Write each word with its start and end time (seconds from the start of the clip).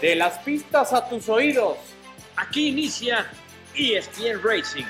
De 0.00 0.14
las 0.14 0.38
pistas 0.38 0.92
a 0.92 1.08
tus 1.08 1.28
oídos. 1.28 1.76
Aquí 2.36 2.68
inicia 2.68 3.30
ESPN 3.74 4.42
Racing. 4.42 4.86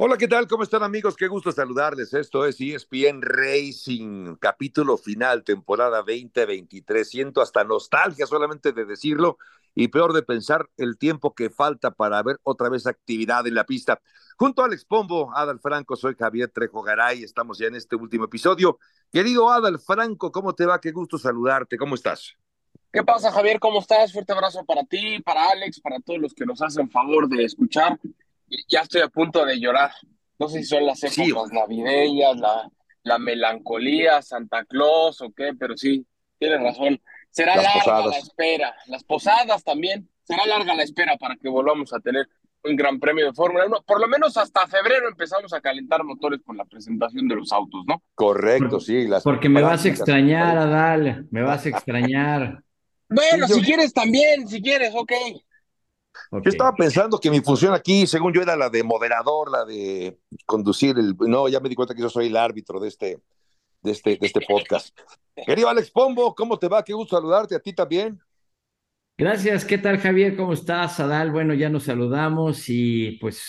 Hola, 0.00 0.16
¿qué 0.16 0.28
tal? 0.28 0.46
¿Cómo 0.46 0.62
están 0.62 0.84
amigos? 0.84 1.16
Qué 1.16 1.26
gusto 1.26 1.50
saludarles. 1.50 2.14
Esto 2.14 2.46
es 2.46 2.60
ESPN 2.60 3.20
Racing, 3.20 4.36
capítulo 4.36 4.96
final, 4.96 5.42
temporada 5.42 6.04
2023. 6.06 7.08
Siento 7.08 7.42
hasta 7.42 7.64
nostalgia 7.64 8.24
solamente 8.24 8.70
de 8.70 8.84
decirlo 8.84 9.38
y 9.74 9.88
peor 9.88 10.12
de 10.12 10.22
pensar 10.22 10.70
el 10.76 10.98
tiempo 10.98 11.34
que 11.34 11.50
falta 11.50 11.90
para 11.90 12.22
ver 12.22 12.38
otra 12.44 12.68
vez 12.68 12.86
actividad 12.86 13.44
en 13.48 13.56
la 13.56 13.66
pista. 13.66 14.00
Junto 14.36 14.62
a 14.62 14.66
Alex 14.66 14.84
Pombo, 14.84 15.32
Adal 15.34 15.58
Franco, 15.58 15.96
soy 15.96 16.14
Javier 16.14 16.48
Trejo 16.48 16.80
Garay, 16.80 17.24
estamos 17.24 17.58
ya 17.58 17.66
en 17.66 17.74
este 17.74 17.96
último 17.96 18.26
episodio. 18.26 18.78
Querido 19.10 19.50
Adal 19.50 19.80
Franco, 19.80 20.30
¿cómo 20.30 20.54
te 20.54 20.64
va? 20.64 20.80
Qué 20.80 20.92
gusto 20.92 21.18
saludarte, 21.18 21.76
¿cómo 21.76 21.96
estás? 21.96 22.36
¿Qué 22.92 23.02
pasa, 23.02 23.32
Javier? 23.32 23.58
¿Cómo 23.58 23.80
estás? 23.80 24.12
Fuerte 24.12 24.32
abrazo 24.32 24.64
para 24.64 24.84
ti, 24.84 25.20
para 25.24 25.50
Alex, 25.50 25.80
para 25.80 25.98
todos 25.98 26.20
los 26.20 26.34
que 26.34 26.46
nos 26.46 26.62
hacen 26.62 26.88
favor 26.88 27.28
de 27.28 27.42
escuchar 27.42 27.98
ya 28.68 28.80
estoy 28.80 29.02
a 29.02 29.08
punto 29.08 29.44
de 29.44 29.58
llorar. 29.58 29.92
No 30.38 30.48
sé 30.48 30.58
si 30.58 30.64
son 30.64 30.86
las 30.86 31.02
épocas 31.02 31.52
navideñas, 31.52 32.36
la, 32.38 32.70
la 33.02 33.18
melancolía, 33.18 34.22
Santa 34.22 34.64
Claus 34.64 35.20
o 35.20 35.32
qué, 35.32 35.52
pero 35.58 35.76
sí, 35.76 36.06
tienes 36.38 36.60
razón. 36.60 37.00
Será 37.30 37.56
larga 37.56 38.06
la 38.06 38.16
espera. 38.16 38.74
Las 38.86 39.04
posadas 39.04 39.62
también. 39.64 40.08
Será 40.24 40.46
larga 40.46 40.74
la 40.74 40.82
espera 40.82 41.16
para 41.16 41.36
que 41.36 41.48
volvamos 41.48 41.92
a 41.92 42.00
tener 42.00 42.28
un 42.64 42.76
gran 42.76 42.98
premio 42.98 43.26
de 43.26 43.32
Fórmula 43.32 43.66
1. 43.66 43.84
Por 43.86 44.00
lo 44.00 44.08
menos 44.08 44.36
hasta 44.36 44.66
febrero 44.66 45.08
empezamos 45.08 45.52
a 45.52 45.60
calentar 45.60 46.04
motores 46.04 46.40
con 46.44 46.56
la 46.56 46.64
presentación 46.64 47.28
de 47.28 47.36
los 47.36 47.52
autos, 47.52 47.84
¿no? 47.86 48.02
Correcto, 48.14 48.80
sí. 48.80 49.06
Las 49.06 49.22
Porque 49.22 49.48
me 49.48 49.62
vas 49.62 49.84
a 49.84 49.88
extrañar, 49.88 50.58
Adal. 50.58 51.26
Me 51.30 51.42
vas 51.42 51.64
a 51.66 51.68
extrañar. 51.68 52.62
Bueno, 53.08 53.46
si 53.48 53.62
quieres 53.62 53.92
también, 53.92 54.46
si 54.48 54.60
quieres, 54.60 54.92
ok. 54.94 55.12
Yo 56.30 56.50
estaba 56.50 56.74
pensando 56.74 57.18
que 57.18 57.30
mi 57.30 57.40
función 57.40 57.74
aquí, 57.74 58.06
según 58.06 58.32
yo, 58.32 58.42
era 58.42 58.56
la 58.56 58.68
de 58.68 58.82
moderador, 58.82 59.50
la 59.50 59.64
de 59.64 60.18
conducir 60.46 60.98
el. 60.98 61.16
No, 61.18 61.48
ya 61.48 61.60
me 61.60 61.68
di 61.68 61.74
cuenta 61.74 61.94
que 61.94 62.02
yo 62.02 62.10
soy 62.10 62.26
el 62.26 62.36
árbitro 62.36 62.80
de 62.80 62.88
este, 62.88 63.20
de 63.82 63.90
este, 63.92 64.16
de 64.16 64.26
este 64.26 64.40
podcast. 64.46 64.96
Querido 65.46 65.68
Alex 65.68 65.90
Pombo, 65.90 66.34
¿cómo 66.34 66.58
te 66.58 66.68
va? 66.68 66.82
Qué 66.82 66.92
gusto 66.92 67.16
saludarte, 67.16 67.54
a 67.54 67.60
ti 67.60 67.72
también. 67.72 68.20
Gracias, 69.20 69.64
¿qué 69.64 69.78
tal 69.78 69.98
Javier? 69.98 70.36
¿Cómo 70.36 70.52
estás, 70.52 71.00
Adal? 71.00 71.32
Bueno, 71.32 71.52
ya 71.52 71.68
nos 71.68 71.82
saludamos 71.82 72.68
y 72.68 73.18
pues 73.20 73.42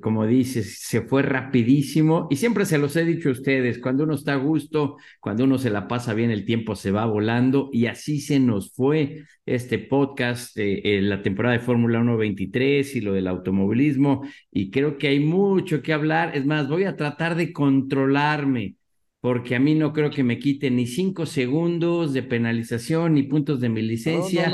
como 0.00 0.26
dices, 0.26 0.80
se 0.80 1.02
fue 1.02 1.22
rapidísimo 1.22 2.26
y 2.30 2.36
siempre 2.36 2.66
se 2.66 2.78
los 2.78 2.96
he 2.96 3.04
dicho 3.04 3.28
a 3.28 3.32
ustedes, 3.32 3.78
cuando 3.78 4.02
uno 4.02 4.14
está 4.14 4.32
a 4.32 4.38
gusto, 4.38 4.96
cuando 5.20 5.44
uno 5.44 5.56
se 5.56 5.70
la 5.70 5.86
pasa 5.86 6.14
bien, 6.14 6.32
el 6.32 6.44
tiempo 6.44 6.74
se 6.74 6.90
va 6.90 7.06
volando 7.06 7.70
y 7.72 7.86
así 7.86 8.20
se 8.20 8.40
nos 8.40 8.72
fue 8.72 9.22
este 9.46 9.78
podcast 9.78 10.56
de 10.56 10.98
la 11.00 11.22
temporada 11.22 11.58
de 11.58 11.64
Fórmula 11.64 12.00
1 12.00 12.16
23 12.16 12.96
y 12.96 13.00
lo 13.00 13.12
del 13.12 13.28
automovilismo 13.28 14.22
y 14.50 14.72
creo 14.72 14.98
que 14.98 15.06
hay 15.06 15.20
mucho 15.20 15.80
que 15.80 15.92
hablar, 15.92 16.36
es 16.36 16.44
más, 16.44 16.68
voy 16.68 16.86
a 16.86 16.96
tratar 16.96 17.36
de 17.36 17.52
controlarme 17.52 18.74
porque 19.20 19.54
a 19.54 19.60
mí 19.60 19.76
no 19.76 19.92
creo 19.92 20.10
que 20.10 20.24
me 20.24 20.40
quiten 20.40 20.74
ni 20.74 20.88
cinco 20.88 21.24
segundos 21.24 22.12
de 22.12 22.24
penalización 22.24 23.14
ni 23.14 23.22
puntos 23.22 23.60
de 23.60 23.68
mi 23.68 23.80
licencia. 23.80 24.52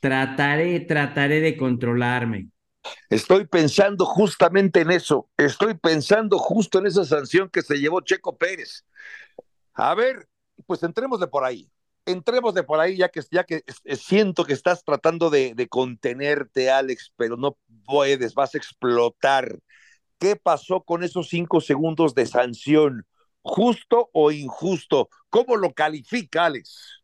Trataré, 0.00 0.80
trataré 0.80 1.40
de 1.40 1.56
controlarme. 1.56 2.48
Estoy 3.10 3.46
pensando 3.46 4.04
justamente 4.04 4.80
en 4.80 4.90
eso. 4.90 5.28
Estoy 5.36 5.74
pensando 5.74 6.38
justo 6.38 6.78
en 6.78 6.86
esa 6.86 7.04
sanción 7.04 7.48
que 7.50 7.62
se 7.62 7.78
llevó 7.78 8.00
Checo 8.00 8.36
Pérez. 8.36 8.84
A 9.74 9.94
ver, 9.94 10.28
pues 10.66 10.82
entremos 10.82 11.20
de 11.20 11.26
por 11.26 11.44
ahí. 11.44 11.70
Entremos 12.04 12.54
de 12.54 12.62
por 12.62 12.78
ahí, 12.78 12.96
ya 12.96 13.08
que, 13.08 13.20
ya 13.30 13.42
que 13.44 13.64
siento 13.96 14.44
que 14.44 14.52
estás 14.52 14.84
tratando 14.84 15.28
de, 15.28 15.54
de 15.54 15.68
contenerte, 15.68 16.70
Alex, 16.70 17.12
pero 17.16 17.36
no 17.36 17.58
puedes, 17.84 18.34
vas 18.34 18.54
a 18.54 18.58
explotar. 18.58 19.58
¿Qué 20.18 20.36
pasó 20.36 20.82
con 20.82 21.02
esos 21.02 21.28
cinco 21.28 21.60
segundos 21.60 22.14
de 22.14 22.26
sanción? 22.26 23.06
¿Justo 23.42 24.08
o 24.12 24.30
injusto? 24.30 25.08
¿Cómo 25.30 25.56
lo 25.56 25.74
califica, 25.74 26.46
Alex? 26.46 26.95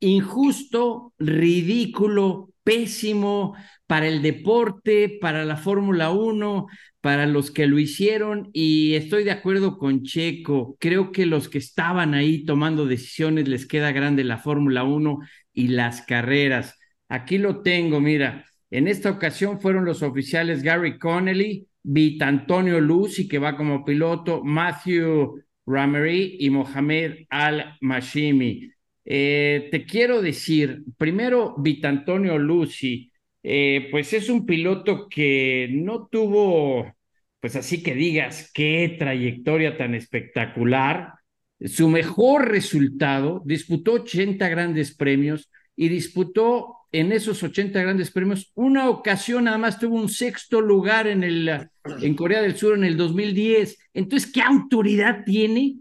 Injusto, 0.00 1.12
ridículo, 1.18 2.50
pésimo 2.64 3.54
para 3.86 4.06
el 4.08 4.22
deporte, 4.22 5.18
para 5.20 5.44
la 5.44 5.56
Fórmula 5.56 6.10
1, 6.10 6.66
para 7.00 7.26
los 7.26 7.50
que 7.50 7.66
lo 7.66 7.78
hicieron 7.78 8.50
y 8.52 8.94
estoy 8.94 9.24
de 9.24 9.30
acuerdo 9.30 9.78
con 9.78 10.02
Checo. 10.02 10.76
Creo 10.78 11.12
que 11.12 11.26
los 11.26 11.48
que 11.48 11.58
estaban 11.58 12.14
ahí 12.14 12.44
tomando 12.44 12.86
decisiones 12.86 13.48
les 13.48 13.66
queda 13.66 13.92
grande 13.92 14.24
la 14.24 14.38
Fórmula 14.38 14.84
1 14.84 15.18
y 15.52 15.68
las 15.68 16.02
carreras. 16.02 16.78
Aquí 17.08 17.38
lo 17.38 17.62
tengo, 17.62 18.00
mira. 18.00 18.44
En 18.70 18.86
esta 18.86 19.10
ocasión 19.10 19.60
fueron 19.60 19.84
los 19.84 20.02
oficiales 20.02 20.62
Gary 20.62 20.98
Connelly, 20.98 21.66
Vita 21.82 22.28
Antonio 22.28 22.80
Lucy, 22.80 23.26
que 23.26 23.38
va 23.38 23.56
como 23.56 23.84
piloto, 23.84 24.44
Matthew 24.44 25.42
Ramery 25.66 26.36
y 26.38 26.50
Mohamed 26.50 27.26
Al-Mashimi. 27.30 28.70
Eh, 29.12 29.66
te 29.72 29.84
quiero 29.86 30.22
decir, 30.22 30.84
primero, 30.96 31.56
Vitantonio 31.58 32.38
Lucy, 32.38 33.10
eh, 33.42 33.88
pues 33.90 34.12
es 34.12 34.28
un 34.30 34.46
piloto 34.46 35.08
que 35.08 35.68
no 35.72 36.06
tuvo, 36.06 36.94
pues 37.40 37.56
así 37.56 37.82
que 37.82 37.96
digas, 37.96 38.52
qué 38.54 38.94
trayectoria 38.96 39.76
tan 39.76 39.96
espectacular. 39.96 41.14
Su 41.58 41.88
mejor 41.88 42.50
resultado, 42.52 43.42
disputó 43.44 43.94
80 43.94 44.48
grandes 44.48 44.96
premios 44.96 45.50
y 45.74 45.88
disputó 45.88 46.76
en 46.92 47.10
esos 47.10 47.42
80 47.42 47.82
grandes 47.82 48.12
premios 48.12 48.52
una 48.54 48.88
ocasión, 48.88 49.44
nada 49.44 49.58
más 49.58 49.80
tuvo 49.80 49.96
un 49.96 50.08
sexto 50.08 50.60
lugar 50.60 51.08
en, 51.08 51.24
el, 51.24 51.68
en 52.00 52.14
Corea 52.14 52.42
del 52.42 52.54
Sur 52.56 52.76
en 52.76 52.84
el 52.84 52.96
2010. 52.96 53.76
Entonces, 53.92 54.30
¿qué 54.30 54.40
autoridad 54.40 55.24
tiene 55.24 55.78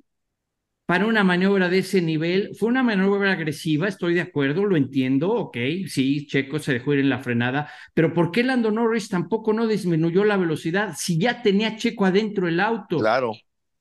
para 0.89 1.05
una 1.05 1.23
maniobra 1.23 1.69
de 1.69 1.77
ese 1.77 2.01
nivel. 2.01 2.49
Fue 2.57 2.67
una 2.67 2.81
maniobra 2.81 3.33
agresiva, 3.33 3.87
estoy 3.87 4.15
de 4.15 4.21
acuerdo, 4.21 4.65
lo 4.65 4.75
entiendo, 4.75 5.31
ok, 5.31 5.55
sí, 5.85 6.25
Checo 6.25 6.57
se 6.57 6.73
dejó 6.73 6.95
ir 6.95 7.01
en 7.01 7.09
la 7.09 7.19
frenada, 7.19 7.69
pero 7.93 8.11
¿por 8.11 8.31
qué 8.31 8.41
Lando 8.41 8.71
Norris 8.71 9.07
tampoco 9.07 9.53
no 9.53 9.67
disminuyó 9.67 10.23
la 10.23 10.35
velocidad 10.35 10.95
si 10.97 11.19
ya 11.19 11.43
tenía 11.43 11.77
Checo 11.77 12.07
adentro 12.07 12.47
el 12.47 12.59
auto? 12.59 12.97
Claro. 12.97 13.33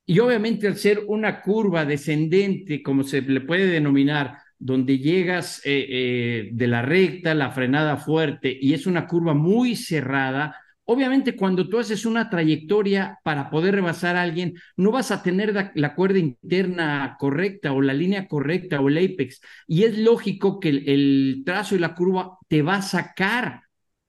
Y 0.05 0.19
obviamente 0.19 0.67
al 0.67 0.75
ser 0.75 1.01
una 1.07 1.41
curva 1.41 1.83
descendente, 1.83 2.83
como 2.83 3.03
se 3.03 3.23
le 3.23 3.41
puede 3.41 3.65
denominar, 3.65 4.37
donde 4.59 4.99
llegas 4.99 5.63
eh, 5.65 5.87
eh, 5.89 6.49
de 6.51 6.67
la 6.67 6.83
recta, 6.83 7.33
la 7.33 7.49
frenada 7.49 7.97
fuerte, 7.97 8.55
y 8.61 8.75
es 8.75 8.85
una 8.85 9.07
curva 9.07 9.33
muy 9.33 9.75
cerrada, 9.75 10.55
Obviamente, 10.91 11.35
cuando 11.35 11.69
tú 11.69 11.77
haces 11.77 12.03
una 12.03 12.31
trayectoria 12.31 13.19
para 13.23 13.51
poder 13.51 13.75
rebasar 13.75 14.15
a 14.15 14.23
alguien, 14.23 14.55
no 14.75 14.91
vas 14.91 15.11
a 15.11 15.21
tener 15.21 15.71
la, 15.75 15.93
cuerda 15.93 16.17
interna 16.17 17.15
correcta 17.19 17.73
o 17.73 17.79
la 17.79 17.93
línea 17.93 18.27
correcta 18.27 18.81
o 18.81 18.89
el 18.89 18.97
apex. 18.97 19.39
Y 19.67 19.83
es 19.83 19.99
lógico 19.99 20.59
que 20.59 20.69
el, 20.69 21.43
trazo 21.45 21.75
y 21.75 21.77
la 21.77 21.93
curva 21.93 22.39
te 22.47 22.63
va 22.63 22.77
a 22.77 22.81
sacar, 22.81 23.61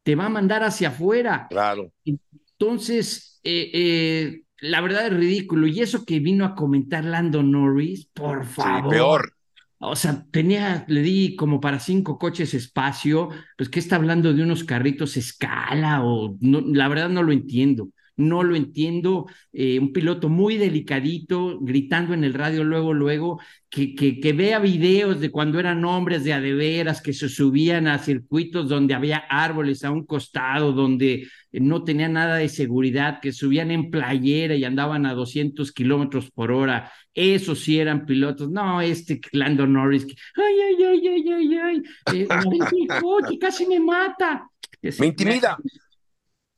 te 0.02 0.14
va 0.14 0.24
a 0.24 0.30
mandar 0.30 0.64
hacia 0.64 0.88
afuera. 0.88 1.48
Claro. 1.50 1.92
Entonces, 2.06 3.42
eh, 3.44 3.70
eh, 3.74 4.42
la 4.60 4.80
verdad 4.80 5.08
es 5.08 5.12
ridículo. 5.12 5.66
Y 5.66 5.82
eso 5.82 6.06
que 6.06 6.18
vino 6.18 6.46
a 6.46 6.54
comentar 6.54 7.04
Lando 7.04 7.42
Norris, 7.42 8.06
por 8.06 8.46
favor. 8.46 8.90
peor. 8.90 9.34
O 9.82 9.96
sea, 9.96 10.26
tenía, 10.30 10.84
le 10.88 11.00
di 11.02 11.36
como 11.36 11.58
para 11.60 11.78
cinco 11.80 12.18
coches 12.18 12.52
espacio, 12.54 13.30
pues 13.56 13.68
¿qué 13.70 13.78
está 13.80 13.96
hablando 13.96 14.34
de 14.34 14.42
unos 14.42 14.62
carritos 14.64 15.16
escala? 15.16 16.04
O 16.04 16.36
no, 16.40 16.60
la 16.60 16.86
verdad 16.88 17.08
no 17.08 17.22
lo 17.22 17.32
entiendo 17.32 17.90
no 18.20 18.42
lo 18.42 18.54
entiendo. 18.54 19.26
Eh, 19.52 19.78
un 19.78 19.92
piloto 19.92 20.28
muy 20.28 20.56
delicadito, 20.56 21.58
gritando 21.60 22.14
en 22.14 22.22
el 22.24 22.34
radio 22.34 22.62
luego, 22.62 22.94
luego, 22.94 23.40
que, 23.68 23.94
que, 23.94 24.20
que, 24.20 24.32
vea 24.32 24.58
videos 24.58 25.20
de 25.20 25.30
cuando 25.30 25.58
eran 25.58 25.84
hombres 25.84 26.24
de 26.24 26.32
adeveras, 26.32 27.02
que 27.02 27.12
se 27.12 27.28
subían 27.28 27.86
a 27.88 27.98
circuitos 27.98 28.68
donde 28.68 28.94
había 28.94 29.18
árboles 29.18 29.84
a 29.84 29.90
un 29.90 30.04
costado, 30.04 30.72
donde 30.72 31.26
no 31.52 31.82
tenía 31.82 32.08
nada 32.08 32.36
de 32.36 32.48
seguridad, 32.48 33.20
que 33.20 33.32
subían 33.32 33.70
en 33.70 33.90
playera 33.90 34.54
y 34.54 34.64
andaban 34.64 35.06
a 35.06 35.14
200 35.14 35.72
kilómetros 35.72 36.30
por 36.30 36.52
hora. 36.52 36.92
Esos 37.14 37.60
sí 37.60 37.78
eran 37.78 38.06
pilotos. 38.06 38.50
No, 38.50 38.80
este 38.80 39.20
Lando 39.32 39.66
Norris, 39.66 40.06
ay, 40.36 40.54
ay, 40.68 40.84
ay, 40.84 41.08
ay, 41.08 41.32
ay, 41.32 41.58
ay, 41.58 41.82
eh, 42.14 42.28
casi 43.40 43.66
me 43.66 43.80
mata. 43.80 44.48
Me 44.82 45.06
intimida. 45.06 45.58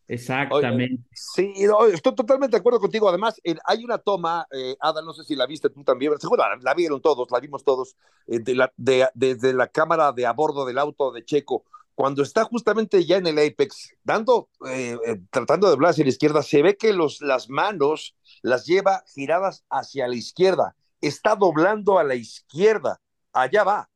Exactamente. 0.08 1.02
sí, 1.12 1.52
estoy 1.92 2.14
totalmente 2.14 2.56
de 2.56 2.60
acuerdo 2.60 2.80
contigo. 2.80 3.08
Además, 3.08 3.40
hay 3.64 3.84
una 3.84 3.98
toma, 3.98 4.46
eh, 4.50 4.76
Ada, 4.80 5.02
no 5.02 5.12
sé 5.12 5.24
si 5.24 5.36
la 5.36 5.46
viste 5.46 5.70
tú 5.70 5.84
también, 5.84 6.18
seguro 6.18 6.44
la, 6.60 6.74
vieron 6.74 7.00
todos, 7.00 7.30
la 7.30 7.40
vimos 7.40 7.64
todos, 7.64 7.96
eh, 8.26 8.40
de 8.40 8.54
la, 8.54 8.72
de, 8.76 9.08
desde 9.14 9.52
la 9.52 9.68
cámara 9.68 10.12
de 10.12 10.26
a 10.26 10.32
bordo 10.32 10.64
del 10.64 10.78
auto 10.78 11.12
de 11.12 11.24
Checo, 11.24 11.64
cuando 11.94 12.22
está 12.22 12.44
justamente 12.44 13.04
ya 13.04 13.16
en 13.16 13.26
el 13.26 13.38
apex, 13.38 13.94
dando, 14.02 14.48
eh, 14.68 14.96
eh, 15.06 15.20
tratando 15.30 15.68
de 15.68 15.74
hablar 15.74 15.90
hacia 15.90 16.04
la 16.04 16.10
izquierda, 16.10 16.42
se 16.42 16.62
ve 16.62 16.76
que 16.76 16.92
los, 16.92 17.20
las 17.20 17.48
manos 17.48 18.16
las 18.42 18.66
lleva 18.66 19.04
giradas 19.14 19.64
hacia 19.70 20.08
la 20.08 20.16
izquierda, 20.16 20.74
está 21.00 21.36
doblando 21.36 21.98
a 21.98 22.04
la 22.04 22.14
izquierda, 22.14 23.00
allá 23.32 23.64
va, 23.64 23.90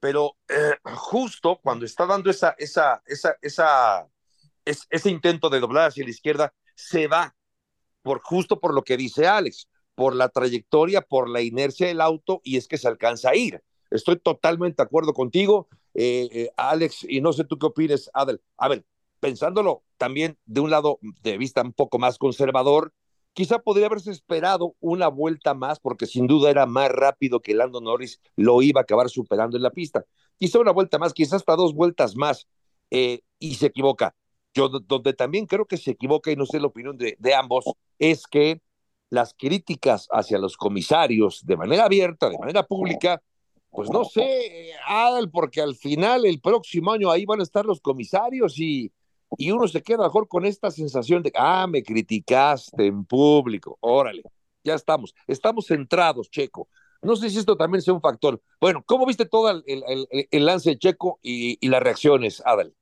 pero 0.00 0.36
justo 0.84 1.60
cuando 1.62 1.84
está 1.84 2.06
dando 2.06 2.30
esa, 2.30 2.54
esa, 2.58 3.02
esa, 3.06 3.36
esa, 3.42 4.06
ese 4.64 5.10
intento 5.10 5.50
de 5.50 5.60
doblar 5.60 5.88
hacia 5.88 6.04
la 6.04 6.10
izquierda, 6.10 6.54
se 6.74 7.06
va, 7.06 7.34
por 8.02 8.20
justo 8.22 8.60
por 8.60 8.74
lo 8.74 8.82
que 8.82 8.96
dice 8.96 9.26
Alex, 9.26 9.68
por 9.94 10.14
la 10.14 10.28
trayectoria, 10.28 11.02
por 11.02 11.28
la 11.28 11.42
inercia 11.42 11.86
del 11.86 12.00
auto, 12.00 12.40
y 12.44 12.56
es 12.56 12.68
que 12.68 12.78
se 12.78 12.88
alcanza 12.88 13.30
a 13.30 13.36
ir. 13.36 13.62
Estoy 13.90 14.18
totalmente 14.18 14.82
de 14.82 14.86
acuerdo 14.86 15.12
contigo, 15.12 15.68
eh, 15.94 16.28
eh, 16.32 16.50
Alex, 16.56 17.04
y 17.08 17.20
no 17.20 17.32
sé 17.32 17.44
tú 17.44 17.58
qué 17.58 17.66
opinas, 17.66 18.10
Adel. 18.14 18.40
A 18.56 18.68
ver, 18.68 18.84
pensándolo 19.18 19.82
también 19.96 20.38
de 20.46 20.60
un 20.60 20.70
lado 20.70 20.98
de 21.22 21.36
vista 21.36 21.62
un 21.62 21.72
poco 21.72 21.98
más 21.98 22.16
conservador, 22.18 22.94
quizá 23.32 23.58
podría 23.58 23.86
haberse 23.86 24.10
esperado 24.10 24.74
una 24.80 25.08
vuelta 25.08 25.54
más, 25.54 25.80
porque 25.80 26.06
sin 26.06 26.26
duda 26.26 26.50
era 26.50 26.66
más 26.66 26.90
rápido 26.90 27.40
que 27.40 27.54
Lando 27.54 27.80
Norris 27.80 28.20
lo 28.36 28.62
iba 28.62 28.80
a 28.80 28.82
acabar 28.82 29.10
superando 29.10 29.56
en 29.56 29.62
la 29.62 29.70
pista. 29.70 30.04
Quizá 30.38 30.58
una 30.58 30.72
vuelta 30.72 30.98
más, 30.98 31.12
quizá 31.12 31.36
hasta 31.36 31.56
dos 31.56 31.74
vueltas 31.74 32.16
más, 32.16 32.48
eh, 32.90 33.20
y 33.38 33.56
se 33.56 33.66
equivoca. 33.66 34.14
Yo 34.54 34.68
donde 34.68 35.12
también 35.12 35.46
creo 35.46 35.66
que 35.66 35.76
se 35.76 35.92
equivoca, 35.92 36.30
y 36.30 36.36
no 36.36 36.46
sé 36.46 36.58
la 36.58 36.66
opinión 36.66 36.96
de, 36.96 37.34
ambos, 37.34 37.64
es 37.98 38.26
que 38.26 38.60
las 39.08 39.34
críticas 39.34 40.08
hacia 40.10 40.38
los 40.38 40.56
comisarios 40.56 41.44
de 41.44 41.56
manera 41.56 41.84
abierta, 41.84 42.28
de 42.28 42.38
manera 42.38 42.64
pública, 42.64 43.22
pues 43.70 43.90
no 43.90 44.04
sé, 44.04 44.72
Adal, 44.86 45.30
porque 45.30 45.60
al 45.60 45.76
final 45.76 46.26
el 46.26 46.40
próximo 46.40 46.92
año 46.92 47.10
ahí 47.10 47.24
van 47.24 47.40
a 47.40 47.44
estar 47.44 47.64
los 47.64 47.80
comisarios 47.80 48.58
y, 48.58 48.92
y 49.36 49.50
uno 49.52 49.68
se 49.68 49.82
queda 49.82 50.04
mejor 50.04 50.26
con 50.26 50.44
esta 50.44 50.70
sensación 50.70 51.22
de, 51.22 51.32
ah, 51.36 51.66
me 51.68 51.82
criticaste 51.82 52.86
en 52.86 53.04
público, 53.04 53.78
órale, 53.80 54.22
ya 54.64 54.74
estamos, 54.74 55.14
estamos 55.26 55.66
centrados, 55.66 56.30
Checo. 56.30 56.68
No 57.02 57.16
sé 57.16 57.30
si 57.30 57.38
esto 57.38 57.56
también 57.56 57.80
sea 57.80 57.94
un 57.94 58.00
factor. 58.00 58.42
Bueno, 58.60 58.82
¿cómo 58.84 59.06
viste 59.06 59.24
todo 59.24 59.48
el, 59.50 59.62
el, 59.66 60.06
el 60.30 60.44
lance 60.44 60.70
de 60.70 60.78
Checo 60.78 61.18
y, 61.22 61.56
y, 61.64 61.68
las 61.68 61.82
reacciones, 61.82 62.42
Adal? 62.44 62.74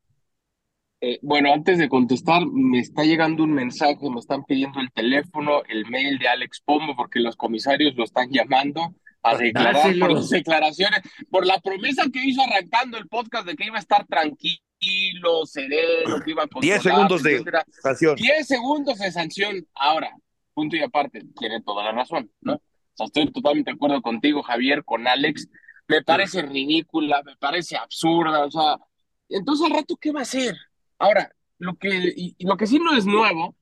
Eh, 1.01 1.19
bueno, 1.23 1.53
antes 1.53 1.79
de 1.79 1.89
contestar, 1.89 2.45
me 2.47 2.81
está 2.81 3.05
llegando 3.05 3.45
un 3.45 3.53
mensaje, 3.53 4.11
me 4.11 4.19
están 4.19 4.45
pidiendo 4.45 4.81
el 4.81 4.91
teléfono, 4.91 5.63
el 5.69 5.87
mail 5.87 6.19
de 6.19 6.27
Alex 6.27 6.61
Pombo, 6.65 6.97
porque 6.97 7.21
los 7.21 7.37
comisarios 7.37 7.95
lo 7.95 8.05
están 8.05 8.31
llamando 8.31 8.95
a 9.23 9.37
declarar 9.37 9.97
por 9.99 10.13
las 10.13 10.29
declaraciones, 10.29 11.01
por 11.31 11.47
la 11.47 11.61
promesa 11.61 12.05
que 12.13 12.25
hizo 12.25 12.43
arrancando 12.43 12.99
el 12.99 13.07
podcast 13.07 13.47
de 13.47 13.55
que 13.55 13.67
iba 13.67 13.77
a 13.77 13.81
estar 13.81 14.07
tranquilo, 14.07 15.45
sereno, 15.45 16.21
que 16.25 16.33
iba 16.33 16.43
a 16.43 16.61
10 16.61 16.83
segundos 16.83 17.23
de 17.23 17.45
sanción. 17.83 18.17
10 18.17 18.47
segundos 18.47 18.99
de 18.99 19.13
sanción. 19.13 19.67
Ahora, 19.75 20.11
punto 20.53 20.77
y 20.77 20.83
aparte, 20.83 21.23
tiene 21.39 21.63
toda 21.63 21.85
la 21.85 21.93
razón, 21.93 22.31
¿no? 22.41 22.55
O 22.55 22.61
sea, 22.95 23.07
estoy 23.07 23.31
totalmente 23.31 23.71
de 23.71 23.77
acuerdo 23.77 24.03
contigo, 24.03 24.43
Javier, 24.43 24.85
con 24.85 25.07
Alex. 25.07 25.49
Me 25.87 26.03
parece 26.03 26.43
ridícula, 26.43 27.23
me 27.25 27.37
parece 27.37 27.77
absurda, 27.77 28.45
o 28.45 28.51
sea, 28.51 28.77
entonces 29.29 29.67
al 29.67 29.77
rato, 29.77 29.97
¿qué 29.97 30.11
va 30.11 30.21
a 30.21 30.23
hacer? 30.23 30.57
Ahora, 30.99 31.33
lo 31.59 31.77
que, 31.77 32.35
lo 32.39 32.57
que 32.57 32.67
sí 32.67 32.79
no 32.79 32.97
es 32.97 33.07
nuevo 33.07 33.57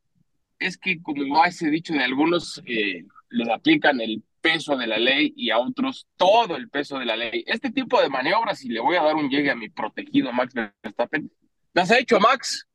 es 0.59 0.79
que, 0.79 1.03
como 1.03 1.45
ese 1.45 1.71
dicho 1.71 1.93
de 1.93 2.05
algunos, 2.05 2.63
eh, 2.67 3.05
les 3.31 3.49
aplican 3.49 4.01
el 4.01 4.23
peso 4.41 4.77
de 4.77 4.87
la 4.87 4.97
ley 4.97 5.33
y 5.37 5.51
a 5.51 5.59
otros 5.59 6.07
todo 6.17 6.57
el 6.57 6.69
peso 6.69 6.99
de 6.99 7.05
la 7.05 7.17
ley. 7.17 7.45
Este 7.47 7.71
tipo 7.71 8.01
de 8.01 8.09
maniobras, 8.09 8.65
y 8.65 8.69
le 8.69 8.81
voy 8.81 8.97
a 8.97 9.03
dar 9.03 9.17
un 9.17 9.29
llegue 9.29 9.51
a 9.51 9.57
mi 9.57 9.69
protegido 9.69 10.33
Max 10.33 10.55
Verstappen, 10.55 11.31
las 11.75 11.91
ha 11.91 11.99
hecho 11.99 12.21
Max, 12.21 12.67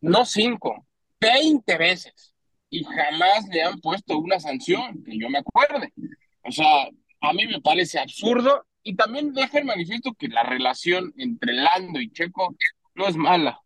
no 0.00 0.24
cinco, 0.24 0.86
veinte 1.20 1.76
veces, 1.76 2.34
y 2.70 2.84
jamás 2.84 3.46
le 3.48 3.62
han 3.62 3.80
puesto 3.80 4.18
una 4.18 4.40
sanción, 4.40 5.04
que 5.04 5.18
yo 5.18 5.28
me 5.28 5.38
acuerde. 5.38 5.92
O 6.42 6.50
sea, 6.50 6.88
a 7.20 7.32
mí 7.32 7.46
me 7.46 7.60
parece 7.60 7.98
absurdo, 7.98 8.66
y 8.82 8.94
también 8.96 9.34
deja 9.34 9.58
el 9.58 9.66
manifiesto 9.66 10.14
que 10.14 10.28
la 10.28 10.42
relación 10.42 11.12
entre 11.18 11.52
Lando 11.52 12.00
y 12.00 12.10
Checo 12.10 12.56
no 12.94 13.06
es 13.06 13.16
mala, 13.16 13.60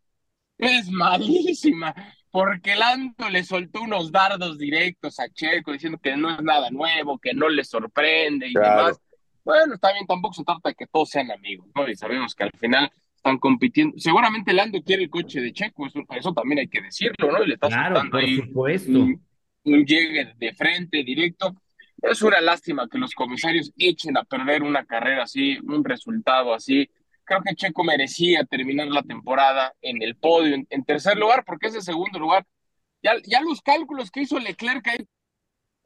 es 0.57 0.89
malísima 0.89 1.93
porque 2.35 2.75
Lando 2.75 3.29
le 3.29 3.45
soltó 3.45 3.81
unos 3.81 4.11
dardos 4.11 4.57
directos 4.57 5.21
a 5.21 5.29
Checo 5.29 5.71
diciendo 5.71 5.97
que 5.97 6.17
no 6.17 6.35
es 6.35 6.41
nada 6.43 6.69
nuevo, 6.69 7.17
que 7.17 7.33
no 7.33 7.47
le 7.47 7.63
sorprende 7.63 8.49
y 8.49 8.53
demás. 8.53 8.99
Bueno, 9.45 9.75
está 9.75 9.93
bien, 9.93 10.05
tampoco 10.05 10.33
se 10.33 10.43
trata 10.43 10.67
de 10.67 10.75
que 10.75 10.85
todos 10.87 11.09
sean 11.09 11.31
amigos, 11.31 11.67
¿no? 11.73 11.87
Y 11.87 11.95
sabemos 11.95 12.35
que 12.35 12.43
al 12.43 12.51
final 12.57 12.91
están 13.15 13.37
compitiendo. 13.37 13.97
Seguramente 13.97 14.51
Lando 14.51 14.81
quiere 14.83 15.03
el 15.03 15.09
coche 15.09 15.39
de 15.39 15.53
Checo, 15.53 15.87
eso, 15.87 16.33
también 16.33 16.59
hay 16.59 16.67
que 16.67 16.81
decirlo, 16.81 17.31
¿no? 17.31 17.41
Y 17.41 17.47
le 17.47 17.53
está 17.53 17.67
claro, 17.69 18.01
por 18.11 18.19
ahí 18.19 18.35
supuesto. 18.35 18.99
Un, 18.99 19.25
un 19.63 19.85
llegue 19.85 20.33
de 20.35 20.53
frente, 20.53 21.03
directo. 21.05 21.55
Es 22.01 22.21
una 22.21 22.41
lástima 22.41 22.89
que 22.89 22.97
los 22.97 23.13
comisarios 23.13 23.71
echen 23.77 24.17
a 24.17 24.25
perder 24.25 24.61
una 24.61 24.83
carrera 24.85 25.23
así, 25.23 25.57
un 25.63 25.85
resultado 25.85 26.53
así 26.53 26.89
creo 27.25 27.41
que 27.41 27.55
Checo 27.55 27.83
merecía 27.83 28.45
terminar 28.45 28.87
la 28.87 29.03
temporada 29.03 29.73
en 29.81 30.01
el 30.01 30.15
podio, 30.15 30.55
en, 30.69 30.85
tercer 30.85 31.17
lugar, 31.17 31.43
porque 31.45 31.67
ese 31.67 31.81
segundo 31.81 32.19
lugar, 32.19 32.45
ya, 33.03 33.13
ya 33.23 33.41
los 33.41 33.61
cálculos 33.61 34.11
que 34.11 34.21
hizo 34.21 34.39
Leclerc 34.39 34.87
ahí, 34.87 35.07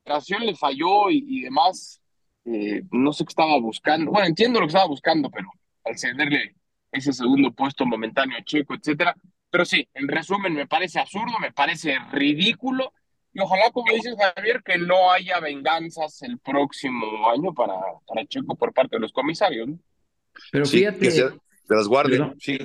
la 0.06 0.22
le 0.40 0.56
falló 0.56 1.10
y, 1.10 1.42
demás, 1.42 2.02
eh, 2.46 2.84
no 2.92 3.14
sé 3.14 3.26
qué 3.26 3.30
estaba 3.30 3.60
buscando, 3.60 4.12
bueno, 4.12 4.28
entiendo 4.28 4.60
lo 4.60 4.66
que 4.66 4.72
estaba 4.72 4.88
buscando, 4.88 5.30
pero 5.30 5.50
al 5.86 5.98
cederle 5.98 6.56
ese 6.92 7.14
segundo 7.14 7.52
puesto 7.52 7.86
momentáneo 7.86 8.38
a 8.38 8.44
Checo, 8.44 8.76
etcétera, 8.76 9.16
pero 9.50 9.66
sí, 9.66 9.88
en 9.94 10.08
resumen, 10.08 10.54
me 10.54 10.68
parece 10.68 11.00
absurdo, 11.00 11.38
me 11.40 11.52
parece 11.52 11.98
ridículo, 12.12 12.94
y 13.34 13.40
ojalá, 13.42 13.70
como 13.72 13.94
dices, 13.94 14.16
Javier, 14.18 14.64
que 14.64 14.78
no 14.78 15.12
haya 15.12 15.40
venganzas 15.40 16.22
el 16.24 16.40
próximo 16.40 17.30
año 17.30 17.54
para, 17.54 17.76
para 18.08 18.26
Checo 18.26 18.56
por 18.56 18.74
parte 18.74 18.96
de 18.96 19.02
los 19.02 19.14
comisarios, 19.14 19.68
¿no? 19.68 19.80
Pero 20.52 20.66
fíjate. 20.66 21.00
Que 21.00 21.12
se, 21.12 21.30
las 21.70 21.88
guarden. 21.88 22.20
Perdón, 22.20 22.36
sí, 22.40 22.58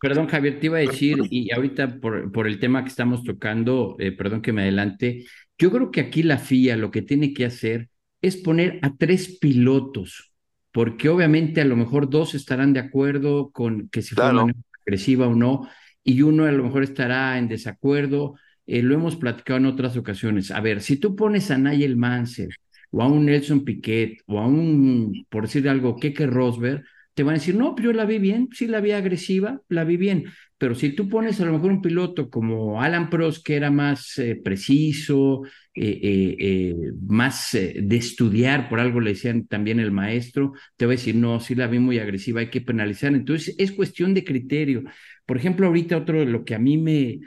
perdón, 0.00 0.26
Javier, 0.26 0.60
te 0.60 0.66
iba 0.66 0.78
a 0.78 0.82
decir, 0.82 1.18
y 1.30 1.52
ahorita 1.52 2.00
por, 2.00 2.30
por 2.30 2.46
el 2.46 2.58
tema 2.58 2.82
que 2.82 2.90
estamos 2.90 3.24
tocando, 3.24 3.96
eh, 3.98 4.12
perdón 4.12 4.42
que 4.42 4.52
me 4.52 4.62
adelante, 4.62 5.24
yo 5.58 5.70
creo 5.70 5.90
que 5.90 6.00
aquí 6.00 6.22
la 6.22 6.38
FIA 6.38 6.76
lo 6.76 6.90
que 6.90 7.02
tiene 7.02 7.32
que 7.32 7.46
hacer 7.46 7.88
es 8.20 8.36
poner 8.36 8.78
a 8.82 8.94
tres 8.96 9.38
pilotos, 9.38 10.32
porque 10.70 11.08
obviamente 11.08 11.60
a 11.60 11.64
lo 11.64 11.76
mejor 11.76 12.10
dos 12.10 12.34
estarán 12.34 12.72
de 12.72 12.80
acuerdo 12.80 13.50
con 13.52 13.88
que 13.88 14.02
si 14.02 14.14
claro. 14.14 14.42
fue 14.42 14.52
agresiva 14.86 15.28
o 15.28 15.34
no, 15.34 15.68
y 16.04 16.22
uno 16.22 16.44
a 16.44 16.52
lo 16.52 16.64
mejor 16.64 16.82
estará 16.82 17.38
en 17.38 17.48
desacuerdo. 17.48 18.34
Eh, 18.66 18.82
lo 18.82 18.94
hemos 18.94 19.16
platicado 19.16 19.58
en 19.58 19.66
otras 19.66 19.96
ocasiones. 19.96 20.50
A 20.50 20.60
ver, 20.60 20.82
si 20.82 20.96
tú 20.96 21.16
pones 21.16 21.50
a 21.50 21.58
Nigel 21.58 21.96
Mansell 21.96 22.50
o 22.90 23.02
a 23.02 23.06
un 23.08 23.26
Nelson 23.26 23.64
Piquet 23.64 24.20
o 24.26 24.38
a 24.38 24.46
un, 24.46 25.26
por 25.28 25.44
decir 25.44 25.68
algo, 25.68 25.96
Keke 25.96 26.26
Rosberg, 26.26 26.84
te 27.14 27.22
van 27.22 27.34
a 27.34 27.38
decir, 27.38 27.54
no, 27.54 27.76
yo 27.78 27.92
la 27.92 28.04
vi 28.06 28.18
bien, 28.18 28.48
sí 28.52 28.66
la 28.66 28.80
vi 28.80 28.92
agresiva, 28.92 29.60
la 29.68 29.84
vi 29.84 29.96
bien, 29.96 30.24
pero 30.62 30.76
si 30.76 30.90
tú 30.90 31.08
pones 31.08 31.40
a 31.40 31.44
lo 31.44 31.54
mejor 31.54 31.72
un 31.72 31.82
piloto 31.82 32.30
como 32.30 32.80
Alan 32.80 33.10
Prost, 33.10 33.44
que 33.44 33.56
era 33.56 33.72
más 33.72 34.16
eh, 34.18 34.36
preciso, 34.36 35.42
eh, 35.74 36.36
eh, 36.38 36.76
más 37.00 37.50
de 37.52 37.96
estudiar, 37.96 38.68
por 38.68 38.78
algo 38.78 39.00
le 39.00 39.10
decían 39.10 39.48
también 39.48 39.80
el 39.80 39.90
maestro, 39.90 40.52
te 40.76 40.86
va 40.86 40.92
a 40.92 40.96
decir, 40.96 41.16
no, 41.16 41.40
sí 41.40 41.56
la 41.56 41.66
vi 41.66 41.80
muy 41.80 41.98
agresiva, 41.98 42.38
hay 42.40 42.48
que 42.50 42.60
penalizar. 42.60 43.12
Entonces, 43.12 43.56
es 43.58 43.72
cuestión 43.72 44.14
de 44.14 44.22
criterio. 44.22 44.84
Por 45.26 45.36
ejemplo, 45.36 45.66
ahorita 45.66 45.96
otro 45.96 46.20
de 46.20 46.26
lo 46.26 46.44
que 46.44 46.54
a 46.54 46.60
mí 46.60 46.78
me, 46.78 47.18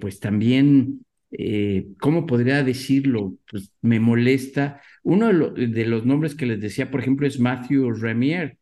pues 0.00 0.18
también, 0.18 1.06
¿cómo 2.00 2.26
podría 2.26 2.64
decirlo? 2.64 3.36
Pues 3.48 3.70
me 3.80 4.00
molesta. 4.00 4.80
Uno 5.04 5.32
de, 5.52 5.68
de 5.68 5.86
los 5.86 6.04
nombres 6.04 6.34
que 6.34 6.46
les 6.46 6.60
decía, 6.60 6.90
por 6.90 7.00
ejemplo, 7.00 7.28
es 7.28 7.38
Matthew 7.38 7.92
Remier 7.92 8.58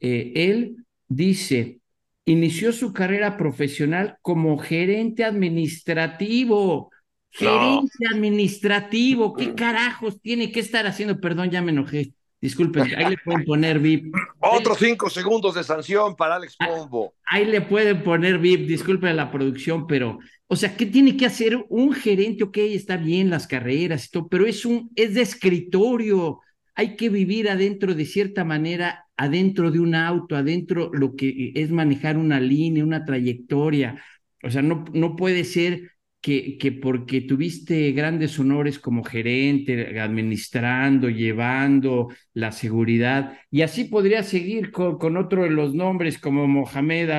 eh, 0.00 0.32
él 0.34 0.84
dice, 1.08 1.80
inició 2.24 2.72
su 2.72 2.92
carrera 2.92 3.36
profesional 3.36 4.18
como 4.22 4.58
gerente 4.58 5.24
administrativo. 5.24 6.90
Gerente 7.30 8.06
administrativo, 8.10 9.34
¿qué 9.34 9.54
carajos 9.54 10.20
tiene 10.22 10.50
que 10.50 10.60
estar 10.60 10.86
haciendo? 10.86 11.20
Perdón, 11.20 11.50
ya 11.50 11.60
me 11.60 11.70
enojé. 11.70 12.12
Disculpen, 12.40 12.94
ahí 12.96 13.10
le 13.10 13.18
pueden 13.18 13.44
poner 13.44 13.78
VIP. 13.78 14.14
Otros 14.40 14.78
cinco 14.78 15.08
segundos 15.08 15.54
de 15.54 15.64
sanción 15.64 16.14
para 16.14 16.36
Alex 16.36 16.56
ah, 16.60 16.66
Pombo. 16.68 17.14
Ahí 17.26 17.46
le 17.46 17.62
pueden 17.62 18.02
poner 18.02 18.38
VIP, 18.38 18.66
disculpen 18.66 19.16
la 19.16 19.30
producción, 19.30 19.86
pero, 19.86 20.18
o 20.46 20.56
sea, 20.56 20.76
¿qué 20.76 20.86
tiene 20.86 21.16
que 21.16 21.26
hacer 21.26 21.64
un 21.68 21.92
gerente? 21.92 22.44
Ok, 22.44 22.58
está 22.58 22.96
bien 22.96 23.30
las 23.30 23.46
carreras 23.46 24.06
y 24.06 24.10
todo, 24.10 24.28
pero 24.28 24.46
es 24.46 24.64
un, 24.64 24.90
es 24.94 25.14
de 25.14 25.22
escritorio. 25.22 26.40
Hay 26.76 26.96
que 26.96 27.08
vivir 27.08 27.48
adentro 27.48 27.94
de 27.94 28.04
cierta 28.04 28.44
manera 28.44 29.06
adentro 29.16 29.70
de 29.70 29.80
un 29.80 29.94
auto, 29.94 30.36
adentro 30.36 30.90
lo 30.92 31.16
que 31.16 31.52
es 31.54 31.70
manejar 31.70 32.16
una 32.16 32.38
línea, 32.38 32.84
una 32.84 33.04
trayectoria. 33.04 34.02
O 34.42 34.50
sea, 34.50 34.62
no, 34.62 34.84
no 34.92 35.16
puede 35.16 35.44
ser 35.44 35.90
que, 36.20 36.58
que 36.58 36.72
porque 36.72 37.20
tuviste 37.20 37.92
grandes 37.92 38.38
honores 38.38 38.78
como 38.78 39.04
gerente, 39.04 39.98
administrando, 40.00 41.08
llevando 41.08 42.08
la 42.34 42.52
seguridad, 42.52 43.38
y 43.50 43.62
así 43.62 43.84
podría 43.84 44.22
seguir 44.22 44.70
con, 44.72 44.98
con 44.98 45.16
otro 45.16 45.44
de 45.44 45.50
los 45.50 45.74
nombres 45.74 46.18
como 46.18 46.46
Mohamed 46.48 47.10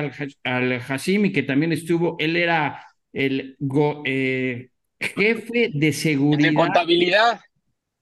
Al-Hashimi, 0.44 1.32
que 1.32 1.42
también 1.42 1.72
estuvo, 1.72 2.16
él 2.18 2.36
era 2.36 2.84
el 3.12 3.56
eh, 4.04 4.68
jefe 5.00 5.70
de 5.72 5.92
seguridad. 5.92 6.50
De 6.50 6.54
contabilidad. 6.54 7.40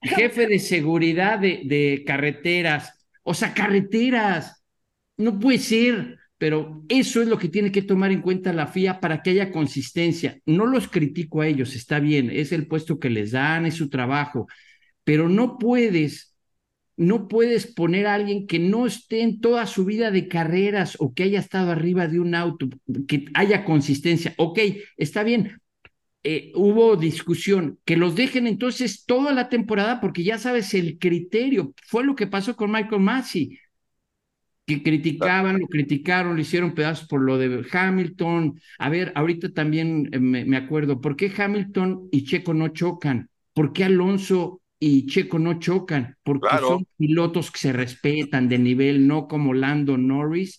Jefe 0.03 0.47
de 0.47 0.59
seguridad 0.59 1.38
de, 1.38 2.03
carreteras. 2.07 3.07
O 3.23 3.35
sea, 3.35 3.55
carreteras. 3.55 4.62
No 5.17 5.38
puede 5.38 5.59
ser. 5.59 6.19
Pero 6.38 6.85
eso 6.88 7.23
es 7.23 7.29
lo 7.29 7.38
que 7.38 7.49
tiene 7.49 7.73
que 7.73 7.81
tomar 7.81 8.12
en 8.12 8.21
cuenta 8.21 8.53
la 8.53 8.67
FIA 8.67 9.00
para 9.00 9.23
que 9.23 9.31
haya 9.31 9.50
consistencia. 9.50 10.38
No 10.45 10.67
los 10.67 10.88
critico 10.88 11.41
a 11.41 11.47
ellos, 11.47 11.75
está 11.75 11.99
bien, 11.99 12.31
es 12.31 12.53
el 12.53 12.67
puesto 12.67 12.99
que 12.99 13.09
les 13.09 13.31
dan, 13.31 13.65
es 13.65 13.75
su 13.75 13.88
trabajo, 13.88 14.47
pero 15.03 15.31
no 15.31 15.57
puedes, 15.57 16.37
no 16.97 17.26
puedes 17.29 17.67
poner 17.67 18.07
a 18.07 18.15
alguien 18.15 18.47
que 18.47 18.59
no 18.59 18.87
esté 18.87 19.23
en 19.23 19.41
toda 19.41 19.67
su 19.67 19.87
vida 19.87 20.11
de 20.11 20.29
carreras 20.29 20.97
o 20.99 21.15
que 21.15 21.23
haya 21.23 21.41
estado 21.41 21.71
arriba 21.71 22.07
de 22.07 22.21
un 22.21 22.35
auto, 22.35 22.69
que 23.09 23.26
haya 23.33 23.65
consistencia. 23.65 24.35
Ok, 24.37 24.59
está 24.99 25.23
bien, 25.23 25.59
eh, 26.28 26.52
hubo 26.56 26.97
discusión, 26.97 27.78
que 27.85 27.97
los 27.97 28.16
dejen 28.16 28.49
entonces 28.49 29.04
toda 29.06 29.33
la 29.33 29.49
temporada 29.49 30.00
porque 30.00 30.25
ya 30.25 30.38
sabes 30.38 30.75
el 30.75 30.99
criterio. 30.99 31.73
Fue 31.87 32.04
lo 32.04 32.16
que 32.16 32.26
pasó 32.26 32.56
con 32.56 32.73
Michael 32.73 33.00
Massey 33.00 33.61
que 34.66 34.83
criticaban, 34.83 35.61
lo 35.61 35.68
criticaron, 35.68 36.35
lo 36.35 36.40
hicieron 36.40 36.75
pedazos 36.75 37.06
por 37.06 37.23
lo 37.23 37.38
de 37.38 37.64
Hamilton. 37.71 38.61
A 38.78 38.88
ver, 38.88 39.12
ahorita 39.14 39.52
también 39.52 40.09
eh, 40.11 40.18
me, 40.18 40.56
acuerdo, 40.56 41.00
¿por 41.00 41.14
qué 41.14 41.33
Hamilton 41.35 42.09
y 42.11 42.25
Checo 42.25 42.52
no 42.52 42.68
chocan? 42.68 43.30
¿Por 43.52 43.73
qué 43.73 43.85
Alonso 43.85 44.61
y 44.80 45.06
Checo 45.06 45.38
no 45.38 45.61
chocan? 45.61 46.16
Porque 46.25 46.49
son 46.59 46.85
pilotos 46.97 47.52
que 47.52 47.59
se 47.61 47.73
respetan 47.73 48.49
de 48.49 48.59
nivel, 48.59 49.06
no 49.06 49.28
como 49.28 49.54
Lando 49.54 49.97
Norris, 49.97 50.59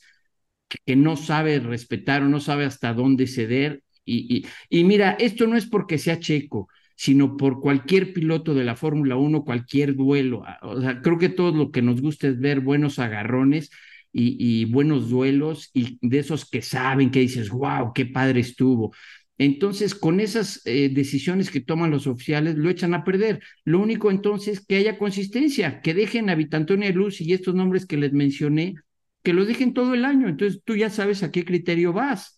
que, 0.70 0.96
no 0.96 1.18
sabe 1.18 1.60
respetar 1.60 2.24
o 2.24 2.30
no 2.30 2.40
sabe 2.40 2.64
hasta 2.64 2.94
dónde 2.94 3.28
ceder. 3.28 3.84
Y, 4.08 4.84
mira, 4.86 5.12
esto 5.20 5.48
no 5.48 5.58
es 5.58 5.66
porque 5.66 5.98
sea 5.98 6.20
Checo, 6.20 6.70
sino 6.96 7.38
por 7.38 7.60
cualquier 7.60 8.14
piloto 8.14 8.54
de 8.54 8.64
la 8.64 8.76
Fórmula 8.76 9.18
1, 9.18 9.44
cualquier 9.44 9.96
duelo. 9.96 10.44
O 10.62 10.82
sea, 10.82 11.02
creo 11.02 11.18
que 11.18 11.30
todo 11.30 11.52
lo 11.52 11.72
que 11.72 11.82
nos 11.82 12.02
gusta 12.02 12.28
es 12.28 12.40
ver 12.40 12.62
buenos 12.62 13.00
agarrones 13.00 13.70
y, 14.14 14.66
buenos 14.66 15.10
duelos 15.10 15.70
y 15.74 16.00
de 16.02 16.20
esos 16.20 16.50
que 16.50 16.62
saben, 16.62 17.12
que 17.12 17.20
dices, 17.20 17.50
wow, 17.50 17.92
qué 17.94 18.06
padre 18.06 18.40
estuvo. 18.40 18.94
Entonces, 19.38 19.94
con 19.94 20.20
esas 20.20 20.62
eh, 20.66 20.90
decisiones 20.90 21.52
que 21.52 21.62
toman 21.62 21.92
los 21.92 22.08
oficiales, 22.08 22.56
lo 22.56 22.70
echan 22.70 22.94
a 22.96 23.04
perder. 23.04 23.42
Lo 23.66 23.80
único 23.80 24.10
entonces 24.10 24.66
que 24.66 24.78
haya 24.78 24.98
consistencia, 24.98 25.82
que 25.82 25.94
dejen 25.94 26.30
a 26.30 26.36
Vitantonia 26.36 26.92
Luz 26.92 27.22
y 27.22 27.34
estos 27.34 27.54
nombres 27.54 27.86
que 27.86 27.98
les 27.98 28.14
mencioné, 28.14 28.76
que 29.24 29.34
los 29.34 29.48
dejen 29.48 29.74
todo 29.74 29.94
el 29.94 30.06
año. 30.06 30.28
Entonces, 30.28 30.62
tú 30.66 30.76
ya 30.76 30.90
sabes 30.90 31.22
a 31.22 31.32
qué 31.32 31.46
criterio 31.46 31.94
vas. 31.94 32.37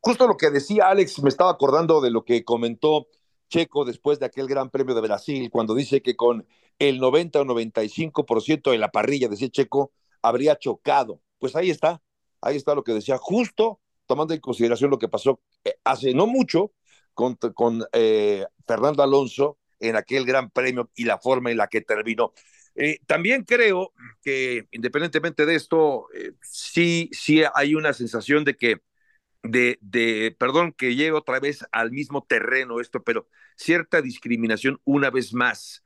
Justo 0.00 0.26
lo 0.26 0.36
que 0.36 0.50
decía 0.50 0.88
Alex, 0.88 1.22
me 1.22 1.28
estaba 1.28 1.50
acordando 1.50 2.00
de 2.00 2.10
lo 2.10 2.24
que 2.24 2.44
comentó 2.44 3.06
Checo 3.50 3.84
después 3.84 4.18
de 4.18 4.26
aquel 4.26 4.46
Gran 4.46 4.70
Premio 4.70 4.94
de 4.94 5.02
Brasil, 5.02 5.50
cuando 5.50 5.74
dice 5.74 6.00
que 6.02 6.16
con 6.16 6.46
el 6.78 6.98
90 6.98 7.40
o 7.40 7.44
95% 7.44 8.70
de 8.70 8.78
la 8.78 8.90
parrilla, 8.90 9.28
decía 9.28 9.50
Checo, 9.50 9.92
habría 10.22 10.56
chocado. 10.56 11.20
Pues 11.38 11.54
ahí 11.56 11.70
está, 11.70 12.02
ahí 12.40 12.56
está 12.56 12.74
lo 12.74 12.84
que 12.84 12.94
decía, 12.94 13.18
justo 13.18 13.80
tomando 14.06 14.34
en 14.34 14.40
consideración 14.40 14.90
lo 14.90 14.98
que 14.98 15.08
pasó 15.08 15.40
eh, 15.64 15.76
hace 15.84 16.14
no 16.14 16.26
mucho 16.26 16.72
con, 17.14 17.36
con 17.36 17.84
eh, 17.92 18.44
Fernando 18.66 19.02
Alonso 19.02 19.58
en 19.78 19.96
aquel 19.96 20.24
Gran 20.24 20.50
Premio 20.50 20.90
y 20.96 21.04
la 21.04 21.18
forma 21.18 21.50
en 21.50 21.58
la 21.58 21.68
que 21.68 21.80
terminó. 21.80 22.32
Eh, 22.74 22.98
también 23.06 23.44
creo 23.44 23.92
que 24.22 24.66
independientemente 24.70 25.44
de 25.46 25.54
esto, 25.54 26.06
sí, 26.40 27.10
sí 27.12 27.42
hay 27.54 27.74
una 27.74 27.92
sensación 27.92 28.44
de 28.44 28.56
que 28.56 28.80
de, 29.42 29.78
de, 29.80 30.36
perdón 30.38 30.72
que 30.72 30.94
llegue 30.94 31.12
otra 31.12 31.40
vez 31.40 31.64
al 31.72 31.92
mismo 31.92 32.24
terreno 32.28 32.80
esto, 32.80 33.02
pero 33.02 33.28
cierta 33.56 34.02
discriminación 34.02 34.80
una 34.84 35.10
vez 35.10 35.32
más. 35.34 35.82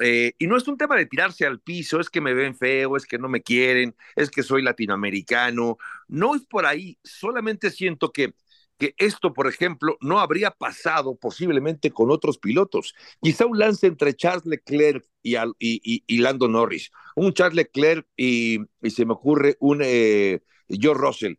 Eh, 0.00 0.34
y 0.38 0.46
no 0.46 0.56
es 0.56 0.68
un 0.68 0.76
tema 0.78 0.96
de 0.96 1.06
tirarse 1.06 1.44
al 1.44 1.60
piso, 1.60 2.00
es 2.00 2.08
que 2.10 2.20
me 2.20 2.34
ven 2.34 2.54
feo, 2.56 2.96
es 2.96 3.04
que 3.06 3.18
no 3.18 3.28
me 3.28 3.42
quieren, 3.42 3.96
es 4.14 4.30
que 4.30 4.42
soy 4.42 4.62
latinoamericano. 4.62 5.78
No 6.06 6.34
es 6.34 6.46
por 6.46 6.66
ahí, 6.66 6.98
solamente 7.02 7.70
siento 7.70 8.12
que, 8.12 8.34
que 8.78 8.94
esto, 8.98 9.32
por 9.34 9.48
ejemplo, 9.48 9.96
no 10.00 10.20
habría 10.20 10.52
pasado 10.52 11.16
posiblemente 11.16 11.90
con 11.90 12.10
otros 12.10 12.38
pilotos. 12.38 12.94
Quizá 13.20 13.46
un 13.46 13.58
lance 13.58 13.86
entre 13.88 14.14
Charles 14.14 14.46
Leclerc 14.46 15.04
y, 15.22 15.36
y, 15.58 16.18
Lando 16.18 16.48
Norris, 16.48 16.90
un 17.16 17.32
Charles 17.34 17.56
Leclerc 17.56 18.06
y, 18.16 18.60
se 18.88 19.04
me 19.04 19.14
ocurre 19.14 19.56
un 19.60 19.80
eh, 19.82 20.40
Joe 20.68 20.94
Russell 20.94 21.34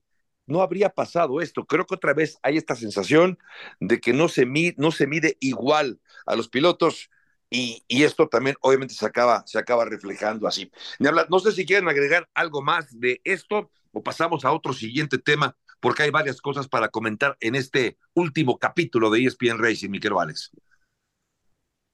no 0.50 0.62
habría 0.62 0.89
pasado 0.89 1.41
esto. 1.41 1.65
Creo 1.65 1.86
que 1.86 1.96
otra 1.96 2.13
vez 2.13 2.39
hay 2.44 2.58
esta 2.58 2.75
sensación 2.75 3.39
de 3.79 4.00
que 4.00 4.13
no 4.13 4.27
se, 4.27 4.46
mide, 4.46 4.75
no 4.77 4.91
se 4.91 5.08
mide 5.08 5.38
igual 5.39 6.00
a 6.25 6.36
los 6.36 6.50
pilotos 6.50 7.10
y, 7.50 7.84
esto 7.88 8.27
también 8.27 8.56
obviamente 8.62 8.94
se 8.94 9.06
acaba, 9.06 9.44
se 9.48 9.58
acaba 9.58 9.86
reflejando 9.86 10.48
así. 10.48 10.72
No 11.00 11.39
sé 11.39 11.51
si 11.51 11.65
quieren 11.65 11.88
agregar 11.88 12.29
algo 12.34 12.62
más 12.62 13.00
de 13.00 13.22
esto 13.24 13.72
o 13.91 14.03
pasamos 14.03 14.46
a 14.46 14.51
otro 14.51 14.74
siguiente 14.74 15.18
tema 15.18 15.56
porque 15.79 16.03
hay 16.03 16.12
varias 16.12 16.41
cosas 16.41 16.68
para 16.68 16.89
comentar 16.89 17.38
en 17.39 17.56
este 17.56 17.98
último 18.13 18.60
capítulo 18.60 19.10
de 19.10 19.24
ESPN 19.24 19.58
Racing, 19.58 19.89
mi 19.89 20.00
querido 20.00 20.20
Alex. 20.20 20.51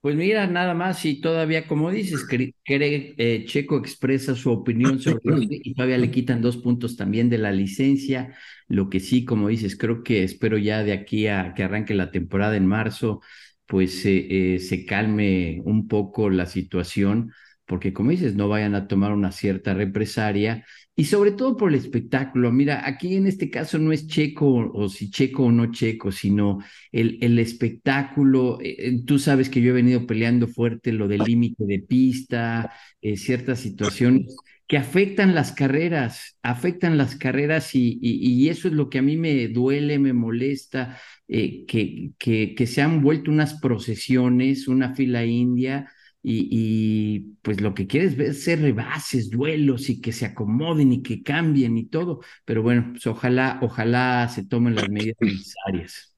Pues 0.06 0.14
mira, 0.14 0.46
nada 0.46 0.72
más, 0.72 1.04
y 1.04 1.20
todavía, 1.20 1.66
como 1.66 1.90
dices, 1.90 2.24
que, 2.28 2.54
eh, 2.64 3.44
Checo 3.44 3.76
expresa 3.76 4.36
su 4.36 4.52
opinión 4.52 5.00
sobre 5.00 5.18
y 5.50 5.74
todavía 5.74 5.98
le 5.98 6.12
quitan 6.12 6.40
dos 6.40 6.58
puntos 6.58 6.96
también 6.96 7.28
de 7.28 7.38
la 7.38 7.50
licencia. 7.50 8.32
Lo 8.68 8.88
que 8.88 9.00
sí, 9.00 9.24
como 9.24 9.48
dices, 9.48 9.76
creo 9.76 10.04
que 10.04 10.22
espero 10.22 10.58
ya 10.58 10.84
de 10.84 10.92
aquí 10.92 11.26
a 11.26 11.54
que 11.54 11.64
arranque 11.64 11.92
la 11.92 12.12
temporada 12.12 12.56
en 12.56 12.66
marzo, 12.66 13.20
pues 13.66 14.00
eh, 14.04 14.58
se 14.60 14.84
calme 14.86 15.60
un 15.64 15.88
poco 15.88 16.30
la 16.30 16.46
situación, 16.46 17.32
porque 17.66 17.92
como 17.92 18.10
dices, 18.10 18.36
no 18.36 18.48
vayan 18.48 18.74
a 18.74 18.86
tomar 18.86 19.12
una 19.12 19.32
cierta 19.32 19.74
represalia 19.74 20.64
y 20.94 21.04
sobre 21.04 21.32
todo 21.32 21.56
por 21.56 21.70
el 21.70 21.74
espectáculo. 21.78 22.52
Mira, 22.52 22.86
aquí 22.86 23.16
en 23.16 23.26
este 23.26 23.50
caso 23.50 23.78
no 23.78 23.92
es 23.92 24.06
checo 24.06 24.70
o, 24.72 24.88
si 24.88 25.10
checo 25.10 25.44
o 25.44 25.52
no 25.52 25.70
checo, 25.72 26.12
sino 26.12 26.60
el, 26.92 27.18
el 27.20 27.38
espectáculo. 27.38 28.58
Eh, 28.62 28.76
eh, 28.78 29.02
tú 29.04 29.18
sabes 29.18 29.50
que 29.50 29.60
yo 29.60 29.70
he 29.70 29.74
venido 29.74 30.06
peleando 30.06 30.46
fuerte 30.48 30.92
lo 30.92 31.08
del 31.08 31.22
límite 31.22 31.64
de 31.66 31.80
pista, 31.80 32.72
eh, 33.02 33.16
ciertas 33.16 33.60
situaciones 33.60 34.36
que 34.68 34.78
afectan 34.78 35.34
las 35.34 35.52
carreras, 35.52 36.38
afectan 36.42 36.96
las 36.96 37.14
carreras 37.16 37.74
y, 37.74 37.98
y, 38.00 38.48
eso 38.48 38.66
es 38.66 38.74
lo 38.74 38.90
que 38.90 38.98
a 38.98 39.02
mí 39.02 39.16
me 39.16 39.46
duele, 39.46 40.00
me 40.00 40.12
molesta, 40.12 40.98
que, 41.28 42.12
que, 42.18 42.54
que 42.56 42.66
se 42.66 42.82
han 42.82 43.00
vuelto 43.00 43.30
unas 43.30 43.60
procesiones, 43.60 44.66
una 44.66 44.94
fila 44.94 45.24
india 45.24 45.88
y, 46.28 47.20
pues 47.42 47.60
lo 47.60 47.72
que 47.72 47.86
quieres 47.86 48.16
ver 48.16 48.30
es 48.30 48.42
ser 48.42 48.60
rebases, 48.60 49.30
duelos 49.30 49.88
y 49.88 50.00
que 50.00 50.10
se 50.12 50.26
acomoden 50.26 50.92
y 50.92 51.02
que 51.02 51.22
cambien 51.22 51.78
y 51.78 51.84
todo. 51.84 52.20
Pero 52.44 52.62
bueno, 52.62 52.88
pues 52.92 53.06
ojalá, 53.06 53.60
ojalá 53.62 54.28
se 54.28 54.44
tomen 54.44 54.74
las 54.74 54.88
medidas 54.88 55.16
necesarias. 55.20 56.16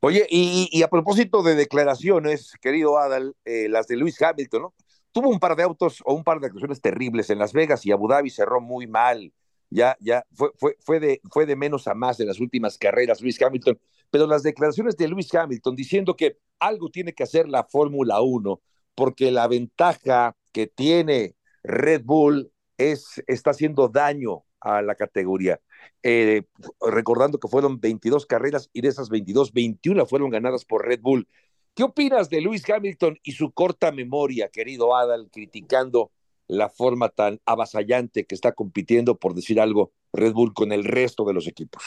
Oye, 0.00 0.26
y, 0.30 0.82
a 0.82 0.88
propósito 0.88 1.42
de 1.42 1.54
declaraciones, 1.54 2.54
querido 2.62 2.98
Adal, 2.98 3.36
eh, 3.44 3.68
las 3.68 3.86
de 3.86 3.96
Luis 3.96 4.20
Hamilton, 4.20 4.62
¿no? 4.62 4.74
Tuvo 5.12 5.28
un 5.28 5.38
par 5.38 5.54
de 5.54 5.64
autos 5.64 6.02
o 6.06 6.14
un 6.14 6.24
par 6.24 6.40
de 6.40 6.46
actuaciones 6.46 6.80
terribles 6.80 7.28
en 7.28 7.38
Las 7.38 7.52
Vegas 7.52 7.84
y 7.84 7.92
Abu 7.92 8.08
Dhabi 8.08 8.30
cerró 8.30 8.60
muy 8.60 8.86
mal. 8.86 9.34
Ya, 9.68 9.96
ya, 10.00 10.24
fue, 10.32 10.50
fue, 10.56 10.76
fue, 10.80 10.98
de, 10.98 11.20
fue 11.30 11.44
de 11.44 11.56
menos 11.56 11.86
a 11.86 11.94
más 11.94 12.18
en 12.20 12.26
las 12.26 12.40
últimas 12.40 12.78
carreras 12.78 13.20
Luis 13.20 13.40
Hamilton. 13.40 13.78
Pero 14.10 14.26
las 14.26 14.42
declaraciones 14.42 14.96
de 14.96 15.08
Luis 15.08 15.32
Hamilton 15.34 15.76
diciendo 15.76 16.16
que 16.16 16.38
algo 16.58 16.88
tiene 16.90 17.12
que 17.12 17.22
hacer 17.22 17.48
la 17.48 17.64
Fórmula 17.64 18.22
1 18.22 18.60
porque 18.94 19.30
la 19.30 19.48
ventaja 19.48 20.36
que 20.52 20.66
tiene 20.66 21.34
Red 21.62 22.02
Bull 22.04 22.52
es, 22.76 23.22
está 23.26 23.50
haciendo 23.50 23.88
daño 23.88 24.44
a 24.60 24.82
la 24.82 24.94
categoría. 24.94 25.60
Eh, 26.02 26.42
recordando 26.80 27.38
que 27.38 27.48
fueron 27.48 27.80
22 27.80 28.26
carreras 28.26 28.70
y 28.72 28.80
de 28.80 28.88
esas 28.88 29.08
22, 29.08 29.52
21 29.52 30.06
fueron 30.06 30.30
ganadas 30.30 30.64
por 30.64 30.86
Red 30.86 31.00
Bull. 31.00 31.28
¿Qué 31.74 31.82
opinas 31.82 32.28
de 32.28 32.40
Lewis 32.40 32.68
Hamilton 32.68 33.18
y 33.22 33.32
su 33.32 33.52
corta 33.52 33.92
memoria, 33.92 34.48
querido 34.48 34.94
Adal, 34.94 35.30
criticando 35.32 36.12
la 36.46 36.68
forma 36.68 37.08
tan 37.08 37.40
avasallante 37.46 38.24
que 38.24 38.34
está 38.34 38.52
compitiendo, 38.52 39.16
por 39.16 39.34
decir 39.34 39.60
algo, 39.60 39.92
Red 40.12 40.32
Bull 40.32 40.52
con 40.52 40.72
el 40.72 40.84
resto 40.84 41.24
de 41.24 41.32
los 41.32 41.48
equipos? 41.48 41.82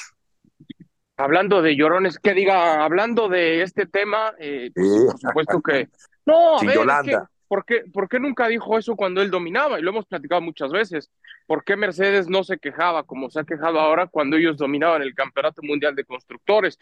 Hablando 1.17 1.61
de 1.61 1.75
llorones, 1.75 2.19
que 2.19 2.33
diga, 2.33 2.83
hablando 2.83 3.29
de 3.29 3.61
este 3.61 3.85
tema, 3.85 4.33
eh, 4.39 4.71
pues, 4.73 5.05
por 5.05 5.19
supuesto 5.19 5.61
que 5.61 5.87
no, 6.25 6.57
a 6.57 6.61
ver, 6.61 7.19
¿por, 7.47 7.65
qué, 7.65 7.83
¿por 7.93 8.09
qué 8.09 8.19
nunca 8.19 8.47
dijo 8.47 8.77
eso 8.77 8.95
cuando 8.95 9.21
él 9.21 9.29
dominaba? 9.29 9.79
Y 9.79 9.83
lo 9.83 9.91
hemos 9.91 10.05
platicado 10.05 10.41
muchas 10.41 10.71
veces. 10.71 11.11
¿por 11.45 11.63
qué 11.63 11.75
Mercedes 11.75 12.27
no 12.27 12.43
se 12.43 12.57
quejaba 12.57 13.03
como 13.03 13.29
se 13.29 13.39
ha 13.39 13.43
quejado 13.43 13.79
ahora 13.79 14.07
cuando 14.07 14.37
ellos 14.37 14.57
dominaban 14.57 15.01
el 15.01 15.13
Campeonato 15.13 15.61
Mundial 15.61 15.95
de 15.95 16.05
Constructores? 16.05 16.77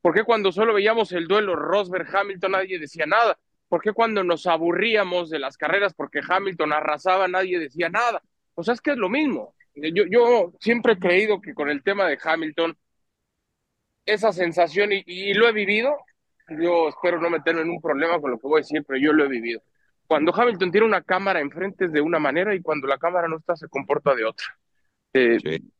¿Por 0.00 0.14
qué 0.14 0.24
cuando 0.24 0.52
solo 0.52 0.74
veíamos 0.74 1.12
el 1.12 1.26
duelo 1.26 1.56
Rosberg-Hamilton 1.56 2.52
nadie 2.52 2.78
decía 2.78 3.06
nada? 3.06 3.38
¿Por 3.68 3.82
qué 3.82 3.92
cuando 3.92 4.22
nos 4.22 4.46
aburríamos 4.46 5.28
de 5.30 5.38
las 5.38 5.56
carreras 5.56 5.92
porque 5.94 6.20
Hamilton 6.26 6.72
arrasaba 6.72 7.28
nadie 7.28 7.58
decía 7.58 7.88
nada? 7.88 8.22
O 8.54 8.62
sea, 8.62 8.74
es 8.74 8.80
que 8.80 8.92
es 8.92 8.96
lo 8.96 9.08
mismo. 9.08 9.54
Yo, 9.74 10.04
yo 10.08 10.52
siempre 10.60 10.94
he 10.94 10.98
creído 10.98 11.40
que 11.40 11.52
con 11.52 11.68
el 11.68 11.82
tema 11.82 12.06
de 12.06 12.18
Hamilton, 12.22 12.76
esa 14.06 14.32
sensación, 14.32 14.92
y, 14.92 15.02
y 15.04 15.34
lo 15.34 15.48
he 15.48 15.52
vivido, 15.52 15.96
yo 16.48 16.88
espero 16.88 17.20
no 17.20 17.30
meterme 17.30 17.62
en 17.62 17.70
un 17.70 17.80
problema 17.80 18.20
con 18.20 18.30
lo 18.30 18.38
que 18.38 18.46
voy 18.46 18.60
a 18.60 18.62
decir, 18.62 18.84
pero 18.86 18.98
yo 18.98 19.12
lo 19.12 19.24
he 19.24 19.28
vivido. 19.28 19.62
Cuando 20.06 20.34
Hamilton 20.34 20.70
tiene 20.70 20.86
una 20.86 21.02
cámara 21.02 21.40
enfrente 21.40 21.86
es 21.86 21.92
de 21.92 22.00
una 22.00 22.18
manera 22.18 22.54
y 22.54 22.62
cuando 22.62 22.86
la 22.86 22.98
cámara 22.98 23.28
no 23.28 23.38
está 23.38 23.56
se 23.56 23.68
comporta 23.68 24.14
de 24.14 24.24
otra. 24.24 24.46
Eh, 25.12 25.38
sí. 25.42 25.72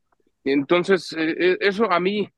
Entonces, 0.43 1.13
eh, 1.17 1.57
eso 1.59 1.91
a 1.91 1.99
mí, 1.99 2.29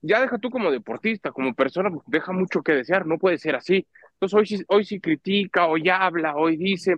ya 0.00 0.20
deja 0.20 0.38
tú 0.38 0.50
como 0.50 0.70
deportista, 0.70 1.32
como 1.32 1.54
persona, 1.54 1.90
pues, 1.90 2.02
deja 2.06 2.32
mucho 2.32 2.62
que 2.62 2.72
desear, 2.72 3.06
no 3.06 3.18
puede 3.18 3.38
ser 3.38 3.56
así. 3.56 3.86
Entonces 4.14 4.38
hoy 4.38 4.46
sí, 4.46 4.64
hoy 4.68 4.84
sí 4.84 5.00
critica, 5.00 5.66
hoy 5.66 5.88
habla, 5.88 6.36
hoy 6.36 6.56
dice, 6.56 6.96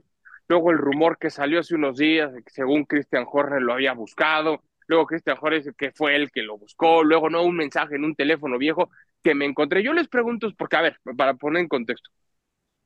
luego 0.48 0.70
el 0.70 0.78
rumor 0.78 1.18
que 1.18 1.30
salió 1.30 1.60
hace 1.60 1.74
unos 1.74 1.96
días, 1.98 2.32
que 2.34 2.50
según 2.50 2.84
Christian 2.84 3.26
Horner 3.30 3.62
lo 3.62 3.72
había 3.72 3.92
buscado, 3.94 4.62
luego 4.86 5.06
Christian 5.06 5.38
Horner 5.40 5.60
dice 5.62 5.74
que 5.76 5.92
fue 5.92 6.16
él 6.16 6.30
que 6.30 6.42
lo 6.42 6.58
buscó, 6.58 7.02
luego 7.04 7.30
no 7.30 7.42
un 7.42 7.56
mensaje 7.56 7.96
en 7.96 8.04
un 8.04 8.14
teléfono 8.14 8.58
viejo 8.58 8.90
que 9.26 9.34
me 9.34 9.44
encontré. 9.44 9.82
Yo 9.82 9.92
les 9.92 10.06
pregunto, 10.06 10.48
porque 10.56 10.76
a 10.76 10.82
ver, 10.82 11.00
para 11.16 11.34
poner 11.34 11.62
en 11.62 11.68
contexto, 11.68 12.10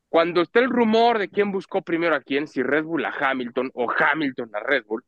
cuando 0.08 0.40
está 0.40 0.60
el 0.60 0.70
rumor 0.70 1.18
de 1.18 1.28
quién 1.28 1.52
buscó 1.52 1.82
primero 1.82 2.14
a 2.14 2.22
quién, 2.22 2.48
si 2.48 2.62
Red 2.62 2.84
Bull 2.84 3.04
a 3.04 3.12
Hamilton 3.12 3.70
o 3.74 3.92
Hamilton 3.92 4.50
a 4.54 4.60
Red 4.60 4.84
Bull, 4.86 5.04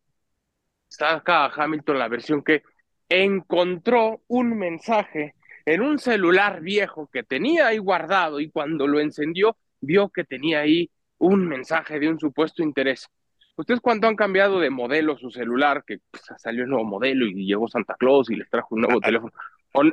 saca 0.89 1.47
a 1.47 1.53
Hamilton 1.55 1.99
la 1.99 2.09
versión 2.09 2.43
que 2.43 2.63
encontró 3.09 4.21
un 4.29 4.59
mensaje 4.59 5.35
en 5.65 5.81
un 5.81 5.99
celular 5.99 6.61
viejo 6.61 7.09
que 7.11 7.23
tenía 7.23 7.69
ahí 7.69 7.79
guardado 7.79 8.39
y 8.39 8.51
cuando 8.51 8.87
lo 8.87 9.01
encendió 9.01 9.57
vio 9.81 10.11
que 10.11 10.25
tenía 10.25 10.61
ahí 10.61 10.91
un 11.17 11.49
mensaje 11.49 11.99
de 11.99 12.11
un 12.11 12.21
supuesto 12.21 12.63
interés. 12.63 13.09
Ustedes 13.57 13.81
cuando 13.81 14.07
han 14.07 14.17
cambiado 14.17 14.61
de 14.61 14.69
modelo 14.69 15.17
su 15.17 15.31
celular, 15.31 15.83
que 15.87 15.97
pues, 16.11 16.25
salió 16.37 16.65
el 16.65 16.69
nuevo 16.69 16.85
modelo 16.85 17.25
y 17.25 17.47
llegó 17.47 17.69
Santa 17.69 17.95
Claus 17.99 18.31
y 18.31 18.37
les 18.37 18.51
trajo 18.51 18.75
un 18.75 18.83
nuevo 18.83 19.01
teléfono, 19.01 19.33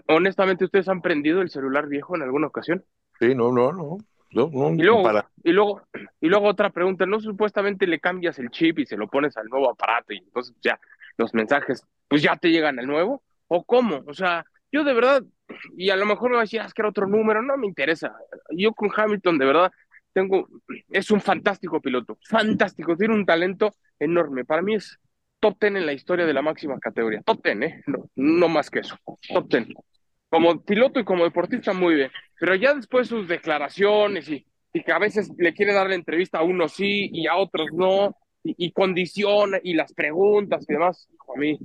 honestamente, 0.08 0.66
¿ustedes 0.66 0.90
han 0.90 1.02
prendido 1.02 1.42
el 1.42 1.50
celular 1.50 1.88
viejo 1.88 2.16
en 2.16 2.24
alguna 2.24 2.48
ocasión? 2.48 2.84
Sí, 3.20 3.36
no, 3.36 3.52
no, 3.52 3.72
no. 3.72 3.98
no, 4.32 4.50
no 4.52 4.74
y, 4.74 4.84
luego, 4.84 5.04
para... 5.04 5.30
y, 5.44 5.52
luego, 5.52 5.82
y 6.22 6.28
luego 6.28 6.48
otra 6.48 6.70
pregunta, 6.70 7.06
¿no 7.06 7.20
supuestamente 7.20 7.88
le 7.88 8.00
cambias 8.00 8.40
el 8.40 8.50
chip 8.50 8.80
y 8.80 8.86
se 8.86 8.98
lo 8.98 9.08
pones 9.08 9.36
al 9.38 9.48
nuevo 9.48 9.70
aparato 9.70 10.14
y 10.14 10.18
entonces 10.18 10.56
ya 10.62 10.80
los 11.18 11.34
mensajes 11.34 11.84
pues 12.08 12.22
ya 12.22 12.36
te 12.36 12.50
llegan 12.50 12.80
al 12.80 12.88
nuevo? 12.88 13.24
¿O 13.48 13.64
cómo? 13.64 14.04
O 14.06 14.14
sea, 14.14 14.46
yo 14.72 14.84
de 14.84 14.94
verdad, 14.94 15.24
y 15.76 15.90
a 15.90 15.96
lo 15.96 16.06
mejor 16.06 16.30
me 16.30 16.36
va 16.36 16.42
a 16.42 16.46
decir, 16.46 16.62
ah, 16.62 16.66
es 16.66 16.74
que 16.74 16.82
era 16.82 16.90
otro 16.90 17.08
número, 17.08 17.42
no 17.42 17.58
me 17.58 17.68
interesa. 17.68 18.14
Yo 18.52 18.74
con 18.74 18.90
Hamilton, 18.96 19.38
de 19.38 19.46
verdad, 19.46 19.72
tengo, 20.14 20.48
es 20.90 21.12
un 21.12 21.22
fantástico 21.22 21.82
piloto, 21.82 22.18
fantástico, 22.28 22.96
tiene 22.96 23.16
un 23.16 23.26
talento 23.26 23.74
enorme. 24.00 24.46
Para 24.46 24.62
mí 24.62 24.76
es 24.76 25.00
top 25.39 25.58
ten 25.60 25.77
en 25.77 25.86
la 25.86 25.93
historia 25.93 26.25
de 26.25 26.34
la 26.34 26.41
máxima 26.41 26.79
categoría. 26.79 27.22
Top 27.22 27.41
ten, 27.41 27.63
¿eh? 27.63 27.84
No, 27.88 28.10
no 28.15 28.50
más 28.50 28.69
que 28.69 28.79
eso. 28.79 28.98
Top 29.34 29.50
ten. 29.50 29.74
Como 30.29 30.63
piloto 30.63 31.00
y 31.00 31.05
como 31.05 31.24
deportista, 31.24 31.74
muy 31.74 31.96
bien. 31.96 32.12
Pero 32.39 32.55
ya 32.55 32.74
después 32.74 33.08
sus 33.08 33.27
declaraciones 33.27 34.29
y, 34.29 34.46
que 34.72 34.91
a 34.91 35.00
veces 35.00 35.31
le 35.38 35.53
quiere 35.53 35.74
dar 35.74 35.88
la 35.88 35.96
entrevista 35.96 36.39
a 36.39 36.43
unos 36.43 36.74
sí 36.74 37.10
y 37.12 37.27
a 37.27 37.36
otros 37.36 37.69
no, 37.74 38.15
y, 38.43 38.67
y 38.67 38.72
condiciona 38.72 39.60
y 39.63 39.74
las 39.74 39.93
preguntas 39.93 40.63
y 40.67 40.74
demás, 40.74 41.10
a 41.36 41.39
mí, 41.39 41.60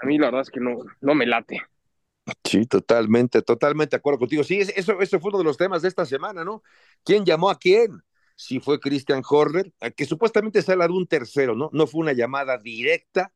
a 0.00 0.06
mí 0.06 0.18
la 0.18 0.26
verdad 0.26 0.42
es 0.42 0.50
que 0.50 0.60
no, 0.60 0.78
no 1.00 1.14
me 1.14 1.26
late. 1.26 1.60
Sí, 2.44 2.66
totalmente, 2.66 3.42
totalmente 3.42 3.96
de 3.96 3.98
acuerdo 3.98 4.18
contigo. 4.18 4.42
Sí, 4.42 4.58
eso, 4.58 5.00
eso 5.00 5.20
fue 5.20 5.28
uno 5.30 5.38
de 5.38 5.44
los 5.44 5.56
temas 5.56 5.82
de 5.82 5.88
esta 5.88 6.04
semana, 6.04 6.44
¿no? 6.44 6.62
¿Quién 7.04 7.24
llamó 7.24 7.50
a 7.50 7.58
quién? 7.58 8.02
Si 8.36 8.60
fue 8.60 8.78
Christian 8.78 9.22
Horner, 9.28 9.72
que 9.96 10.04
supuestamente 10.04 10.62
se 10.62 10.72
habla 10.72 10.86
de 10.86 10.92
un 10.92 11.06
tercero, 11.06 11.54
¿no? 11.54 11.70
No 11.72 11.86
fue 11.86 12.02
una 12.02 12.12
llamada 12.12 12.58
directa 12.58 13.32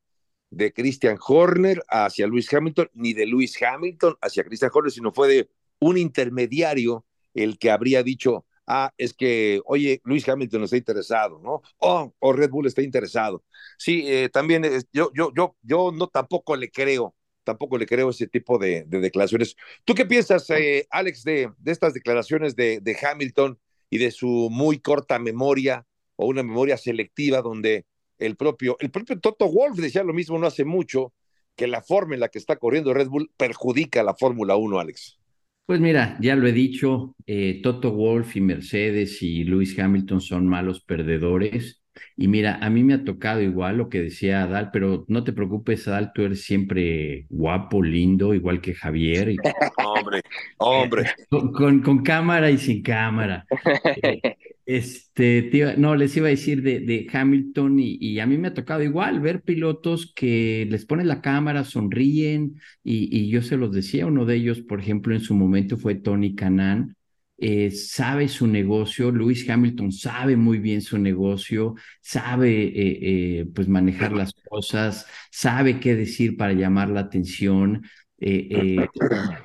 de 0.50 0.72
Christian 0.72 1.18
Horner 1.26 1.82
hacia 1.88 2.26
Luis 2.26 2.52
Hamilton, 2.52 2.90
ni 2.94 3.14
de 3.14 3.26
Luis 3.26 3.60
Hamilton 3.62 4.16
hacia 4.20 4.44
Christian 4.44 4.70
Horner, 4.72 4.92
sino 4.92 5.12
fue 5.12 5.28
de 5.28 5.50
un 5.80 5.96
intermediario 5.96 7.06
el 7.34 7.58
que 7.58 7.70
habría 7.70 8.02
dicho, 8.02 8.44
ah, 8.66 8.92
es 8.98 9.14
que, 9.14 9.60
oye, 9.64 10.00
Luis 10.04 10.28
Hamilton 10.28 10.64
está 10.64 10.76
interesado, 10.76 11.40
¿no? 11.42 11.62
Oh, 11.78 12.12
o 12.18 12.32
Red 12.32 12.50
Bull 12.50 12.66
está 12.66 12.82
interesado. 12.82 13.44
Sí, 13.78 14.04
eh, 14.06 14.28
también 14.28 14.64
yo, 14.92 15.10
yo, 15.14 15.32
yo, 15.34 15.56
yo 15.62 15.92
no 15.92 16.08
tampoco 16.08 16.56
le 16.56 16.70
creo 16.70 17.14
tampoco 17.44 17.78
le 17.78 17.86
creo 17.86 18.10
ese 18.10 18.28
tipo 18.28 18.58
de, 18.58 18.84
de 18.86 19.00
declaraciones. 19.00 19.56
¿Tú 19.84 19.94
qué 19.94 20.06
piensas, 20.06 20.48
eh, 20.50 20.86
Alex, 20.90 21.24
de, 21.24 21.50
de, 21.58 21.72
estas 21.72 21.94
declaraciones 21.94 22.54
de, 22.54 22.80
de, 22.80 22.96
Hamilton 23.02 23.58
y 23.90 23.98
de 23.98 24.10
su 24.10 24.48
muy 24.50 24.78
corta 24.78 25.18
memoria 25.18 25.84
o 26.16 26.26
una 26.26 26.42
memoria 26.42 26.76
selectiva 26.76 27.42
donde 27.42 27.84
el 28.18 28.36
propio, 28.36 28.76
el 28.80 28.90
propio 28.90 29.18
Toto 29.18 29.50
Wolf 29.50 29.76
decía 29.78 30.04
lo 30.04 30.14
mismo 30.14 30.38
no 30.38 30.46
hace 30.46 30.64
mucho, 30.64 31.12
que 31.56 31.66
la 31.66 31.82
forma 31.82 32.14
en 32.14 32.20
la 32.20 32.28
que 32.28 32.38
está 32.38 32.56
corriendo 32.56 32.94
Red 32.94 33.08
Bull 33.08 33.30
perjudica 33.36 34.00
a 34.00 34.04
la 34.04 34.14
Fórmula 34.14 34.56
1, 34.56 34.78
Alex? 34.78 35.18
Pues 35.66 35.80
mira, 35.80 36.18
ya 36.20 36.34
lo 36.36 36.46
he 36.46 36.52
dicho, 36.52 37.14
eh, 37.26 37.60
Toto 37.62 37.92
Wolf 37.92 38.36
y 38.36 38.40
Mercedes 38.40 39.22
y 39.22 39.44
Lewis 39.44 39.78
Hamilton 39.78 40.20
son 40.20 40.46
malos 40.46 40.80
perdedores 40.82 41.79
y 42.16 42.28
mira, 42.28 42.58
a 42.60 42.70
mí 42.70 42.84
me 42.84 42.94
ha 42.94 43.04
tocado 43.04 43.40
igual 43.40 43.78
lo 43.78 43.88
que 43.88 44.02
decía 44.02 44.42
Adal, 44.42 44.70
pero 44.72 45.04
no 45.08 45.24
te 45.24 45.32
preocupes, 45.32 45.88
Adal, 45.88 46.12
tú 46.14 46.22
eres 46.22 46.42
siempre 46.44 47.26
guapo, 47.28 47.82
lindo, 47.82 48.34
igual 48.34 48.60
que 48.60 48.74
Javier. 48.74 49.30
Y... 49.30 49.36
hombre, 49.84 50.22
hombre. 50.58 51.04
Con, 51.30 51.80
con, 51.80 52.02
cámara 52.02 52.50
y 52.50 52.58
sin 52.58 52.82
cámara. 52.82 53.46
Este, 54.66 55.50
no, 55.78 55.96
les 55.96 56.16
iba 56.16 56.28
a 56.28 56.30
decir 56.30 56.62
de, 56.62 56.78
de 56.78 57.04
Hamilton 57.12 57.80
y, 57.80 57.98
y, 58.00 58.20
a 58.20 58.26
mí 58.26 58.38
me 58.38 58.48
ha 58.48 58.54
tocado 58.54 58.84
igual 58.84 59.18
ver 59.18 59.42
pilotos 59.42 60.12
que 60.14 60.64
les 60.70 60.86
ponen 60.86 61.08
la 61.08 61.20
cámara, 61.20 61.64
sonríen 61.64 62.54
y, 62.84 63.08
y 63.10 63.30
yo 63.30 63.42
se 63.42 63.56
los 63.56 63.72
decía, 63.72 64.06
uno 64.06 64.26
de 64.26 64.36
ellos, 64.36 64.60
por 64.60 64.78
ejemplo, 64.78 65.12
en 65.12 65.22
su 65.22 65.34
momento 65.34 65.76
fue 65.76 65.96
Tony 65.96 66.36
Canan, 66.36 66.94
eh, 67.42 67.70
sabe 67.70 68.28
su 68.28 68.46
negocio, 68.46 69.10
Lewis 69.10 69.48
Hamilton 69.48 69.92
sabe 69.92 70.36
muy 70.36 70.58
bien 70.58 70.82
su 70.82 70.98
negocio, 70.98 71.74
sabe 72.02 72.64
eh, 72.64 72.98
eh, 73.40 73.46
pues 73.54 73.66
manejar 73.66 74.12
las 74.12 74.34
cosas, 74.46 75.06
sabe 75.30 75.80
qué 75.80 75.96
decir 75.96 76.36
para 76.36 76.52
llamar 76.52 76.90
la 76.90 77.00
atención. 77.00 77.82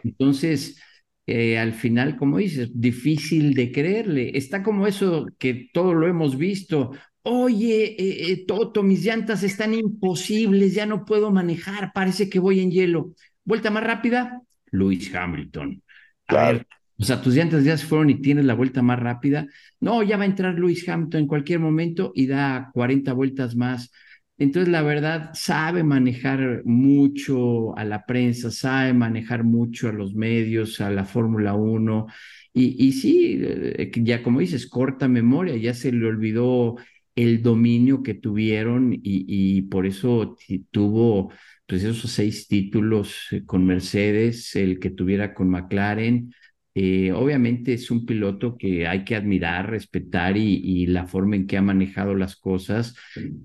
entonces, 0.04 0.78
al 1.26 1.74
final, 1.74 2.18
como 2.18 2.40
dices, 2.40 2.70
difícil 2.74 3.54
de 3.54 3.72
creerle. 3.72 4.38
Está 4.38 4.62
como 4.62 4.88
eso 4.88 5.28
que 5.40 5.70
todo 5.74 5.94
lo 5.94 6.06
hemos 6.06 6.38
visto. 6.38 6.92
Oye, 7.22 8.44
Toto, 8.46 8.84
mis 8.84 9.06
llantas 9.06 9.42
están 9.44 9.74
imposibles, 9.74 10.74
ya 10.74 10.86
no 10.86 11.06
puedo 11.06 11.32
manejar, 11.32 11.94
parece 11.94 12.30
que 12.30 12.40
voy 12.40 12.60
en 12.60 12.72
hielo. 12.72 13.14
Vuelta 13.46 13.72
más 13.72 13.86
rápida, 13.86 14.42
Lewis 14.72 15.16
Hamilton. 15.16 15.82
Claro. 16.28 16.66
O 16.98 17.04
sea, 17.04 17.22
tus 17.22 17.36
llantas 17.36 17.64
ya 17.64 17.78
se 17.78 17.86
fueron 17.86 18.10
y 18.10 18.22
tienes 18.22 18.46
la 18.46 18.54
vuelta 18.54 18.82
más 18.82 19.00
rápida. 19.00 19.48
No, 19.80 20.02
ya 20.04 20.18
va 20.18 20.24
a 20.24 20.26
entrar 20.28 20.56
Luis 20.56 20.88
Hamilton 20.88 21.22
en 21.22 21.28
cualquier 21.28 21.60
momento 21.60 22.12
y 22.16 22.28
da 22.28 22.70
40 22.74 23.14
vueltas 23.14 23.56
más. 23.56 23.92
Entonces, 24.38 24.70
la 24.72 24.82
verdad, 24.82 25.32
sabe 25.34 25.84
manejar 25.84 26.62
mucho 26.66 27.78
a 27.78 27.84
la 27.86 28.06
prensa, 28.06 28.52
sabe 28.52 28.94
manejar 28.94 29.44
mucho 29.44 29.90
a 29.90 29.94
los 29.94 30.14
medios, 30.16 30.82
a 30.82 30.90
la 30.90 31.06
Fórmula 31.06 31.54
1. 31.54 32.08
Y, 32.54 32.76
y 32.88 32.92
sí, 32.94 33.40
eh, 33.42 33.92
ya 33.96 34.24
como 34.24 34.40
dices, 34.40 34.68
corta 34.68 35.08
memoria, 35.08 35.56
ya 35.58 35.74
se 35.74 35.92
le 35.92 36.06
olvidó 36.06 36.76
el 37.16 37.42
dominio 37.42 38.04
que 38.04 38.14
tuvieron 38.14 38.94
y, 38.94 39.00
y 39.04 39.62
por 39.64 39.86
eso 39.86 40.36
tuvo 40.72 41.32
pues 41.68 41.84
esos 41.84 42.12
seis 42.12 42.48
títulos 42.48 43.28
eh, 43.32 43.46
con 43.46 43.66
Mercedes, 43.66 44.56
el 44.56 44.80
que 44.80 44.90
tuviera 44.92 45.34
con 45.34 45.50
McLaren, 45.50 46.34
eh, 46.78 47.14
obviamente 47.14 47.74
es 47.74 47.90
un 47.90 48.06
piloto 48.06 48.58
que 48.58 48.86
hay 48.86 49.06
que 49.06 49.16
admirar, 49.16 49.70
respetar 49.70 50.36
y, 50.36 50.56
y, 50.58 50.88
la 50.88 51.08
forma 51.08 51.38
en 51.38 51.48
que 51.48 51.56
ha 51.56 51.62
manejado 51.62 52.16
las 52.16 52.36
cosas, 52.36 52.98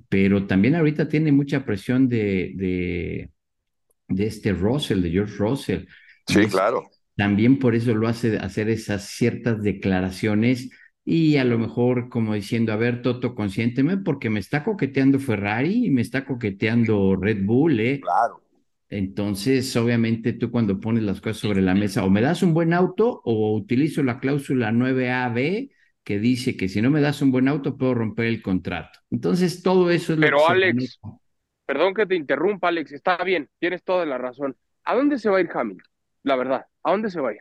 pero 0.08 0.48
también 0.48 0.74
ahorita 0.74 1.08
tiene 1.08 1.30
mucha 1.30 1.64
presión 1.64 2.08
de, 2.08 2.52
de, 2.56 3.30
de 4.08 4.26
este 4.26 4.52
Russell, 4.52 5.00
de 5.00 5.10
George 5.12 5.36
Russell. 5.36 5.84
Sí, 6.26 6.46
claro. 6.46 6.90
También 7.16 7.60
por 7.60 7.76
eso 7.76 7.94
lo 7.94 8.08
hace 8.08 8.36
hacer 8.36 8.68
esas 8.68 9.06
ciertas 9.06 9.62
declaraciones 9.62 10.68
y 11.04 11.36
a 11.36 11.44
lo 11.44 11.56
mejor 11.56 12.08
como 12.08 12.34
diciendo, 12.34 12.72
a 12.72 12.76
ver, 12.76 13.00
Toto, 13.00 13.36
consiénteme 13.36 13.98
porque 13.98 14.28
me 14.28 14.40
está 14.40 14.64
coqueteando 14.64 15.20
Ferrari 15.20 15.86
y 15.86 15.90
me 15.90 16.02
está 16.02 16.24
coqueteando 16.24 17.14
Red 17.14 17.44
Bull, 17.44 17.78
¿eh? 17.78 18.00
Claro. 18.00 18.42
Entonces, 18.90 19.74
obviamente 19.76 20.32
tú 20.32 20.50
cuando 20.50 20.80
pones 20.80 21.04
las 21.04 21.20
cosas 21.20 21.38
sobre 21.38 21.62
la 21.62 21.74
mesa, 21.74 22.04
o 22.04 22.10
me 22.10 22.20
das 22.20 22.42
un 22.42 22.52
buen 22.52 22.74
auto 22.74 23.22
o 23.24 23.54
utilizo 23.54 24.02
la 24.02 24.18
cláusula 24.18 24.72
9AB 24.72 25.70
que 26.02 26.18
dice 26.18 26.56
que 26.56 26.68
si 26.68 26.82
no 26.82 26.90
me 26.90 27.00
das 27.00 27.22
un 27.22 27.30
buen 27.30 27.46
auto 27.46 27.76
puedo 27.76 27.94
romper 27.94 28.26
el 28.26 28.42
contrato. 28.42 28.98
Entonces, 29.10 29.62
todo 29.62 29.90
eso 29.90 30.14
es 30.14 30.18
Pero 30.18 30.38
lo 30.38 30.46
que 30.46 30.52
Alex, 30.52 31.00
perdón 31.64 31.94
que 31.94 32.04
te 32.04 32.16
interrumpa, 32.16 32.66
Alex, 32.66 32.90
está 32.90 33.22
bien, 33.22 33.48
tienes 33.60 33.84
toda 33.84 34.04
la 34.04 34.18
razón. 34.18 34.56
¿A 34.84 34.96
dónde 34.96 35.18
se 35.18 35.30
va 35.30 35.38
a 35.38 35.40
ir 35.40 35.48
Hamilton? 35.54 35.86
La 36.24 36.34
verdad, 36.34 36.66
¿a 36.82 36.90
dónde 36.90 37.10
se 37.10 37.20
va 37.20 37.30
a 37.30 37.32
ir? 37.34 37.40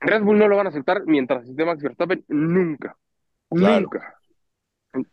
Red 0.00 0.22
Bull 0.22 0.38
no 0.38 0.48
lo 0.48 0.56
van 0.56 0.66
a 0.66 0.68
aceptar 0.70 1.04
mientras 1.06 1.48
esté 1.48 1.64
Max 1.64 1.82
Verstappen, 1.82 2.24
nunca, 2.28 2.94
nunca. 3.50 4.16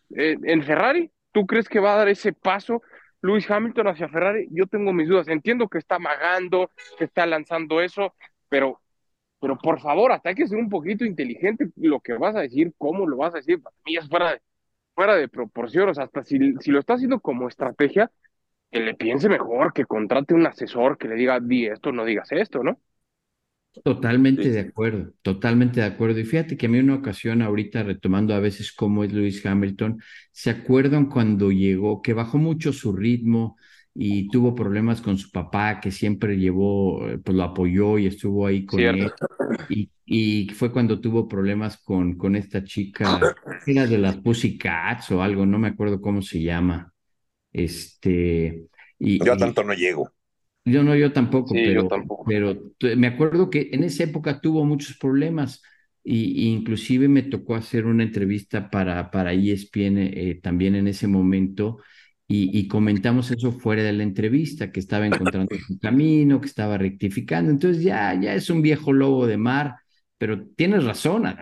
En, 0.09 0.63
Ferrari, 0.63 1.11
¿tú 1.31 1.45
crees 1.45 1.69
que 1.69 1.79
va 1.79 1.93
a 1.93 1.97
dar 1.97 2.07
ese 2.09 2.33
paso 2.33 2.81
Luis 3.21 3.49
Hamilton 3.49 3.87
hacia 3.87 4.09
Ferrari? 4.09 4.47
Yo 4.51 4.67
tengo 4.67 4.93
mis 4.93 5.07
dudas. 5.07 5.27
Entiendo 5.27 5.67
que 5.67 5.77
está 5.77 5.95
amagando, 5.95 6.71
que 6.97 7.05
está 7.05 7.25
lanzando 7.25 7.81
eso, 7.81 8.13
pero, 8.49 8.81
pero 9.39 9.57
por 9.57 9.79
favor, 9.81 10.11
hasta 10.11 10.29
hay 10.29 10.35
que 10.35 10.47
ser 10.47 10.57
un 10.57 10.69
poquito 10.69 11.05
inteligente 11.05 11.69
lo 11.77 11.99
que 11.99 12.13
vas 12.13 12.35
a 12.35 12.41
decir, 12.41 12.73
cómo 12.77 13.07
lo 13.07 13.17
vas 13.17 13.33
a 13.33 13.37
decir. 13.37 13.61
Para 13.61 13.75
mí 13.85 13.97
es 13.97 14.07
fuera 14.09 14.31
de, 14.33 14.41
fuera 14.95 15.15
de 15.15 15.27
proporción. 15.29 15.89
O 15.89 15.93
sea, 15.93 16.05
hasta 16.05 16.23
si, 16.23 16.37
si 16.59 16.71
lo 16.71 16.79
está 16.79 16.95
haciendo 16.95 17.19
como 17.19 17.47
estrategia, 17.47 18.11
que 18.71 18.79
le 18.81 18.95
piense 18.95 19.29
mejor, 19.29 19.73
que 19.73 19.85
contrate 19.85 20.33
un 20.33 20.45
asesor 20.47 20.97
que 20.97 21.07
le 21.07 21.15
diga, 21.15 21.39
di 21.39 21.67
esto, 21.67 21.91
no 21.91 22.05
digas 22.05 22.31
esto, 22.31 22.63
¿no? 22.63 22.79
Totalmente 23.83 24.49
de 24.49 24.59
acuerdo, 24.59 25.13
totalmente 25.21 25.79
de 25.79 25.85
acuerdo. 25.85 26.19
Y 26.19 26.25
fíjate 26.25 26.57
que 26.57 26.65
a 26.65 26.69
mí 26.69 26.79
una 26.79 26.95
ocasión, 26.95 27.41
ahorita 27.41 27.83
retomando 27.83 28.33
a 28.33 28.39
veces 28.39 28.71
cómo 28.71 29.03
es 29.03 29.13
Lewis 29.13 29.45
Hamilton, 29.45 30.01
¿se 30.31 30.49
acuerdan 30.49 31.07
cuando 31.07 31.51
llegó, 31.51 32.01
que 32.01 32.13
bajó 32.13 32.37
mucho 32.37 32.73
su 32.73 32.93
ritmo 32.93 33.57
y 33.93 34.29
tuvo 34.29 34.53
problemas 34.53 35.01
con 35.01 35.17
su 35.17 35.31
papá, 35.31 35.79
que 35.79 35.91
siempre 35.91 36.37
llevó, 36.37 37.05
pues 37.23 37.35
lo 37.35 37.43
apoyó 37.43 37.97
y 37.97 38.07
estuvo 38.07 38.45
ahí 38.45 38.65
con 38.65 38.79
él? 38.79 39.11
Y, 39.69 39.89
y, 40.05 40.49
fue 40.49 40.71
cuando 40.71 40.99
tuvo 40.99 41.27
problemas 41.27 41.77
con, 41.77 42.17
con 42.17 42.35
esta 42.35 42.63
chica, 42.63 43.19
era 43.65 43.87
de 43.87 43.97
las 43.97 44.17
Pussycats 44.17 45.11
o 45.11 45.21
algo, 45.21 45.45
no 45.45 45.59
me 45.59 45.69
acuerdo 45.69 45.99
cómo 45.99 46.21
se 46.21 46.41
llama. 46.41 46.93
Este. 47.51 48.67
Y, 48.99 49.23
Yo 49.23 49.35
tanto 49.37 49.63
no 49.63 49.73
llego. 49.73 50.11
Yo 50.67 50.83
no, 50.83 50.95
yo 50.95 51.13
tampoco, 51.13 51.53
pero, 51.53 51.87
pero 52.25 52.61
me 52.97 53.07
acuerdo 53.07 53.49
que 53.49 53.69
en 53.71 53.83
esa 53.83 54.03
época 54.03 54.41
tuvo 54.41 54.65
muchos 54.65 54.97
problemas 54.97 55.61
y, 56.03 56.49
inclusive 56.49 57.07
me 57.07 57.23
tocó 57.23 57.55
hacer 57.55 57.85
una 57.85 58.03
entrevista 58.03 58.69
para, 58.69 59.09
para 59.09 59.33
ESPN 59.33 59.97
eh, 59.97 60.39
también 60.43 60.75
en 60.75 60.87
ese 60.87 61.07
momento 61.07 61.77
y, 62.27 62.67
comentamos 62.67 63.31
eso 63.31 63.53
fuera 63.53 63.83
de 63.83 63.93
la 63.93 64.03
entrevista, 64.03 64.69
que 64.69 64.81
estaba 64.81 65.05
encontrando 65.07 65.55
su 65.65 65.79
camino, 65.79 66.41
que 66.41 66.47
estaba 66.47 66.77
rectificando. 66.77 67.49
Entonces 67.49 67.81
ya, 67.81 68.19
ya 68.19 68.35
es 68.35 68.49
un 68.49 68.61
viejo 68.61 68.91
lobo 68.91 69.25
de 69.27 69.37
mar, 69.37 69.75
pero 70.17 70.45
tienes 70.57 70.83
razón, 70.83 71.25
¿a, 71.25 71.37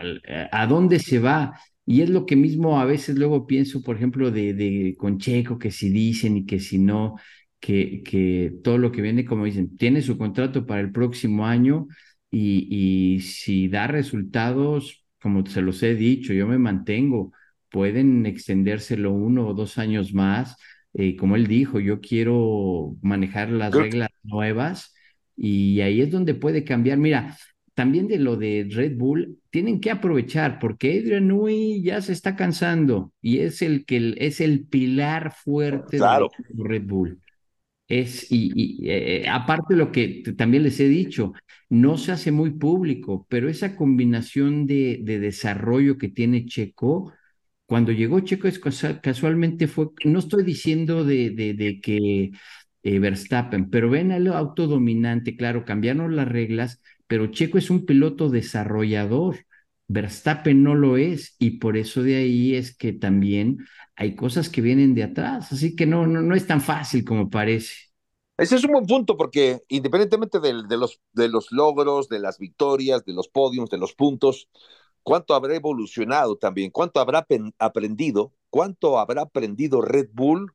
a 0.51 0.67
dónde 0.67 0.99
se 0.99 1.17
va? 1.17 1.59
Y 1.87 2.01
es 2.01 2.09
lo 2.09 2.27
que 2.27 2.35
mismo 2.35 2.79
a 2.79 2.85
veces 2.85 3.15
luego 3.17 3.47
pienso, 3.47 3.81
por 3.81 3.95
ejemplo, 3.95 4.29
de, 4.29 4.53
de 4.53 4.95
con 4.97 5.17
Checo, 5.17 5.57
que 5.57 5.71
si 5.71 5.89
dicen 5.89 6.37
y 6.37 6.45
que 6.45 6.59
si 6.59 6.77
no, 6.77 7.15
que, 7.65 8.03
que 8.03 8.53
todo 8.63 8.77
lo 8.77 8.91
que 8.91 9.01
viene, 9.01 9.25
como 9.25 9.45
dicen, 9.45 9.75
tiene 9.75 10.03
su 10.03 10.19
contrato 10.19 10.67
para 10.67 10.81
el 10.81 10.91
próximo 10.91 11.47
año 11.47 11.87
y, 12.29 12.67
y 12.69 13.21
si 13.21 13.69
da 13.69 13.87
resultados, 13.87 15.03
como 15.19 15.43
se 15.47 15.63
los 15.63 15.81
he 15.81 15.95
dicho, 15.95 16.31
yo 16.31 16.45
me 16.45 16.59
mantengo, 16.59 17.31
pueden 17.71 18.27
extendérselo 18.27 19.11
uno 19.13 19.47
o 19.47 19.55
dos 19.55 19.79
años 19.79 20.13
más. 20.13 20.57
Eh, 20.93 21.15
como 21.15 21.35
él 21.35 21.47
dijo, 21.47 21.79
yo 21.79 22.01
quiero 22.01 22.97
manejar 23.01 23.49
las 23.49 23.73
reglas 23.73 24.09
nuevas 24.21 24.93
y 25.35 25.81
ahí 25.81 26.01
es 26.01 26.11
donde 26.11 26.35
puede 26.35 26.63
cambiar. 26.63 26.99
Mira, 26.99 27.35
también 27.73 28.07
de 28.07 28.19
lo 28.19 28.37
de 28.37 28.67
Red 28.69 28.95
Bull, 28.95 29.39
tienen 29.49 29.79
que 29.79 29.89
aprovechar 29.89 30.59
porque 30.59 30.99
Adrian 30.99 31.27
Newey 31.27 31.81
ya 31.81 31.99
se 32.01 32.13
está 32.13 32.35
cansando 32.35 33.11
y 33.23 33.39
es 33.39 33.63
el 33.63 33.85
que 33.85 34.13
es 34.19 34.39
el 34.39 34.67
pilar 34.67 35.33
fuerte 35.33 35.97
de 35.97 36.29
Red 36.55 36.83
Bull. 36.83 37.19
Es, 37.87 38.27
y, 38.31 38.79
eh, 38.89 39.27
aparte 39.29 39.75
lo 39.75 39.91
que 39.91 40.23
también 40.37 40.63
les 40.63 40.79
he 40.79 40.87
dicho, 40.87 41.33
no 41.69 41.97
se 41.97 42.11
hace 42.11 42.31
muy 42.31 42.51
público, 42.51 43.27
pero 43.29 43.47
esa 43.47 43.75
combinación 43.75 44.65
de, 44.65 44.99
de 45.03 45.19
desarrollo 45.19 45.97
que 45.99 46.09
tiene 46.09 46.45
Checo, 46.47 47.13
cuando 47.67 47.91
llegó 47.91 48.19
Checo 48.21 48.47
es 48.47 48.59
casualmente 49.03 49.67
fue, 49.67 49.89
no 50.05 50.19
estoy 50.19 50.43
diciendo 50.43 51.03
de, 51.03 51.29
de, 51.31 51.53
de 51.53 51.79
que 51.81 52.31
eh, 52.83 52.99
Verstappen, 52.99 53.69
pero 53.69 53.89
ven 53.89 54.11
al 54.11 54.27
auto 54.27 54.65
dominante, 54.67 55.35
claro, 55.37 55.63
cambiaron 55.65 56.15
las 56.15 56.27
reglas, 56.27 56.81
pero 57.07 57.27
Checo 57.27 57.57
es 57.59 57.69
un 57.69 57.85
piloto 57.85 58.29
desarrollador. 58.29 59.37
Verstappen 59.87 60.63
no 60.63 60.75
lo 60.75 60.97
es 60.97 61.35
y 61.39 61.59
por 61.59 61.77
eso 61.77 62.01
de 62.01 62.15
ahí 62.17 62.55
es 62.55 62.75
que 62.75 62.93
también 62.93 63.65
hay 63.95 64.15
cosas 64.15 64.49
que 64.49 64.61
vienen 64.61 64.95
de 64.95 65.03
atrás, 65.03 65.51
así 65.51 65.75
que 65.75 65.85
no, 65.85 66.07
no, 66.07 66.21
no 66.21 66.35
es 66.35 66.47
tan 66.47 66.61
fácil 66.61 67.05
como 67.05 67.29
parece. 67.29 67.73
Ese 68.37 68.55
es 68.57 68.63
un 68.65 68.71
buen 68.71 68.85
punto 68.85 69.15
porque 69.15 69.61
independientemente 69.69 70.39
de, 70.39 70.53
los, 70.77 70.99
de 71.13 71.29
los 71.29 71.51
logros, 71.51 72.09
de 72.09 72.19
las 72.19 72.37
victorias, 72.37 73.05
de 73.05 73.13
los 73.13 73.29
podios, 73.29 73.69
de 73.69 73.77
los 73.77 73.93
puntos, 73.93 74.49
cuánto 75.03 75.35
habrá 75.35 75.55
evolucionado 75.55 76.37
también, 76.37 76.71
cuánto 76.71 76.99
habrá 76.99 77.25
aprendido, 77.59 78.33
cuánto 78.49 78.99
habrá 78.99 79.21
aprendido 79.21 79.81
Red 79.81 80.09
Bull 80.11 80.51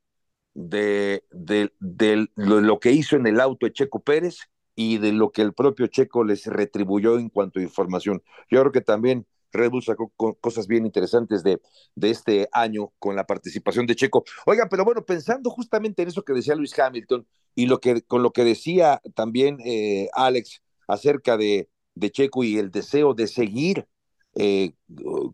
de, 0.52 1.24
de, 1.30 1.72
de 1.78 2.28
lo, 2.34 2.60
lo, 2.60 2.80
que 2.80 2.92
hizo 2.92 3.16
en 3.16 3.26
el 3.26 3.40
auto 3.40 3.64
de 3.64 3.72
Checo 3.72 4.00
Pérez 4.00 4.40
y 4.80 4.96
de 4.96 5.12
lo 5.12 5.30
que 5.30 5.42
el 5.42 5.52
propio 5.52 5.88
Checo 5.88 6.24
les 6.24 6.46
retribuyó 6.46 7.18
en 7.18 7.28
cuanto 7.28 7.60
a 7.60 7.62
información. 7.62 8.22
Yo 8.50 8.60
creo 8.60 8.72
que 8.72 8.80
también 8.80 9.26
Red 9.52 9.72
Bull 9.72 9.82
sacó 9.82 10.10
cosas 10.40 10.66
bien 10.66 10.86
interesantes 10.86 11.42
de, 11.42 11.60
de 11.94 12.10
este 12.10 12.48
año 12.50 12.90
con 12.98 13.14
la 13.14 13.26
participación 13.26 13.84
de 13.84 13.94
Checo. 13.94 14.24
Oiga, 14.46 14.68
pero 14.70 14.86
bueno, 14.86 15.04
pensando 15.04 15.50
justamente 15.50 16.00
en 16.00 16.08
eso 16.08 16.22
que 16.22 16.32
decía 16.32 16.54
Luis 16.54 16.78
Hamilton 16.78 17.26
y 17.54 17.66
lo 17.66 17.78
que, 17.78 18.00
con 18.00 18.22
lo 18.22 18.32
que 18.32 18.42
decía 18.42 19.02
también 19.14 19.58
eh, 19.66 20.08
Alex 20.14 20.62
acerca 20.88 21.36
de, 21.36 21.68
Checo 22.12 22.42
y 22.42 22.56
el 22.56 22.70
deseo 22.70 23.12
de 23.12 23.26
seguir 23.26 23.86
eh, 24.34 24.72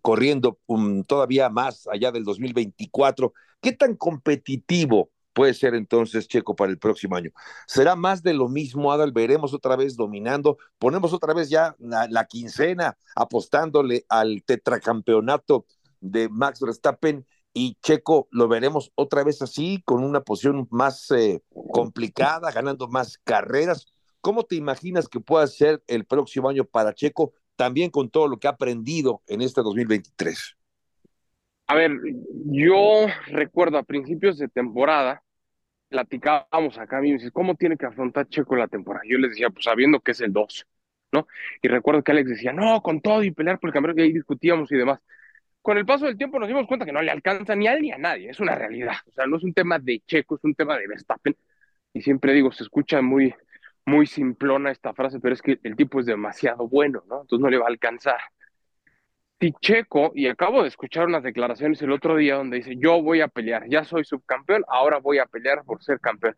corriendo 0.02 0.58
um, 0.66 1.04
todavía 1.04 1.50
más 1.50 1.86
allá 1.86 2.10
del 2.10 2.24
2024, 2.24 3.32
¿qué 3.60 3.70
tan 3.70 3.94
competitivo 3.94 5.10
puede 5.36 5.52
ser 5.52 5.74
entonces 5.74 6.28
Checo 6.28 6.56
para 6.56 6.72
el 6.72 6.78
próximo 6.78 7.14
año. 7.14 7.30
Será 7.66 7.94
más 7.94 8.22
de 8.22 8.32
lo 8.32 8.48
mismo, 8.48 8.90
Adal, 8.90 9.12
veremos 9.12 9.52
otra 9.52 9.76
vez 9.76 9.94
dominando, 9.94 10.56
ponemos 10.78 11.12
otra 11.12 11.34
vez 11.34 11.50
ya 11.50 11.76
la, 11.78 12.24
quincena 12.24 12.96
apostándole 13.14 14.06
al 14.08 14.42
tetracampeonato 14.46 15.66
de 16.00 16.30
Max 16.30 16.60
Verstappen 16.60 17.26
y 17.52 17.76
Checo 17.82 18.28
lo 18.30 18.48
veremos 18.48 18.92
otra 18.94 19.24
vez 19.24 19.42
así, 19.42 19.82
con 19.84 20.02
una 20.02 20.22
posición 20.22 20.66
más 20.70 21.10
eh, 21.10 21.42
complicada, 21.70 22.50
ganando 22.50 22.88
más 22.88 23.18
carreras. 23.22 23.92
¿Cómo 24.22 24.44
te 24.44 24.56
imaginas 24.56 25.06
que 25.06 25.20
pueda 25.20 25.46
ser 25.48 25.82
el 25.86 26.06
próximo 26.06 26.48
año 26.48 26.64
para 26.64 26.94
Checo, 26.94 27.34
también 27.56 27.90
con 27.90 28.08
todo 28.08 28.26
lo 28.26 28.38
que 28.38 28.48
ha 28.48 28.52
aprendido 28.52 29.20
en 29.26 29.42
este 29.42 29.60
2023? 29.60 30.56
A 31.68 31.74
ver, 31.74 31.90
yo 32.46 33.06
recuerdo 33.26 33.76
a 33.76 33.82
principios 33.82 34.38
de 34.38 34.48
temporada, 34.48 35.22
platicábamos 35.88 36.78
acá, 36.78 37.00
me 37.00 37.12
dices, 37.12 37.30
¿cómo 37.32 37.54
tiene 37.54 37.76
que 37.76 37.86
afrontar 37.86 38.28
Checo 38.28 38.56
la 38.56 38.68
temporada? 38.68 39.04
Yo 39.08 39.18
les 39.18 39.30
decía, 39.30 39.50
pues 39.50 39.64
sabiendo 39.64 40.00
que 40.00 40.12
es 40.12 40.20
el 40.20 40.32
2, 40.32 40.66
¿no? 41.12 41.26
Y 41.62 41.68
recuerdo 41.68 42.02
que 42.02 42.12
Alex 42.12 42.30
decía, 42.30 42.52
no, 42.52 42.82
con 42.82 43.00
todo 43.00 43.22
y 43.22 43.30
pelear 43.30 43.58
por 43.58 43.70
el 43.70 43.74
campeonato, 43.74 44.00
y 44.00 44.04
ahí 44.04 44.12
discutíamos 44.12 44.70
y 44.72 44.76
demás. 44.76 45.00
Con 45.62 45.78
el 45.78 45.86
paso 45.86 46.06
del 46.06 46.16
tiempo 46.16 46.38
nos 46.38 46.48
dimos 46.48 46.66
cuenta 46.66 46.86
que 46.86 46.92
no 46.92 47.02
le 47.02 47.10
alcanza 47.10 47.56
ni 47.56 47.66
a 47.66 47.74
él 47.74 47.82
ni 47.82 47.92
a 47.92 47.98
nadie, 47.98 48.30
es 48.30 48.40
una 48.40 48.54
realidad. 48.54 48.94
O 49.06 49.12
sea, 49.12 49.26
no 49.26 49.36
es 49.36 49.44
un 49.44 49.52
tema 49.54 49.78
de 49.78 50.00
Checo, 50.06 50.36
es 50.36 50.44
un 50.44 50.54
tema 50.54 50.78
de 50.78 50.86
Verstappen. 50.86 51.36
Y 51.92 52.02
siempre 52.02 52.32
digo, 52.34 52.52
se 52.52 52.62
escucha 52.64 53.02
muy, 53.02 53.34
muy 53.86 54.06
simplona 54.06 54.70
esta 54.70 54.94
frase, 54.94 55.20
pero 55.20 55.34
es 55.34 55.42
que 55.42 55.58
el 55.62 55.76
tipo 55.76 56.00
es 56.00 56.06
demasiado 56.06 56.68
bueno, 56.68 57.02
¿no? 57.08 57.22
Entonces 57.22 57.42
no 57.42 57.50
le 57.50 57.58
va 57.58 57.66
a 57.66 57.68
alcanzar. 57.68 58.18
Si 59.38 59.52
Checo, 59.60 60.12
y 60.14 60.28
acabo 60.28 60.62
de 60.62 60.68
escuchar 60.68 61.06
unas 61.06 61.22
declaraciones 61.22 61.82
el 61.82 61.92
otro 61.92 62.16
día 62.16 62.36
donde 62.36 62.56
dice, 62.58 62.74
yo 62.78 63.02
voy 63.02 63.20
a 63.20 63.28
pelear, 63.28 63.68
ya 63.68 63.84
soy 63.84 64.04
subcampeón, 64.04 64.64
ahora 64.68 64.98
voy 64.98 65.18
a 65.18 65.26
pelear 65.26 65.62
por 65.64 65.82
ser 65.82 66.00
campeón. 66.00 66.36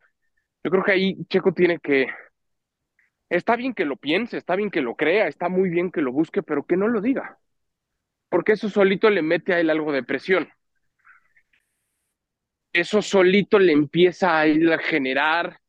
Yo 0.65 0.71
creo 0.71 0.85
que 0.85 0.93
ahí 0.93 1.17
Checo 1.29 1.53
tiene 1.53 1.79
que, 1.79 2.09
está 3.29 3.57
bien 3.57 3.75
que 3.75 3.85
lo 3.85 3.97
piense, 3.97 4.37
está 4.37 4.57
bien 4.57 4.71
que 4.71 4.81
lo 4.83 4.97
crea, 4.97 5.29
está 5.29 5.49
muy 5.49 5.71
bien 5.71 5.91
que 5.93 6.03
lo 6.03 6.13
busque, 6.13 6.43
pero 6.43 6.65
que 6.67 6.77
no 6.77 6.89
lo 6.89 7.01
diga, 7.01 7.39
porque 8.29 8.53
eso 8.53 8.69
solito 8.71 9.11
le 9.11 9.23
mete 9.23 9.55
a 9.55 9.61
él 9.61 9.71
algo 9.71 9.93
de 9.93 10.03
presión. 10.05 10.49
Eso 12.73 13.03
solito 13.03 13.59
le 13.59 13.73
empieza 13.73 14.39
a, 14.39 14.47
él 14.47 14.73
a 14.73 14.79
generar 14.79 15.61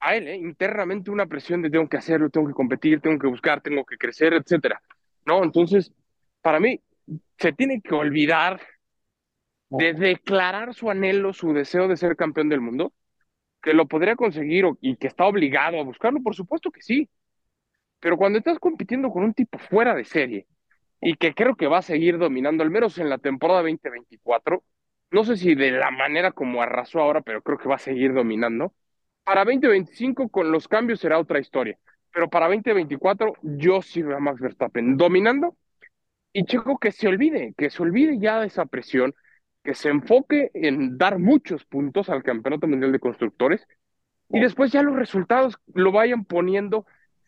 a 0.00 0.16
él, 0.16 0.28
¿eh? 0.28 0.36
internamente 0.36 1.10
una 1.10 1.26
presión 1.26 1.62
de 1.62 1.70
tengo 1.70 1.88
que 1.88 1.96
hacerlo, 1.96 2.30
tengo 2.30 2.48
que 2.48 2.54
competir, 2.54 3.00
tengo 3.00 3.18
que 3.18 3.26
buscar, 3.26 3.62
tengo 3.62 3.84
que 3.84 3.96
crecer, 3.96 4.34
etcétera. 4.34 4.80
¿No? 5.26 5.42
Entonces, 5.42 5.92
para 6.44 6.60
mí, 6.60 6.78
se 7.38 7.54
tiene 7.54 7.80
que 7.80 7.94
olvidar 7.94 8.60
de 9.70 9.94
declarar 9.94 10.74
su 10.74 10.90
anhelo, 10.90 11.32
su 11.32 11.54
deseo 11.54 11.88
de 11.88 11.96
ser 11.96 12.16
campeón 12.16 12.50
del 12.50 12.60
mundo, 12.60 12.92
que 13.62 13.72
lo 13.72 13.88
podría 13.88 14.14
conseguir 14.14 14.66
y 14.82 14.96
que 14.96 15.06
está 15.06 15.24
obligado 15.24 15.80
a 15.80 15.84
buscarlo, 15.84 16.22
por 16.22 16.34
supuesto 16.34 16.70
que 16.70 16.82
sí. 16.82 17.08
Pero 17.98 18.18
cuando 18.18 18.38
estás 18.38 18.58
compitiendo 18.58 19.10
con 19.10 19.24
un 19.24 19.32
tipo 19.32 19.58
fuera 19.58 19.94
de 19.94 20.04
serie 20.04 20.46
y 21.00 21.14
que 21.16 21.32
creo 21.32 21.56
que 21.56 21.66
va 21.66 21.78
a 21.78 21.82
seguir 21.82 22.18
dominando, 22.18 22.62
al 22.62 22.70
menos 22.70 22.98
en 22.98 23.08
la 23.08 23.16
temporada 23.16 23.62
2024, 23.62 24.62
no 25.12 25.24
sé 25.24 25.38
si 25.38 25.54
de 25.54 25.70
la 25.70 25.90
manera 25.90 26.32
como 26.32 26.60
arrasó 26.60 27.00
ahora, 27.00 27.22
pero 27.22 27.40
creo 27.40 27.56
que 27.56 27.70
va 27.70 27.76
a 27.76 27.78
seguir 27.78 28.12
dominando. 28.12 28.74
Para 29.24 29.46
2025 29.46 30.28
con 30.28 30.52
los 30.52 30.68
cambios 30.68 31.00
será 31.00 31.18
otra 31.18 31.38
historia, 31.38 31.78
pero 32.12 32.28
para 32.28 32.48
2024 32.48 33.32
yo 33.40 33.80
sí 33.80 34.02
veo 34.02 34.18
a 34.18 34.20
Max 34.20 34.40
Verstappen 34.42 34.98
dominando 34.98 35.56
y 36.34 36.44
Checo 36.44 36.78
que 36.78 36.90
se 36.92 37.06
olvide, 37.06 37.54
que 37.56 37.70
se 37.70 37.80
olvide 37.82 38.18
ya 38.18 38.40
de 38.40 38.48
esa 38.48 38.66
presión, 38.66 39.14
que 39.62 39.74
se 39.74 39.88
enfoque 39.88 40.50
en 40.52 40.98
dar 40.98 41.18
muchos 41.18 41.64
puntos 41.64 42.10
al 42.10 42.24
Campeonato 42.24 42.66
Mundial 42.66 42.92
de 42.92 42.98
Constructores 42.98 43.66
y 44.28 44.40
después 44.40 44.72
ya 44.72 44.82
los 44.82 44.96
resultados 44.96 45.56
lo 45.72 45.92
vayan 45.92 46.24
poniendo 46.24 46.86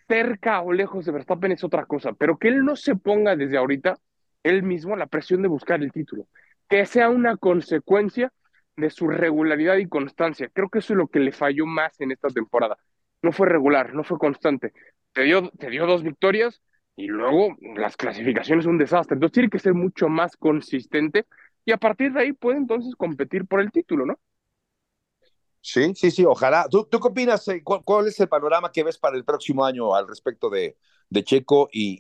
cerca 0.09 0.61
o 0.61 0.73
lejos 0.73 1.07
de 1.07 1.13
Verstappen 1.13 1.53
es 1.53 1.63
otra 1.63 1.87
cosa, 1.87 2.13
pero 2.15 2.37
que 2.37 2.49
él 2.49 2.65
no 2.65 2.75
se 2.75 2.97
ponga 2.97 3.37
desde 3.37 3.57
ahorita 3.57 3.97
él 4.43 4.65
mismo 4.65 4.97
la 4.97 5.07
presión 5.07 5.41
de 5.41 5.49
buscar 5.49 5.83
el 5.83 5.93
título, 5.93 6.27
que 6.69 6.85
sea 6.85 7.09
una 7.09 7.37
consecuencia 7.37 8.33
de 8.77 8.91
su 8.91 9.09
regularidad 9.09 9.77
y 9.77 9.89
constancia. 9.89 10.51
Creo 10.53 10.69
que 10.69 10.81
eso 10.81 10.95
es 10.95 10.99
lo 10.99 11.07
que 11.07 11.21
le 11.21 11.33
falló 11.33 11.65
más 11.65 12.01
en 12.01 12.11
esta 12.11 12.29
temporada. 12.29 12.77
No 13.23 13.31
fue 13.31 13.49
regular, 13.49 13.95
no 13.95 14.03
fue 14.03 14.19
constante. 14.19 14.73
Te 15.13 15.23
dio, 15.23 15.49
te 15.51 15.71
dio 15.71 15.87
dos 15.87 16.03
victorias 16.03 16.61
y 16.97 17.07
luego 17.09 17.57
las 17.77 17.97
clasificaciones 17.97 18.65
son 18.65 18.75
un 18.75 18.79
desastre. 18.79 19.15
Entonces 19.15 19.35
tiene 19.35 19.51
que 19.51 19.59
ser 19.59 19.75
mucho 19.75 20.09
más 20.09 20.37
consistente 20.37 21.27
y 21.65 21.73
a 21.73 21.77
partir 21.77 22.13
de 22.13 22.21
ahí 22.23 22.33
puede 22.33 22.59
entonces 22.59 22.95
competir 22.97 23.47
por 23.47 23.61
el 23.61 23.71
título, 23.71 24.07
¿no? 24.07 24.19
Sí, 25.61 25.95
sí, 25.95 26.11
sí, 26.13 26.25
ojalá. 26.25 26.67
¿Tú, 26.71 26.87
tú 26.89 27.01
qué 27.01 27.09
opinas? 27.09 27.47
Eh, 27.49 27.63
¿Cuál, 27.63 28.07
es 28.07 28.21
el 28.21 28.29
panorama 28.29 28.71
que 28.71 28.85
ves 28.85 28.99
para 28.99 29.17
el 29.17 29.25
próximo 29.25 29.65
año 29.65 29.95
al 29.95 30.07
respecto 30.07 30.49
de, 30.49 30.77
de 31.11 31.25
Checo 31.25 31.69
y, 31.73 31.99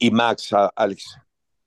y, 0.00 0.08
y 0.08 0.10
Max, 0.10 0.50
Alex? 0.74 1.16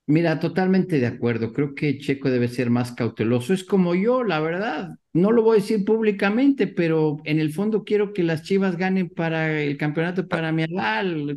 Mira, 0.09 0.39
totalmente 0.39 0.99
de 0.99 1.05
acuerdo. 1.05 1.53
Creo 1.53 1.75
que 1.75 1.99
Checo 1.99 2.31
debe 2.31 2.47
ser 2.47 2.71
más 2.71 2.93
cauteloso. 2.93 3.53
Es 3.53 3.63
como 3.63 3.93
yo, 3.93 4.23
la 4.23 4.39
verdad. 4.39 4.95
No 5.13 5.31
lo 5.31 5.43
voy 5.43 5.59
a 5.59 5.61
decir 5.61 5.85
públicamente, 5.85 6.65
pero 6.65 7.17
en 7.25 7.39
el 7.39 7.53
fondo 7.53 7.83
quiero 7.83 8.11
que 8.11 8.23
las 8.23 8.41
Chivas 8.41 8.75
ganen 8.75 9.09
para 9.09 9.61
el 9.61 9.77
campeonato 9.77 10.27
para 10.27 10.51
mi 10.51 10.65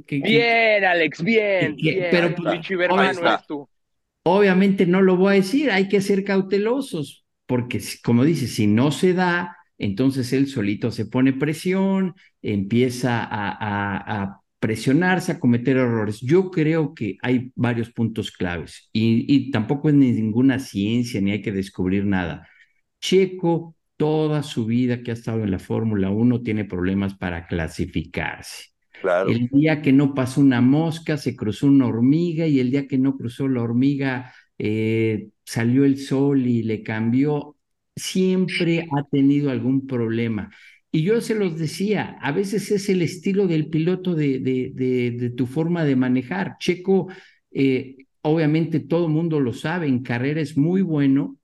Que, 0.07 0.21
bien, 0.21 0.85
Alex, 0.87 1.23
bien. 1.23 1.77
bien. 1.77 2.07
Pero 2.11 2.35
pues, 2.35 2.75
obviamente 4.23 4.87
no 4.87 5.03
lo 5.03 5.17
voy 5.17 5.33
a 5.33 5.37
decir. 5.37 5.71
Hay 5.71 5.91
que 5.91 6.01
ser 6.01 6.25
cautelosos, 6.25 7.27
porque 7.47 7.79
como 8.03 8.25
dices, 8.25 8.55
si 8.55 8.67
no 8.67 8.91
se 8.91 9.13
da, 9.13 9.55
entonces 9.77 10.33
él 10.33 10.47
solito 10.47 10.91
se 10.91 11.05
pone 11.05 11.35
presión, 11.35 12.15
empieza 12.41 13.29
a, 13.31 14.42
presionarse, 14.63 15.33
a 15.33 15.41
cometer 15.41 15.77
errores. 15.77 16.21
Yo 16.21 16.49
creo 16.51 16.95
que 16.95 17.19
hay 17.21 17.51
varios 17.57 17.91
puntos 17.91 18.31
claves 18.31 18.89
y, 18.93 19.51
tampoco 19.51 19.89
es 19.89 19.97
ninguna 19.97 20.61
ciencia 20.61 21.21
ni 21.21 21.33
hay 21.33 21.43
que 21.43 21.51
descubrir 21.51 22.07
nada. 22.07 22.49
Checo, 23.01 23.75
toda 23.97 24.45
su 24.45 24.65
vida 24.65 25.03
que 25.03 25.11
ha 25.11 25.15
estado 25.15 25.43
en 25.43 25.51
la 25.51 25.59
Fórmula 25.59 26.11
1, 26.11 26.43
tiene 26.43 26.65
problemas 26.65 27.15
para 27.15 27.49
clasificarse. 27.49 28.67
Claro. 29.01 29.31
El 29.31 29.49
día 29.49 29.83
que 29.83 29.93
no 29.93 30.15
pasó 30.15 30.41
una 30.41 30.61
mosca, 30.61 31.17
se 31.17 31.35
cruzó 31.35 31.67
una 31.67 31.89
hormiga 31.89 32.47
y 32.47 32.61
el 32.61 32.71
día 32.71 32.87
que 32.87 32.99
no 32.99 33.17
cruzó 33.17 33.49
la 33.49 33.63
hormiga, 33.63 34.33
eh, 34.59 35.31
salió 35.45 35.85
el 35.85 35.99
sol 35.99 36.47
y 36.47 36.63
le 36.63 36.85
cambió 36.85 37.57
siempre 37.97 38.87
ha 38.91 39.03
tenido 39.05 39.51
algún 39.51 39.87
problema. 39.87 40.51
Y 40.95 41.05
yo 41.05 41.23
se 41.23 41.35
los 41.35 41.59
decía, 41.59 42.19
a 42.21 42.33
veces 42.33 42.71
es 42.71 42.91
el 42.91 43.01
estilo 43.01 43.47
del 43.47 43.69
piloto 43.69 44.15
de, 44.15 44.39
de, 44.41 45.31
tu 45.31 45.47
forma 45.47 45.85
de 45.85 45.97
manejar. 45.97 46.57
Checo, 46.59 47.09
eh, 47.51 47.97
obviamente 48.21 48.79
todo 48.79 49.07
el 49.07 49.13
mundo 49.13 49.41
lo 49.41 49.55
sabe, 49.55 49.87
en 49.87 50.03
carrera 50.03 50.43
es 50.43 50.59
muy 50.59 50.83
bueno, 50.83 51.39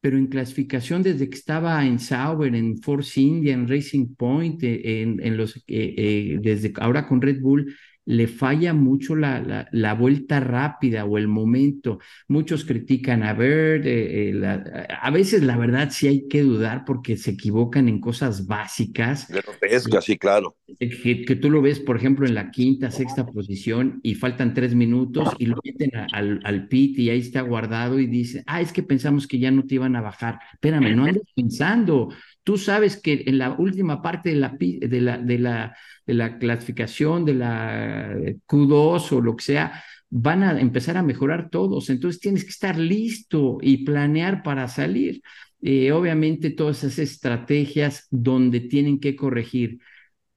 pero 0.00 0.16
en 0.16 0.26
clasificación 0.28 1.02
desde 1.02 1.28
que 1.28 1.36
estaba 1.36 1.84
en 1.84 1.98
Sauber, 1.98 2.54
en 2.54 2.78
Force 2.78 3.20
India, 3.20 3.52
en 3.52 3.68
Racing 3.68 4.14
Point, 4.16 4.62
eh, 4.62 5.02
en, 5.02 5.36
los, 5.36 5.62
eh, 5.66 6.38
desde 6.40 6.72
ahora 6.80 7.06
con 7.06 7.20
Red 7.20 7.42
Bull, 7.42 7.76
le 8.06 8.26
falla 8.26 8.74
mucho 8.74 9.16
la, 9.16 9.68
la, 9.70 9.94
vuelta 9.94 10.40
rápida 10.40 11.04
o 11.04 11.16
el 11.16 11.28
momento. 11.28 11.98
Muchos 12.28 12.64
critican 12.64 13.22
a 13.22 13.32
Bird, 13.32 13.86
eh, 13.86 14.30
eh, 14.30 14.86
a 15.00 15.10
veces 15.10 15.42
la 15.42 15.56
verdad 15.56 15.88
sí 15.90 16.06
hay 16.06 16.28
que 16.28 16.42
dudar 16.42 16.84
porque 16.84 17.16
se 17.16 17.32
equivocan 17.32 17.88
en 17.88 18.00
cosas 18.00 18.46
básicas. 18.46 19.28
De 19.28 20.02
sí, 20.02 20.18
claro. 20.18 20.56
Eh, 20.80 21.24
que, 21.24 21.36
tú 21.36 21.50
lo 21.50 21.62
ves, 21.62 21.80
por 21.80 21.96
ejemplo, 21.96 22.26
en 22.26 22.34
la 22.34 22.50
quinta, 22.50 22.90
sexta 22.90 23.26
posición 23.26 24.00
y 24.02 24.14
faltan 24.14 24.52
tres 24.52 24.74
minutos 24.74 25.30
y 25.38 25.46
lo 25.46 25.56
meten 25.64 25.90
al, 26.12 26.40
al 26.44 26.68
pit 26.68 26.98
y 26.98 27.10
ahí 27.10 27.20
está 27.20 27.40
guardado 27.40 27.98
y 27.98 28.06
dice, 28.06 28.42
ah, 28.46 28.60
es 28.60 28.72
que 28.72 28.82
pensamos 28.82 29.26
que 29.26 29.38
ya 29.38 29.50
no 29.50 29.64
te 29.64 29.76
iban 29.76 29.96
a 29.96 30.02
bajar. 30.02 30.38
Espérame, 30.52 30.94
no 30.94 31.04
andes 31.04 31.22
pensando. 31.34 32.10
Tú 32.44 32.58
sabes 32.58 33.00
que 33.00 33.24
en 33.26 33.38
la 33.38 33.52
última 33.52 34.02
parte 34.02 34.30
de 34.30 34.36
la, 34.36 34.50
de 34.50 35.38
la, 35.38 35.76
de 36.06 36.14
la 36.14 36.38
clasificación, 36.38 37.24
de 37.24 37.34
la 37.34 38.14
Q2 38.46 39.12
o 39.12 39.20
lo 39.20 39.36
que 39.36 39.44
sea, 39.44 39.82
van 40.10 40.42
a 40.42 40.60
empezar 40.60 40.96
a 40.96 41.02
mejorar 41.02 41.50
todos. 41.50 41.90
Entonces 41.90 42.20
tienes 42.20 42.44
que 42.44 42.50
estar 42.50 42.78
listo 42.78 43.58
y 43.60 43.84
planear 43.84 44.42
para 44.42 44.68
salir. 44.68 45.22
Eh, 45.62 45.92
obviamente 45.92 46.50
todas 46.50 46.84
esas 46.84 46.98
estrategias 46.98 48.06
donde 48.10 48.60
tienen 48.60 49.00
que 49.00 49.16
corregir. 49.16 49.78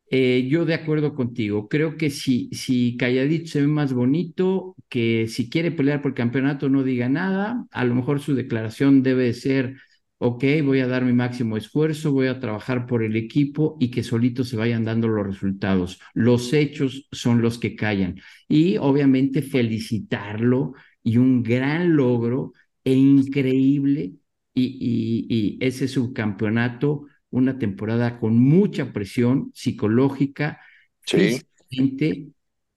Eh, 0.09 0.47
yo 0.49 0.63
de 0.65 0.73
acuerdo 0.73 1.13
contigo, 1.15 1.67
creo 1.67 1.97
que 1.97 2.09
si, 2.09 2.49
si 2.53 2.95
calladito 2.97 3.47
se 3.51 3.61
ve 3.61 3.67
más 3.67 3.91
bonito, 3.93 4.75
que 4.87 5.27
si 5.27 5.49
quiere 5.49 5.71
pelear 5.71 6.01
por 6.01 6.11
el 6.11 6.15
campeonato 6.15 6.69
no 6.69 6.83
diga 6.83 7.09
nada, 7.09 7.65
a 7.71 7.83
lo 7.83 7.93
mejor 7.95 8.21
su 8.21 8.33
declaración 8.33 9.03
debe 9.03 9.33
ser 9.33 9.75
ok, 10.19 10.43
voy 10.63 10.79
a 10.79 10.87
dar 10.87 11.05
mi 11.05 11.13
máximo 11.13 11.57
esfuerzo, 11.57 12.11
voy 12.11 12.27
a 12.27 12.39
trabajar 12.39 12.87
por 12.87 13.03
el 13.03 13.15
equipo 13.15 13.77
y 13.79 13.91
que 13.91 14.03
solito 14.03 14.43
se 14.43 14.57
vayan 14.57 14.83
dando 14.83 15.07
los 15.07 15.25
resultados. 15.25 15.99
Los 16.13 16.53
hechos 16.53 17.07
son 17.11 17.41
los 17.41 17.59
que 17.59 17.75
callan. 17.75 18.19
Y 18.47 18.77
obviamente 18.77 19.41
felicitarlo 19.41 20.73
y 21.03 21.17
un 21.17 21.43
gran 21.43 21.95
logro 21.95 22.53
e 22.83 22.93
increíble 22.93 24.13
y, 24.53 25.27
y, 25.29 25.57
ese 25.65 25.87
subcampeonato, 25.87 27.05
una 27.29 27.59
temporada 27.59 28.19
con 28.19 28.39
mucha 28.39 28.91
presión 28.91 29.51
psicológica, 29.53 30.59
sí. 31.05 31.41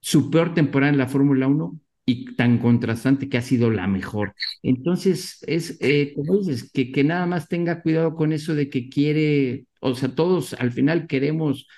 su 0.00 0.30
peor 0.30 0.52
temporada 0.52 0.92
en 0.92 0.98
la 0.98 1.08
Fórmula 1.08 1.46
1, 1.46 1.80
y 2.10 2.24
tan 2.34 2.58
contrastante 2.58 3.28
que 3.28 3.38
ha 3.38 3.42
sido 3.42 3.70
la 3.70 3.86
mejor. 3.86 4.34
Entonces, 4.62 5.38
es, 5.46 5.78
eh, 5.80 6.12
como 6.16 6.38
dices, 6.38 6.70
que, 6.72 6.90
que 6.90 7.04
nada 7.04 7.24
más 7.26 7.48
tenga 7.48 7.82
cuidado 7.82 8.16
con 8.16 8.32
eso 8.32 8.54
de 8.56 8.68
que 8.68 8.88
quiere, 8.88 9.66
o 9.80 9.94
sea, 9.94 10.12
todos 10.12 10.54
al 10.54 10.72
final 10.72 11.06
queremos 11.06 11.68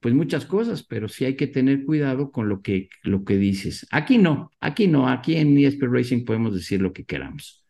pues 0.00 0.14
muchas 0.14 0.46
cosas, 0.46 0.82
pero 0.82 1.08
sí 1.08 1.26
hay 1.26 1.36
que 1.36 1.46
tener 1.46 1.84
cuidado 1.84 2.30
con 2.30 2.48
lo 2.48 2.62
que, 2.62 2.88
lo 3.02 3.24
que 3.24 3.36
dices. 3.36 3.86
Aquí 3.90 4.16
no, 4.16 4.50
aquí 4.60 4.86
no, 4.86 5.08
aquí 5.08 5.36
en 5.36 5.56
ESP 5.58 5.82
Racing 5.82 6.24
podemos 6.24 6.54
decir 6.54 6.80
lo 6.80 6.92
que 6.92 7.04
queramos. 7.04 7.66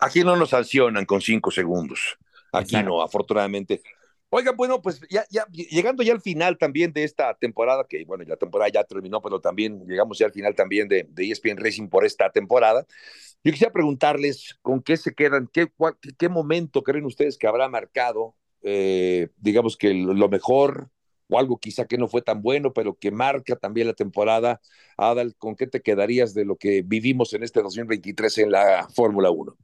Aquí 0.00 0.24
no 0.24 0.34
nos 0.34 0.50
sancionan 0.50 1.04
con 1.04 1.20
cinco 1.20 1.50
segundos. 1.50 2.16
Aquí 2.52 2.76
no, 2.82 3.00
afortunadamente. 3.02 3.80
Oiga, 4.32 4.52
bueno, 4.52 4.80
pues 4.80 5.00
ya, 5.10 5.26
llegando 5.50 6.04
ya 6.04 6.12
al 6.12 6.20
final 6.20 6.56
también 6.56 6.92
de 6.92 7.02
esta 7.02 7.34
temporada, 7.34 7.84
que 7.88 8.04
bueno, 8.04 8.22
la 8.28 8.36
temporada 8.36 8.70
ya 8.72 8.84
terminó, 8.84 9.20
pero 9.20 9.40
también 9.40 9.84
llegamos 9.88 10.18
ya 10.18 10.26
al 10.26 10.32
final 10.32 10.54
también 10.54 10.86
de, 10.86 11.08
ESPN 11.16 11.56
Racing 11.56 11.88
por 11.88 12.04
esta 12.04 12.30
temporada. 12.30 12.86
Yo 13.42 13.50
quisiera 13.50 13.72
preguntarles 13.72 14.56
con 14.62 14.82
qué 14.82 14.96
se 14.96 15.14
quedan, 15.14 15.48
qué, 15.52 15.66
qué 16.16 16.28
momento 16.28 16.82
creen 16.84 17.06
ustedes 17.06 17.38
que 17.38 17.48
habrá 17.48 17.68
marcado, 17.68 18.36
eh, 18.62 19.30
digamos 19.36 19.76
que 19.76 19.92
lo 19.94 20.28
mejor 20.28 20.90
o 21.28 21.38
algo 21.38 21.58
quizá 21.58 21.86
que 21.86 21.98
no 21.98 22.06
fue 22.06 22.22
tan 22.22 22.42
bueno, 22.42 22.72
pero 22.72 22.94
que 22.98 23.10
marca 23.10 23.56
también 23.56 23.88
la 23.88 23.94
temporada. 23.94 24.60
Adal, 24.96 25.34
¿con 25.38 25.56
qué 25.56 25.66
te 25.66 25.80
quedarías 25.80 26.34
de 26.34 26.44
lo 26.44 26.56
que 26.56 26.82
vivimos 26.82 27.32
en 27.34 27.42
este 27.42 27.62
2023 27.62 28.38
en 28.38 28.52
la 28.52 28.88
Fórmula 28.94 29.30
1? 29.30 29.56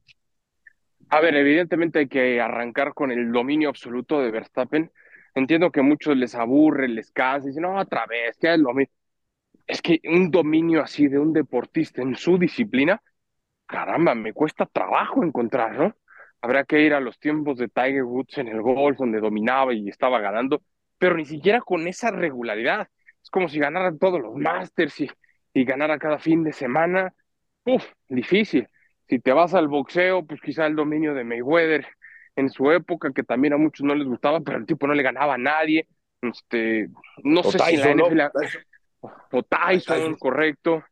A 1.09 1.21
ver, 1.21 1.37
evidentemente 1.37 2.01
hay 2.01 2.09
que 2.09 2.41
arrancar 2.41 2.93
con 2.95 3.13
el 3.13 3.31
dominio 3.33 3.69
absoluto 3.69 4.21
de 4.21 4.31
Verstappen. 4.31 4.91
Entiendo 5.35 5.71
que 5.71 5.83
muchos 5.83 6.17
les 6.17 6.35
aburre, 6.35 6.89
les 6.89 7.11
cansa, 7.13 7.47
dicen, 7.47 7.63
no, 7.63 7.79
otra 7.79 8.07
vez, 8.07 8.37
que 8.39 8.53
es 8.55 8.59
lo 8.59 8.75
mismo. 8.75 8.93
Es 9.67 9.83
que 9.83 10.01
un 10.05 10.31
dominio 10.31 10.83
así 10.83 11.09
de 11.09 11.19
un 11.19 11.33
deportista 11.33 12.03
en 12.03 12.17
su 12.17 12.39
disciplina, 12.39 13.03
caramba, 13.67 14.15
me 14.15 14.33
cuesta 14.33 14.67
trabajo 14.67 15.25
encontrar, 15.25 15.79
¿no? 15.79 15.97
Habrá 16.43 16.65
que 16.65 16.81
ir 16.83 16.95
a 16.95 17.01
los 17.01 17.19
tiempos 17.19 17.59
de 17.59 17.69
Tiger 17.69 18.05
Woods 18.05 18.39
en 18.39 18.49
el 18.49 18.63
golf, 18.63 18.99
donde 18.99 19.21
dominaba 19.21 19.75
y 19.75 19.89
estaba 19.89 20.21
ganando, 20.21 20.63
pero 20.99 21.17
ni 21.17 21.25
siquiera 21.27 21.61
con 21.61 21.89
esa 21.89 22.11
regularidad. 22.11 22.89
Es 23.23 23.31
como 23.31 23.49
si 23.49 23.59
ganaran 23.59 23.99
todos 23.99 24.21
los 24.21 24.35
Masters 24.37 25.01
y, 25.01 25.11
y 25.55 25.65
ganara 25.65 25.99
cada 25.99 26.19
fin 26.19 26.45
de 26.45 26.53
semana. 26.53 27.15
Uf, 27.65 27.85
difícil. 28.09 28.69
Si 29.09 29.19
te 29.19 29.33
vas 29.33 29.55
al 29.55 29.69
boxeo, 29.69 30.25
pues 30.27 30.41
quizá 30.41 30.67
el 30.67 30.77
dominio 30.77 31.15
de 31.15 31.25
Mayweather 31.25 31.87
en 32.35 32.51
su 32.51 32.71
época, 32.71 33.13
que 33.13 33.23
también 33.23 33.55
a 33.55 33.57
muchos 33.57 33.87
no 33.87 33.95
les 33.95 34.07
gustaba, 34.07 34.41
pero 34.41 34.59
el 34.59 34.67
tipo 34.67 34.87
no 34.87 34.95
le 34.95 35.03
ganaba 35.03 35.35
a 35.35 35.39
nadie. 35.39 35.89
Este, 36.21 36.89
no 37.23 37.43
sé 37.43 37.59
si 37.59 37.77
la 37.77 37.95
NFL... 37.95 38.21
O 39.31 39.43
Tyson, 39.43 40.17
correcto. 40.17 40.85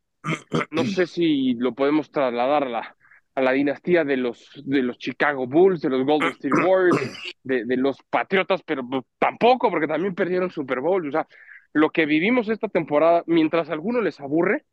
No 0.71 0.85
sé 0.85 1.05
si 1.05 1.53
lo 1.55 1.73
podemos 1.73 2.09
trasladar 2.09 2.63
a 2.63 2.69
la, 2.69 2.95
a 3.35 3.41
la 3.41 3.51
dinastía 3.51 4.03
de 4.03 4.17
los, 4.17 4.49
de 4.65 4.81
los 4.81 4.97
Chicago 4.97 5.45
Bulls, 5.47 5.81
de 5.81 5.89
los 5.89 6.05
Golden 6.05 6.31
State 6.31 6.65
Warriors, 6.65 7.35
de, 7.43 7.65
de 7.65 7.77
los 7.77 8.01
Patriotas, 8.09 8.63
pero 8.63 8.87
pues, 8.87 9.03
tampoco, 9.19 9.69
porque 9.69 9.87
también 9.87 10.15
perdieron 10.15 10.49
Super 10.49 10.79
Bowl. 10.79 11.07
O 11.07 11.11
sea, 11.11 11.27
lo 11.73 11.89
que 11.89 12.05
vivimos 12.05 12.47
esta 12.47 12.69
temporada, 12.69 13.23
mientras 13.27 13.69
a 13.69 13.73
algunos 13.73 14.01
les 14.01 14.19
aburre, 14.19 14.63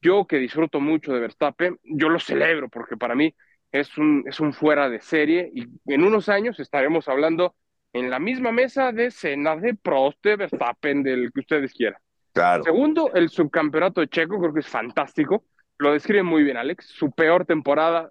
yo 0.00 0.26
que 0.26 0.38
disfruto 0.38 0.80
mucho 0.80 1.12
de 1.12 1.20
Verstappen, 1.20 1.78
yo 1.84 2.08
lo 2.08 2.18
celebro, 2.18 2.68
porque 2.68 2.96
para 2.96 3.14
mí 3.14 3.34
es 3.72 3.96
un, 3.98 4.24
es 4.26 4.40
un 4.40 4.52
fuera 4.52 4.88
de 4.88 5.00
serie 5.00 5.50
y 5.54 5.66
en 5.86 6.04
unos 6.04 6.28
años 6.28 6.58
estaremos 6.58 7.08
hablando 7.08 7.54
en 7.92 8.10
la 8.10 8.18
misma 8.18 8.52
mesa 8.52 8.92
de 8.92 9.10
cena 9.10 9.56
de 9.56 9.74
Prost, 9.74 10.22
de 10.24 10.36
Verstappen, 10.36 11.02
del 11.02 11.32
que 11.32 11.40
ustedes 11.40 11.72
quieran. 11.72 12.00
Claro. 12.32 12.62
Segundo, 12.62 13.12
el 13.14 13.28
subcampeonato 13.28 14.00
de 14.00 14.08
Checo, 14.08 14.38
creo 14.38 14.54
que 14.54 14.60
es 14.60 14.68
fantástico. 14.68 15.44
Lo 15.78 15.92
describe 15.92 16.22
muy 16.22 16.44
bien, 16.44 16.56
Alex. 16.56 16.86
Su 16.86 17.10
peor 17.10 17.44
temporada, 17.44 18.08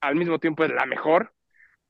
al 0.00 0.14
mismo 0.14 0.38
tiempo, 0.38 0.64
es 0.64 0.70
la 0.70 0.86
mejor. 0.86 1.32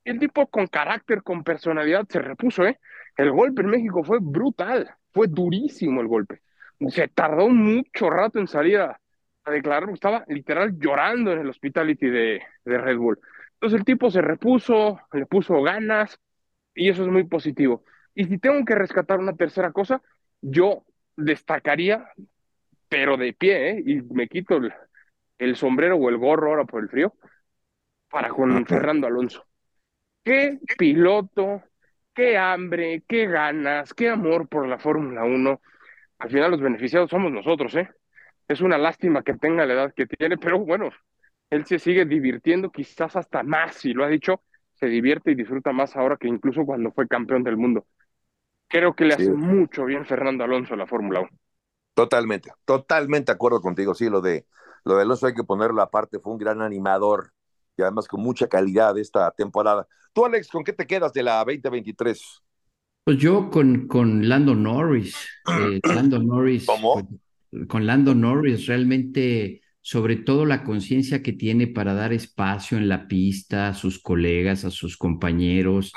El 0.04 0.18
tipo 0.18 0.46
con 0.46 0.66
carácter, 0.66 1.22
con 1.22 1.44
personalidad, 1.44 2.06
se 2.08 2.20
repuso, 2.20 2.64
¿eh? 2.64 2.78
El 3.16 3.32
golpe 3.32 3.62
en 3.62 3.68
México 3.68 4.04
fue 4.04 4.18
brutal, 4.20 4.94
fue 5.12 5.26
durísimo 5.26 6.00
el 6.00 6.06
golpe. 6.06 6.40
Se 6.88 7.08
tardó 7.08 7.48
mucho 7.48 8.08
rato 8.08 8.38
en 8.38 8.46
salir 8.46 8.78
a, 8.78 9.00
declarar, 9.52 9.88
estaba 9.90 10.24
literal 10.28 10.78
llorando 10.78 11.32
en 11.32 11.40
el 11.40 11.48
hospitality 11.48 12.08
de, 12.08 12.42
de 12.64 12.78
Red 12.78 12.96
Bull. 12.96 13.18
Entonces 13.54 13.78
el 13.78 13.84
tipo 13.84 14.10
se 14.10 14.20
repuso, 14.20 15.00
le 15.12 15.26
puso 15.26 15.62
ganas, 15.62 16.18
y 16.74 16.90
eso 16.90 17.02
es 17.02 17.08
muy 17.08 17.24
positivo. 17.24 17.84
Y 18.14 18.24
si 18.24 18.38
tengo 18.38 18.64
que 18.64 18.74
rescatar 18.74 19.18
una 19.18 19.34
tercera 19.34 19.72
cosa, 19.72 20.02
yo 20.40 20.84
destacaría, 21.16 22.06
pero 22.88 23.16
de 23.16 23.32
pie, 23.32 23.70
¿eh? 23.70 23.82
y 23.84 24.02
me 24.02 24.28
quito 24.28 24.56
el, 24.58 24.72
el, 25.38 25.56
sombrero 25.56 25.96
o 25.96 26.08
el 26.08 26.18
gorro 26.18 26.50
ahora 26.50 26.64
por 26.64 26.82
el 26.82 26.88
frío, 26.88 27.14
para 28.08 28.28
con 28.28 28.64
Fernando 28.66 29.06
Alonso. 29.06 29.44
Qué 30.22 30.58
piloto, 30.78 31.62
qué 32.14 32.36
hambre, 32.36 33.04
qué 33.08 33.26
ganas, 33.26 33.94
qué 33.94 34.08
amor 34.10 34.48
por 34.48 34.68
la 34.68 34.78
Fórmula 34.78 35.24
1. 35.24 35.60
Al 36.18 36.30
final 36.30 36.50
los 36.50 36.60
beneficiados 36.60 37.10
somos 37.10 37.32
nosotros, 37.32 37.74
¿eh? 37.76 37.88
Es 38.48 38.60
una 38.60 38.78
lástima 38.78 39.22
que 39.22 39.34
tenga 39.34 39.66
la 39.66 39.74
edad 39.74 39.94
que 39.94 40.06
tiene, 40.06 40.38
pero 40.38 40.58
bueno, 40.60 40.90
él 41.50 41.64
se 41.66 41.78
sigue 41.78 42.04
divirtiendo 42.04 42.70
quizás 42.70 43.16
hasta 43.16 43.42
más, 43.42 43.84
y 43.84 43.92
lo 43.92 44.04
ha 44.04 44.08
dicho, 44.08 44.42
se 44.74 44.86
divierte 44.86 45.32
y 45.32 45.34
disfruta 45.34 45.72
más 45.72 45.96
ahora 45.96 46.16
que 46.16 46.28
incluso 46.28 46.64
cuando 46.64 46.92
fue 46.92 47.08
campeón 47.08 47.42
del 47.42 47.56
mundo. 47.56 47.86
Creo 48.68 48.94
que 48.94 49.04
le 49.04 49.14
hace 49.14 49.30
mucho 49.30 49.84
bien 49.84 50.04
Fernando 50.04 50.44
Alonso 50.44 50.74
a 50.74 50.76
la 50.76 50.86
Fórmula 50.86 51.20
1. 51.20 51.30
Totalmente, 51.94 52.52
totalmente 52.64 53.32
de 53.32 53.36
acuerdo 53.36 53.60
contigo. 53.60 53.94
Sí, 53.94 54.08
lo 54.08 54.20
de, 54.20 54.46
lo 54.84 54.96
de 54.96 55.02
Alonso 55.02 55.26
hay 55.26 55.34
que 55.34 55.44
ponerlo 55.44 55.80
aparte, 55.80 56.18
fue 56.18 56.32
un 56.32 56.38
gran 56.38 56.60
animador 56.60 57.32
y 57.76 57.82
además 57.82 58.08
con 58.08 58.20
mucha 58.20 58.48
calidad 58.48 58.98
esta 58.98 59.30
temporada. 59.30 59.86
Tú, 60.12 60.24
Alex, 60.24 60.48
¿con 60.48 60.64
qué 60.64 60.72
te 60.72 60.86
quedas 60.86 61.12
de 61.12 61.22
la 61.22 61.44
2023? 61.44 62.42
Pues 63.04 63.18
yo 63.18 63.50
con, 63.50 63.86
con 63.86 64.28
Lando 64.28 64.54
Norris. 64.54 65.14
Eh, 65.48 65.80
Lando 65.84 66.18
Norris. 66.18 66.66
¿Cómo? 66.66 66.94
Con, 66.94 67.20
con 67.68 67.86
Lando 67.86 68.14
Norris, 68.14 68.66
realmente 68.66 69.62
sobre 69.86 70.16
todo 70.16 70.46
la 70.46 70.64
conciencia 70.64 71.22
que 71.22 71.32
tiene 71.32 71.68
para 71.68 71.94
dar 71.94 72.12
espacio 72.12 72.76
en 72.76 72.88
la 72.88 73.06
pista 73.06 73.68
a 73.68 73.74
sus 73.74 74.00
colegas, 74.00 74.64
a 74.64 74.72
sus 74.72 74.96
compañeros. 74.96 75.92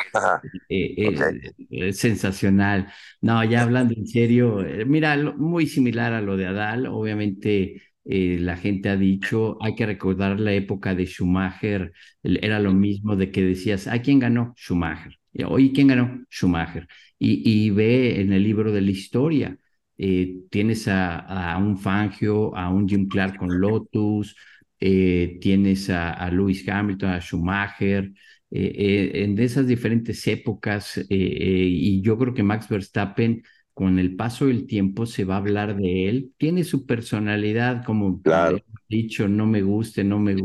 Eh, 0.69 0.93
eh, 0.95 1.51
es 1.71 1.97
sensacional. 1.97 2.87
No, 3.19 3.43
ya 3.43 3.63
hablando 3.63 3.95
en 3.95 4.05
serio, 4.05 4.63
eh, 4.63 4.85
mira, 4.85 5.17
muy 5.35 5.65
similar 5.65 6.13
a 6.13 6.21
lo 6.21 6.37
de 6.37 6.45
Adal, 6.45 6.85
obviamente. 6.85 7.81
la 8.05 8.57
gente 8.57 8.89
ha 8.89 8.95
dicho, 8.95 9.57
hay 9.59 9.73
que 9.75 9.87
recordar 9.87 10.39
la 10.39 10.53
época 10.53 10.93
de 10.93 11.05
Schumacher, 11.07 11.91
era 12.23 12.59
lo 12.59 12.73
mismo 12.73 13.15
de 13.15 13.31
que 13.31 13.43
decías, 13.43 13.87
¿a 13.87 13.99
quién 14.03 14.19
ganó? 14.19 14.53
Schumacher. 14.55 15.17
Oye, 15.47 15.71
¿quién 15.73 15.87
ganó? 15.87 16.23
Schumacher. 16.29 16.87
Y, 17.17 17.41
y 17.43 17.71
ve 17.71 18.21
en 18.21 18.33
el 18.33 18.43
libro 18.43 18.71
de 18.71 18.81
la 18.81 18.91
historia, 18.91 19.57
eh, 20.01 20.43
tienes 20.49 20.87
a, 20.87 21.19
a, 21.53 21.57
un 21.57 21.77
Fangio, 21.77 22.55
a 22.55 22.69
un 22.69 22.87
Jim 22.87 23.09
Clark 23.09 23.35
con 23.37 23.59
Lotus, 23.59 24.33
eh, 24.79 25.37
tienes 25.41 25.89
a, 25.89 26.13
a, 26.13 26.31
Lewis 26.31 26.67
Hamilton, 26.67 27.09
a 27.09 27.19
Schumacher, 27.19 28.09
eh, 28.49 29.11
en 29.25 29.37
esas 29.39 29.67
diferentes 29.67 30.25
épocas, 30.27 31.05
y 31.09 32.01
yo 32.01 32.17
creo 32.17 32.33
que 32.33 32.43
Max 32.43 32.69
Verstappen, 32.69 33.43
con 33.73 33.99
el 33.99 34.15
paso 34.15 34.47
del 34.47 34.67
tiempo, 34.67 35.05
se 35.05 35.25
va 35.25 35.35
a 35.35 35.39
hablar 35.39 35.75
de 35.75 36.07
él. 36.07 36.33
Tiene 36.37 36.63
su 36.63 36.85
personalidad, 36.85 37.83
como 37.83 38.21
claro. 38.21 38.57
he 38.57 38.63
dicho, 38.87 39.27
no 39.27 39.47
me 39.47 39.61
guste, 39.61 40.05
no 40.05 40.17
me, 40.19 40.35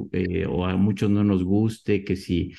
o 0.49 0.67
a 0.67 0.77
muchos 0.77 1.11
no 1.11 1.23
nos 1.23 1.45
guste, 1.45 2.05
que 2.05 2.17
si 2.17 2.55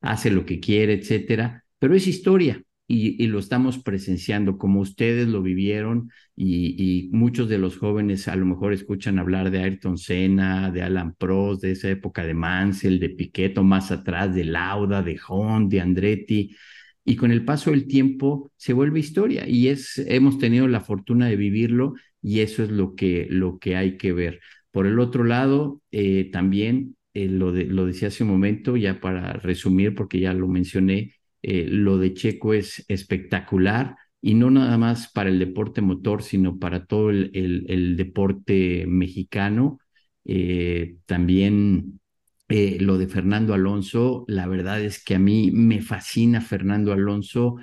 hace 0.00 0.30
lo 0.30 0.46
que 0.46 0.60
quiere, 0.60 0.92
etcétera, 0.94 1.64
pero 1.80 1.96
es 1.96 2.06
historia 2.06 2.62
y, 2.90 3.26
lo 3.26 3.38
estamos 3.38 3.78
presenciando 3.78 4.56
como 4.56 4.80
ustedes 4.80 5.28
lo 5.28 5.42
vivieron 5.42 6.10
y, 6.34 7.10
muchos 7.12 7.48
de 7.48 7.58
los 7.58 7.76
jóvenes 7.76 8.28
a 8.28 8.36
lo 8.36 8.46
mejor 8.46 8.72
escuchan 8.72 9.18
hablar 9.18 9.50
de 9.50 9.60
Ayrton 9.62 9.98
Senna, 9.98 10.70
de 10.70 10.82
Alan 10.82 11.14
Prost, 11.14 11.62
de 11.62 11.72
esa 11.72 11.90
época 11.90 12.24
de 12.24 12.34
Mansell, 12.34 12.98
de 12.98 13.10
Piqueto 13.10 13.62
más 13.62 13.90
atrás, 13.90 14.34
de 14.34 14.44
Lauda, 14.44 15.02
de 15.02 15.18
Hunt, 15.28 15.70
de 15.70 15.80
Andretti 15.80 16.56
y 17.04 17.16
con 17.16 17.30
el 17.30 17.44
paso 17.44 17.70
del 17.70 17.86
tiempo 17.86 18.52
se 18.56 18.72
vuelve 18.72 19.00
historia 19.00 19.46
y 19.48 19.68
es 19.68 19.98
hemos 19.98 20.38
tenido 20.38 20.66
la 20.68 20.80
fortuna 20.80 21.26
de 21.28 21.36
vivirlo 21.36 21.94
y 22.22 22.40
eso 22.40 22.62
es 22.62 22.70
lo 22.70 22.94
que 22.94 23.26
lo 23.30 23.58
que 23.58 23.76
hay 23.76 23.96
que 23.98 24.12
ver. 24.12 24.40
Por 24.70 24.86
el 24.86 24.98
otro 24.98 25.24
lado, 25.24 25.82
eh, 25.90 26.30
también 26.32 26.96
eh, 27.14 27.28
lo, 27.28 27.52
de, 27.52 27.64
lo 27.64 27.86
decía 27.86 28.08
hace 28.08 28.24
un 28.24 28.30
momento, 28.30 28.76
ya 28.76 29.00
para 29.00 29.34
resumir, 29.34 29.94
porque 29.94 30.20
ya 30.20 30.34
lo 30.34 30.48
mencioné, 30.48 31.14
eh, 31.42 31.66
lo 31.68 31.98
de 31.98 32.14
Checo 32.14 32.54
es 32.54 32.84
espectacular 32.88 33.96
y 34.20 34.34
no 34.34 34.50
nada 34.50 34.76
más 34.78 35.10
para 35.12 35.30
el 35.30 35.38
deporte 35.38 35.80
motor, 35.80 36.22
sino 36.22 36.58
para 36.58 36.86
todo 36.86 37.10
el, 37.10 37.30
el, 37.34 37.96
deporte 37.96 38.84
mexicano. 38.86 39.78
Eh, 40.24 40.96
también 41.06 42.00
eh, 42.48 42.78
lo 42.80 42.98
de 42.98 43.06
Fernando 43.08 43.54
Alonso, 43.54 44.24
la 44.28 44.46
verdad 44.46 44.80
es 44.82 45.02
que 45.04 45.14
a 45.14 45.18
mí 45.18 45.50
me 45.52 45.80
fascina 45.80 46.40
Fernando 46.40 46.92
Alonso 46.92 47.56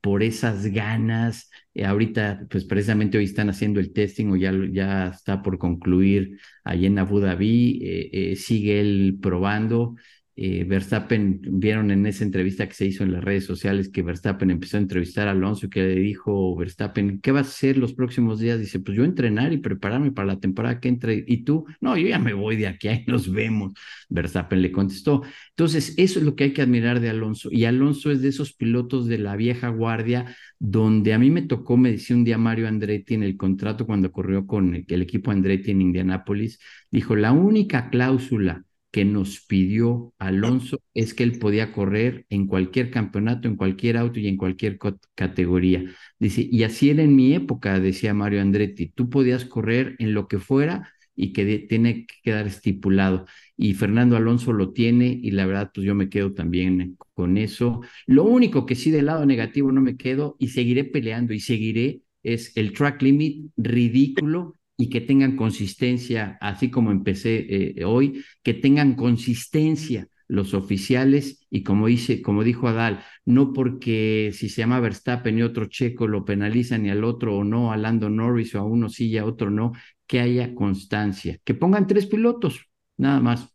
por 0.00 0.22
esas 0.22 0.66
ganas. 0.66 1.50
ahorita, 1.84 2.46
pues 2.50 2.64
precisamente 2.64 3.18
hoy 3.18 3.24
están 3.24 3.50
haciendo 3.50 3.78
el 3.80 3.92
testing 3.92 4.26
o 4.28 4.36
ya, 4.36 4.52
ya 4.72 5.08
está 5.08 5.42
por 5.42 5.58
concluir 5.58 6.38
allí 6.64 6.86
en 6.86 6.98
Abu 6.98 7.20
Dhabi. 7.20 8.34
sigue 8.36 8.80
él 8.80 9.18
probando 9.22 9.94
eh, 10.34 10.64
Verstappen, 10.64 11.40
vieron 11.42 11.90
en 11.90 12.06
esa 12.06 12.24
entrevista 12.24 12.66
que 12.66 12.74
se 12.74 12.86
hizo 12.86 13.04
en 13.04 13.12
las 13.12 13.22
redes 13.22 13.44
sociales 13.44 13.90
que 13.90 14.02
Verstappen 14.02 14.50
empezó 14.50 14.78
a 14.78 14.80
entrevistar 14.80 15.28
a 15.28 15.32
Alonso 15.32 15.66
y 15.66 15.70
que 15.70 15.82
le 15.82 15.94
dijo 15.96 16.56
Verstappen, 16.56 17.20
¿qué 17.20 17.32
vas 17.32 17.48
a 17.48 17.50
hacer 17.50 17.76
los 17.76 17.92
próximos 17.92 18.40
días? 18.40 18.58
Dice, 18.58 18.80
pues 18.80 18.96
yo 18.96 19.04
entrenar 19.04 19.52
y 19.52 19.58
prepararme 19.58 20.10
para 20.10 20.28
la 20.28 20.40
temporada 20.40 20.80
que 20.80 20.88
entre. 20.88 21.22
Y 21.26 21.44
tú, 21.44 21.66
no, 21.80 21.98
yo 21.98 22.08
ya 22.08 22.18
me 22.18 22.32
voy 22.32 22.56
de 22.56 22.66
aquí, 22.66 22.88
ahí 22.88 23.04
nos 23.06 23.30
vemos. 23.30 23.74
Verstappen 24.08 24.62
le 24.62 24.72
contestó. 24.72 25.22
Entonces, 25.50 25.94
eso 25.98 26.18
es 26.18 26.24
lo 26.24 26.34
que 26.34 26.44
hay 26.44 26.52
que 26.52 26.62
admirar 26.62 27.00
de 27.00 27.10
Alonso. 27.10 27.48
Y 27.52 27.66
Alonso 27.66 28.10
es 28.10 28.22
de 28.22 28.28
esos 28.28 28.54
pilotos 28.54 29.06
de 29.06 29.18
la 29.18 29.36
vieja 29.36 29.68
guardia, 29.68 30.34
donde 30.58 31.12
a 31.12 31.18
mí 31.18 31.30
me 31.30 31.42
tocó, 31.42 31.76
me 31.76 31.90
decía 31.92 32.16
un 32.16 32.24
día 32.24 32.38
Mario 32.38 32.68
Andretti 32.68 33.14
en 33.14 33.22
el 33.22 33.36
contrato 33.36 33.86
cuando 33.86 34.12
corrió 34.12 34.46
con 34.46 34.74
el 34.88 35.02
equipo 35.02 35.30
Andretti 35.30 35.72
en 35.72 35.82
Indianápolis, 35.82 36.58
dijo, 36.90 37.16
la 37.16 37.32
única 37.32 37.90
cláusula 37.90 38.64
que 38.92 39.04
nos 39.04 39.40
pidió 39.46 40.14
Alonso 40.18 40.80
es 40.94 41.14
que 41.14 41.24
él 41.24 41.38
podía 41.38 41.72
correr 41.72 42.26
en 42.30 42.46
cualquier 42.46 42.90
campeonato, 42.90 43.48
en 43.48 43.56
cualquier 43.56 43.96
auto 43.96 44.20
y 44.20 44.28
en 44.28 44.36
cualquier 44.36 44.78
categoría. 45.14 45.84
Dice, 46.18 46.46
y 46.50 46.62
así 46.62 46.90
era 46.90 47.02
en 47.02 47.16
mi 47.16 47.34
época, 47.34 47.80
decía 47.80 48.14
Mario 48.14 48.42
Andretti, 48.42 48.88
tú 48.88 49.08
podías 49.10 49.44
correr 49.46 49.96
en 49.98 50.14
lo 50.14 50.28
que 50.28 50.38
fuera 50.38 50.92
y 51.16 51.32
que 51.32 51.66
tiene 51.68 52.06
que 52.06 52.14
quedar 52.22 52.46
estipulado. 52.46 53.26
Y 53.56 53.74
Fernando 53.74 54.16
Alonso 54.16 54.52
lo 54.52 54.72
tiene 54.72 55.06
y 55.22 55.30
la 55.30 55.46
verdad, 55.46 55.70
pues 55.74 55.86
yo 55.86 55.94
me 55.94 56.08
quedo 56.10 56.34
también 56.34 56.96
con 57.14 57.38
eso. 57.38 57.80
Lo 58.06 58.24
único 58.24 58.66
que 58.66 58.74
sí 58.74 58.90
del 58.90 59.06
lado 59.06 59.24
negativo 59.26 59.72
no 59.72 59.80
me 59.80 59.96
quedo 59.96 60.36
y 60.38 60.48
seguiré 60.48 60.84
peleando 60.84 61.32
y 61.32 61.40
seguiré 61.40 62.02
es 62.22 62.56
el 62.56 62.72
track 62.72 63.02
limit 63.02 63.50
ridículo 63.56 64.54
y 64.82 64.88
que 64.88 65.00
tengan 65.00 65.36
consistencia, 65.36 66.38
así 66.40 66.68
como 66.68 66.90
empecé 66.90 67.46
eh, 67.78 67.84
hoy, 67.84 68.24
que 68.42 68.52
tengan 68.52 68.96
consistencia 68.96 70.08
los 70.26 70.54
oficiales 70.54 71.46
y 71.50 71.62
como 71.62 71.86
dice, 71.86 72.20
como 72.20 72.42
dijo 72.42 72.66
Adal, 72.66 73.04
no 73.24 73.52
porque 73.52 74.32
si 74.34 74.48
se 74.48 74.62
llama 74.62 74.80
Verstappen 74.80 75.38
y 75.38 75.42
otro 75.42 75.66
checo 75.66 76.08
lo 76.08 76.24
penalizan 76.24 76.84
y 76.84 76.90
al 76.90 77.04
otro 77.04 77.36
o 77.36 77.44
no, 77.44 77.70
a 77.70 77.76
Lando 77.76 78.10
Norris 78.10 78.56
o 78.56 78.58
a 78.58 78.64
uno 78.64 78.88
sí 78.88 79.06
y 79.06 79.18
a 79.18 79.24
otro 79.24 79.50
no, 79.50 79.70
que 80.08 80.18
haya 80.18 80.52
constancia, 80.52 81.38
que 81.44 81.54
pongan 81.54 81.86
tres 81.86 82.06
pilotos, 82.06 82.66
nada 82.96 83.20
más. 83.20 83.50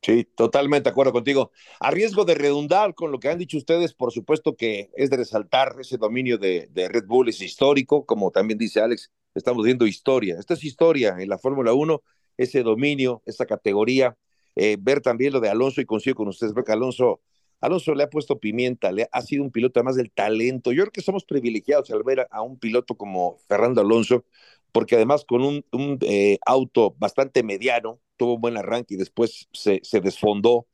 Sí, 0.00 0.24
totalmente 0.36 0.84
de 0.84 0.92
acuerdo 0.92 1.12
contigo. 1.12 1.50
A 1.80 1.90
riesgo 1.90 2.24
de 2.24 2.34
redundar 2.34 2.94
con 2.94 3.12
lo 3.12 3.20
que 3.20 3.28
han 3.28 3.38
dicho 3.38 3.58
ustedes, 3.58 3.92
por 3.92 4.10
supuesto 4.10 4.56
que 4.56 4.88
es 4.96 5.10
de 5.10 5.18
resaltar 5.18 5.74
ese 5.78 5.98
dominio 5.98 6.38
de, 6.38 6.68
de 6.70 6.88
Red 6.88 7.04
Bull, 7.06 7.28
es 7.28 7.42
histórico, 7.42 8.06
como 8.06 8.30
también 8.30 8.58
dice 8.58 8.80
Alex, 8.80 9.10
estamos 9.36 9.64
viendo 9.64 9.86
historia. 9.86 10.36
Esta 10.38 10.54
es 10.54 10.64
historia 10.64 11.16
en 11.18 11.28
la 11.28 11.38
Fórmula 11.38 11.72
1 11.72 12.02
ese 12.36 12.62
dominio, 12.62 13.22
esa 13.26 13.46
categoría. 13.46 14.16
Eh, 14.56 14.76
ver 14.80 15.00
también 15.00 15.32
lo 15.32 15.40
de 15.40 15.50
Alonso 15.50 15.80
y 15.80 15.84
consigo 15.84 16.16
con 16.16 16.28
ustedes, 16.28 16.54
porque 16.54 16.72
Alonso, 16.72 17.20
Alonso 17.60 17.94
le 17.94 18.04
ha 18.04 18.10
puesto 18.10 18.38
pimienta, 18.38 18.90
le 18.90 19.08
ha 19.12 19.22
sido 19.22 19.42
un 19.42 19.50
piloto 19.50 19.78
además 19.78 19.96
del 19.96 20.10
talento. 20.10 20.72
Yo 20.72 20.84
creo 20.84 20.92
que 20.92 21.02
somos 21.02 21.24
privilegiados 21.24 21.90
al 21.90 22.02
ver 22.02 22.26
a, 22.30 22.42
un 22.42 22.58
piloto 22.58 22.94
como 22.96 23.38
Fernando 23.46 23.82
Alonso, 23.82 24.24
porque 24.72 24.96
además 24.96 25.24
con 25.26 25.42
un, 25.42 25.64
eh, 26.02 26.38
auto 26.46 26.94
bastante 26.98 27.42
mediano, 27.42 28.00
tuvo 28.16 28.34
un 28.34 28.40
buen 28.40 28.56
arranque 28.56 28.94
y 28.94 28.98
después 28.98 29.48
se 29.52 30.00
desfondó, 30.00 30.66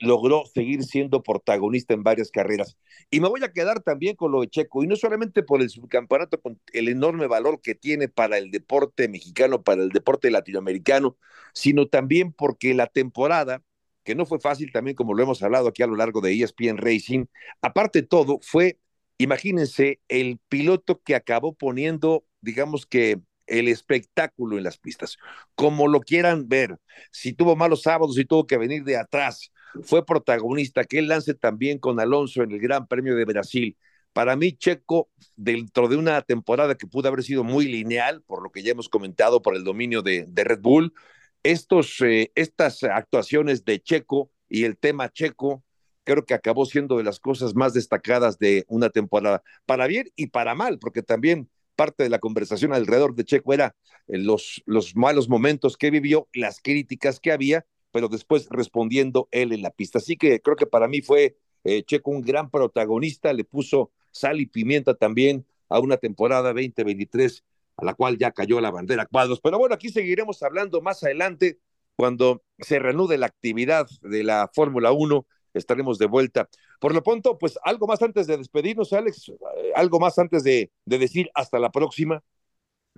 logró 0.00 0.44
seguir 0.52 0.84
siendo 0.84 1.22
protagonista 1.22 1.94
en 1.94 2.02
varias 2.02 2.30
carreras. 2.30 2.76
Y 3.10 3.20
me 3.20 3.28
voy 3.28 3.42
a 3.44 3.52
quedar 3.52 3.82
también 3.82 4.16
con 4.16 4.32
lo 4.32 4.40
de 4.40 4.48
Checo, 4.48 4.82
y 4.82 4.86
no 4.86 4.96
solamente 4.96 5.42
por 5.42 5.60
el 5.60 5.70
subcampeonato, 5.70 6.40
con 6.40 6.60
el 6.72 6.88
enorme 6.88 7.26
valor 7.26 7.60
que 7.60 7.74
tiene 7.74 8.08
para 8.08 8.38
el 8.38 8.50
deporte 8.50 9.08
mexicano, 9.08 9.62
para 9.62 9.82
el 9.82 9.90
deporte 9.90 10.30
latinoamericano, 10.30 11.16
sino 11.52 11.88
también 11.88 12.32
porque 12.32 12.74
la 12.74 12.86
temporada, 12.86 13.62
que 14.04 14.14
no 14.14 14.26
fue 14.26 14.40
fácil 14.40 14.70
también 14.72 14.96
como 14.96 15.14
lo 15.14 15.22
hemos 15.22 15.42
hablado 15.42 15.68
aquí 15.68 15.82
a 15.82 15.86
lo 15.86 15.96
largo 15.96 16.20
de 16.20 16.32
ESPN 16.32 16.78
Racing, 16.78 17.26
aparte 17.60 18.02
de 18.02 18.08
todo, 18.08 18.38
fue, 18.42 18.78
imagínense, 19.18 20.00
el 20.08 20.38
piloto 20.48 21.00
que 21.02 21.14
acabó 21.14 21.54
poniendo, 21.54 22.24
digamos 22.40 22.86
que 22.86 23.20
el 23.46 23.68
espectáculo 23.68 24.58
en 24.58 24.64
las 24.64 24.78
pistas, 24.78 25.18
como 25.54 25.88
lo 25.88 26.00
quieran 26.00 26.48
ver. 26.48 26.78
Si 27.10 27.32
tuvo 27.32 27.56
malos 27.56 27.82
sábados 27.82 28.18
y 28.18 28.24
tuvo 28.24 28.46
que 28.46 28.58
venir 28.58 28.84
de 28.84 28.96
atrás, 28.96 29.52
fue 29.82 30.04
protagonista, 30.04 30.84
que 30.84 30.98
él 30.98 31.08
lance 31.08 31.34
también 31.34 31.78
con 31.78 32.00
Alonso 32.00 32.42
en 32.42 32.52
el 32.52 32.60
Gran 32.60 32.86
Premio 32.86 33.14
de 33.16 33.24
Brasil. 33.24 33.76
Para 34.12 34.34
mí, 34.36 34.52
Checo, 34.52 35.10
dentro 35.36 35.88
de 35.88 35.96
una 35.96 36.22
temporada 36.22 36.74
que 36.74 36.86
pudo 36.86 37.08
haber 37.08 37.22
sido 37.22 37.44
muy 37.44 37.66
lineal, 37.66 38.22
por 38.22 38.42
lo 38.42 38.50
que 38.50 38.62
ya 38.62 38.72
hemos 38.72 38.88
comentado, 38.88 39.42
por 39.42 39.54
el 39.54 39.64
dominio 39.64 40.00
de, 40.02 40.26
Red 40.34 40.60
Bull, 40.60 40.94
estos, 41.42 42.00
eh, 42.00 42.32
estas 42.34 42.82
actuaciones 42.82 43.64
de 43.64 43.80
Checo 43.80 44.30
y 44.48 44.64
el 44.64 44.78
tema 44.78 45.12
Checo, 45.12 45.62
creo 46.04 46.24
que 46.24 46.34
acabó 46.34 46.64
siendo 46.64 46.96
de 46.96 47.04
las 47.04 47.20
cosas 47.20 47.54
más 47.54 47.74
destacadas 47.74 48.38
de 48.38 48.64
una 48.68 48.90
temporada, 48.90 49.42
para 49.66 49.86
bien 49.86 50.08
y 50.16 50.28
para 50.28 50.54
mal, 50.54 50.78
porque 50.78 51.02
también 51.02 51.50
parte 51.74 52.04
de 52.04 52.08
la 52.08 52.18
conversación 52.18 52.72
alrededor 52.72 53.14
de 53.14 53.24
Checo 53.24 53.52
era 53.52 53.76
eh, 54.08 54.18
los, 54.18 54.62
los 54.64 54.96
malos 54.96 55.28
momentos 55.28 55.76
que 55.76 55.90
vivió, 55.90 56.28
las 56.32 56.60
críticas 56.60 57.20
que 57.20 57.32
había, 57.32 57.66
pero 57.96 58.08
después 58.08 58.46
respondiendo 58.50 59.26
él 59.30 59.54
en 59.54 59.62
la 59.62 59.70
pista. 59.70 59.96
Así 59.96 60.18
que 60.18 60.42
creo 60.42 60.54
que 60.54 60.66
para 60.66 60.86
mí 60.86 61.00
fue 61.00 61.38
eh, 61.64 61.82
Checo 61.82 62.10
un 62.10 62.20
gran 62.20 62.50
protagonista, 62.50 63.32
le 63.32 63.44
puso 63.44 63.90
sal 64.10 64.38
y 64.38 64.44
pimienta 64.44 64.92
también 64.92 65.46
a 65.70 65.80
una 65.80 65.96
temporada 65.96 66.52
2023 66.52 67.42
a 67.78 67.86
la 67.86 67.94
cual 67.94 68.18
ya 68.18 68.32
cayó 68.32 68.60
la 68.60 68.70
bandera 68.70 69.06
cuadros. 69.06 69.40
Pero 69.40 69.56
bueno, 69.56 69.74
aquí 69.74 69.88
seguiremos 69.88 70.42
hablando 70.42 70.82
más 70.82 71.02
adelante 71.04 71.58
cuando 71.96 72.42
se 72.58 72.78
reanude 72.78 73.16
la 73.16 73.24
actividad 73.24 73.86
de 74.02 74.24
la 74.24 74.50
Fórmula 74.52 74.92
1 74.92 75.26
estaremos 75.54 75.96
de 75.96 76.04
vuelta. 76.04 76.50
Por 76.78 76.92
lo 76.92 77.02
pronto, 77.02 77.38
pues 77.38 77.58
algo 77.64 77.86
más 77.86 78.02
antes 78.02 78.26
de 78.26 78.36
despedirnos, 78.36 78.92
Alex, 78.92 79.30
eh, 79.30 79.72
algo 79.74 79.98
más 79.98 80.18
antes 80.18 80.44
de, 80.44 80.70
decir 80.84 81.30
hasta 81.32 81.58
la 81.58 81.70
próxima. 81.70 82.22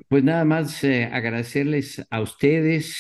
Pues 0.09 0.23
nada 0.25 0.45
más 0.45 0.85
eh, 0.85 1.05
agradecerles 1.05 2.07
a 2.11 2.21
ustedes, 2.21 2.97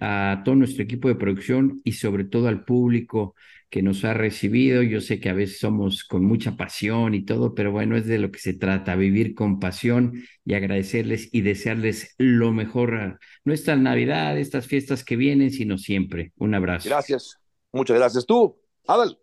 a 0.00 0.42
todo 0.44 0.54
nuestro 0.54 0.82
equipo 0.82 1.08
de 1.08 1.14
producción 1.14 1.80
y 1.84 1.92
sobre 1.92 2.24
todo 2.24 2.48
al 2.48 2.64
público 2.64 3.34
que 3.72 3.82
nos 3.82 4.04
ha 4.04 4.12
recibido. 4.12 4.82
Yo 4.82 5.00
sé 5.00 5.18
que 5.18 5.30
a 5.30 5.32
veces 5.32 5.58
somos 5.58 6.04
con 6.04 6.24
mucha 6.24 6.56
pasión 6.56 7.14
y 7.14 7.24
todo, 7.24 7.54
pero 7.54 7.72
bueno, 7.72 7.96
es 7.96 8.06
de 8.06 8.18
lo 8.18 8.30
que 8.30 8.38
se 8.38 8.52
trata, 8.52 8.96
vivir 8.96 9.34
con 9.34 9.60
pasión 9.60 10.22
y 10.44 10.52
agradecerles 10.52 11.30
y 11.32 11.40
desearles 11.40 12.14
lo 12.18 12.52
mejor, 12.52 13.18
no 13.44 13.52
esta 13.54 13.74
Navidad, 13.74 14.38
estas 14.38 14.66
fiestas 14.66 15.04
que 15.04 15.16
vienen, 15.16 15.50
sino 15.50 15.78
siempre. 15.78 16.32
Un 16.36 16.54
abrazo. 16.54 16.88
Gracias, 16.88 17.38
muchas 17.72 17.96
gracias. 17.96 18.26
Tú, 18.26 18.60
Adal. 18.86 19.21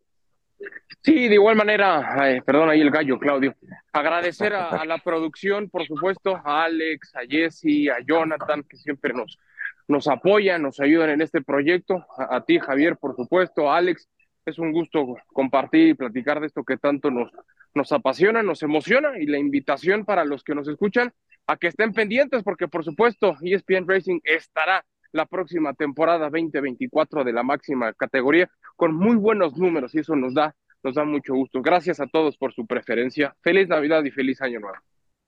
Sí, 1.01 1.27
de 1.27 1.35
igual 1.35 1.55
manera, 1.55 2.41
perdón 2.45 2.69
ahí 2.69 2.81
el 2.81 2.91
gallo, 2.91 3.17
Claudio. 3.17 3.55
Agradecer 3.93 4.53
a, 4.53 4.83
la 4.85 4.97
producción, 4.97 5.69
por 5.69 5.85
supuesto, 5.85 6.35
a 6.35 6.63
Alex, 6.65 7.15
a 7.15 7.21
Jesse, 7.27 7.89
a 7.89 8.01
Jonathan, 8.05 8.63
que 8.63 8.77
siempre 8.77 9.13
nos, 9.13 9.39
nos 9.87 10.07
apoyan, 10.07 10.61
nos 10.61 10.79
ayudan 10.79 11.11
en 11.11 11.21
este 11.21 11.41
proyecto. 11.41 12.05
A, 12.17 12.43
ti, 12.43 12.59
Javier, 12.59 12.97
por 12.97 13.15
supuesto, 13.15 13.71
a 13.71 13.77
Alex. 13.77 14.09
Es 14.45 14.59
un 14.59 14.71
gusto 14.71 15.15
compartir 15.27 15.89
y 15.89 15.93
platicar 15.93 16.39
de 16.39 16.47
esto 16.47 16.63
que 16.63 16.77
tanto 16.77 17.11
nos, 17.11 17.31
nos 17.73 17.91
apasiona, 17.91 18.43
nos 18.43 18.63
emociona 18.63 19.17
y 19.19 19.25
la 19.25 19.37
invitación 19.37 20.05
para 20.05 20.25
los 20.25 20.43
que 20.43 20.55
nos 20.55 20.67
escuchan 20.67 21.13
a 21.47 21.57
que 21.57 21.67
estén 21.67 21.93
pendientes 21.93 22.43
porque 22.43 22.67
por 22.67 22.83
supuesto 22.83 23.35
ESPN 23.41 23.87
Racing 23.87 24.19
estará 24.23 24.85
la 25.11 25.25
próxima 25.25 25.73
temporada 25.73 26.29
2024 26.29 27.23
de 27.23 27.33
la 27.33 27.43
máxima 27.43 27.93
categoría 27.93 28.49
con 28.75 28.95
muy 28.95 29.15
buenos 29.15 29.57
números 29.57 29.93
y 29.95 29.99
eso 29.99 30.15
nos 30.15 30.33
da, 30.33 30.55
nos 30.83 30.95
da 30.95 31.03
mucho 31.03 31.33
gusto. 31.33 31.61
Gracias 31.61 31.99
a 31.99 32.07
todos 32.07 32.37
por 32.37 32.53
su 32.53 32.65
preferencia. 32.65 33.35
Feliz 33.41 33.67
Navidad 33.67 34.03
y 34.03 34.11
feliz 34.11 34.41
Año 34.41 34.59
Nuevo. 34.59 34.77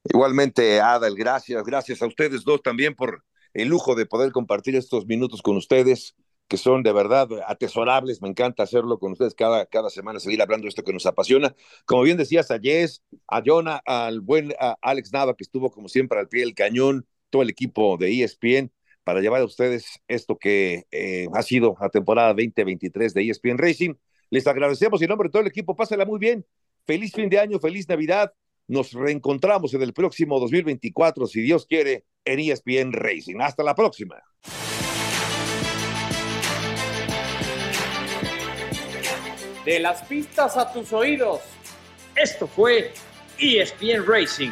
Igualmente, 0.03 0.79
Adal, 0.79 1.15
gracias. 1.15 1.63
Gracias 1.63 2.01
a 2.01 2.07
ustedes 2.07 2.43
dos 2.43 2.61
también 2.61 2.95
por 2.95 3.23
el 3.53 3.67
lujo 3.67 3.95
de 3.95 4.05
poder 4.05 4.31
compartir 4.31 4.75
estos 4.75 5.05
minutos 5.05 5.41
con 5.41 5.57
ustedes, 5.57 6.15
que 6.47 6.57
son 6.57 6.83
de 6.83 6.91
verdad 6.91 7.27
atesorables. 7.47 8.21
Me 8.21 8.29
encanta 8.29 8.63
hacerlo 8.63 8.97
con 8.99 9.11
ustedes 9.11 9.35
cada, 9.35 9.65
cada 9.65 9.89
semana, 9.89 10.19
seguir 10.19 10.41
hablando 10.41 10.65
de 10.65 10.69
esto 10.69 10.83
que 10.83 10.93
nos 10.93 11.05
apasiona. 11.05 11.55
Como 11.85 12.03
bien 12.03 12.17
decías, 12.17 12.49
a 12.51 12.59
Jess, 12.59 13.03
a 13.27 13.41
Jonah, 13.45 13.81
al 13.85 14.21
buen 14.21 14.53
Alex 14.81 15.11
Nava, 15.13 15.35
que 15.35 15.43
estuvo 15.43 15.71
como 15.71 15.87
siempre 15.87 16.19
al 16.19 16.27
pie 16.27 16.41
del 16.41 16.55
cañón, 16.55 17.05
todo 17.29 17.41
el 17.41 17.49
equipo 17.49 17.97
de 17.97 18.23
ESPN 18.23 18.71
para 19.03 19.21
llevar 19.21 19.41
a 19.41 19.45
ustedes 19.45 19.99
esto 20.07 20.37
que 20.37 20.85
eh, 20.91 21.27
ha 21.33 21.41
sido 21.41 21.75
la 21.79 21.89
temporada 21.89 22.29
2023 22.29 23.13
de 23.13 23.29
ESPN 23.29 23.57
Racing. 23.57 23.93
Les 24.29 24.47
agradecemos 24.47 25.01
en 25.01 25.09
nombre 25.09 25.27
de 25.27 25.31
todo 25.31 25.41
el 25.41 25.47
equipo. 25.47 25.75
Pásala 25.75 26.05
muy 26.05 26.19
bien. 26.19 26.45
Feliz 26.85 27.11
fin 27.13 27.29
de 27.29 27.39
año, 27.39 27.59
feliz 27.59 27.87
Navidad. 27.87 28.31
Nos 28.67 28.93
reencontramos 28.93 29.73
en 29.73 29.81
el 29.81 29.93
próximo 29.93 30.39
2024, 30.39 31.27
si 31.27 31.41
Dios 31.41 31.65
quiere, 31.65 32.05
en 32.23 32.39
ESPN 32.39 32.93
Racing. 32.93 33.41
Hasta 33.41 33.63
la 33.63 33.75
próxima. 33.75 34.15
De 39.65 39.79
las 39.79 40.03
pistas 40.03 40.57
a 40.57 40.71
tus 40.71 40.93
oídos. 40.93 41.41
Esto 42.15 42.47
fue 42.47 42.93
ESPN 43.37 44.05
Racing 44.05 44.51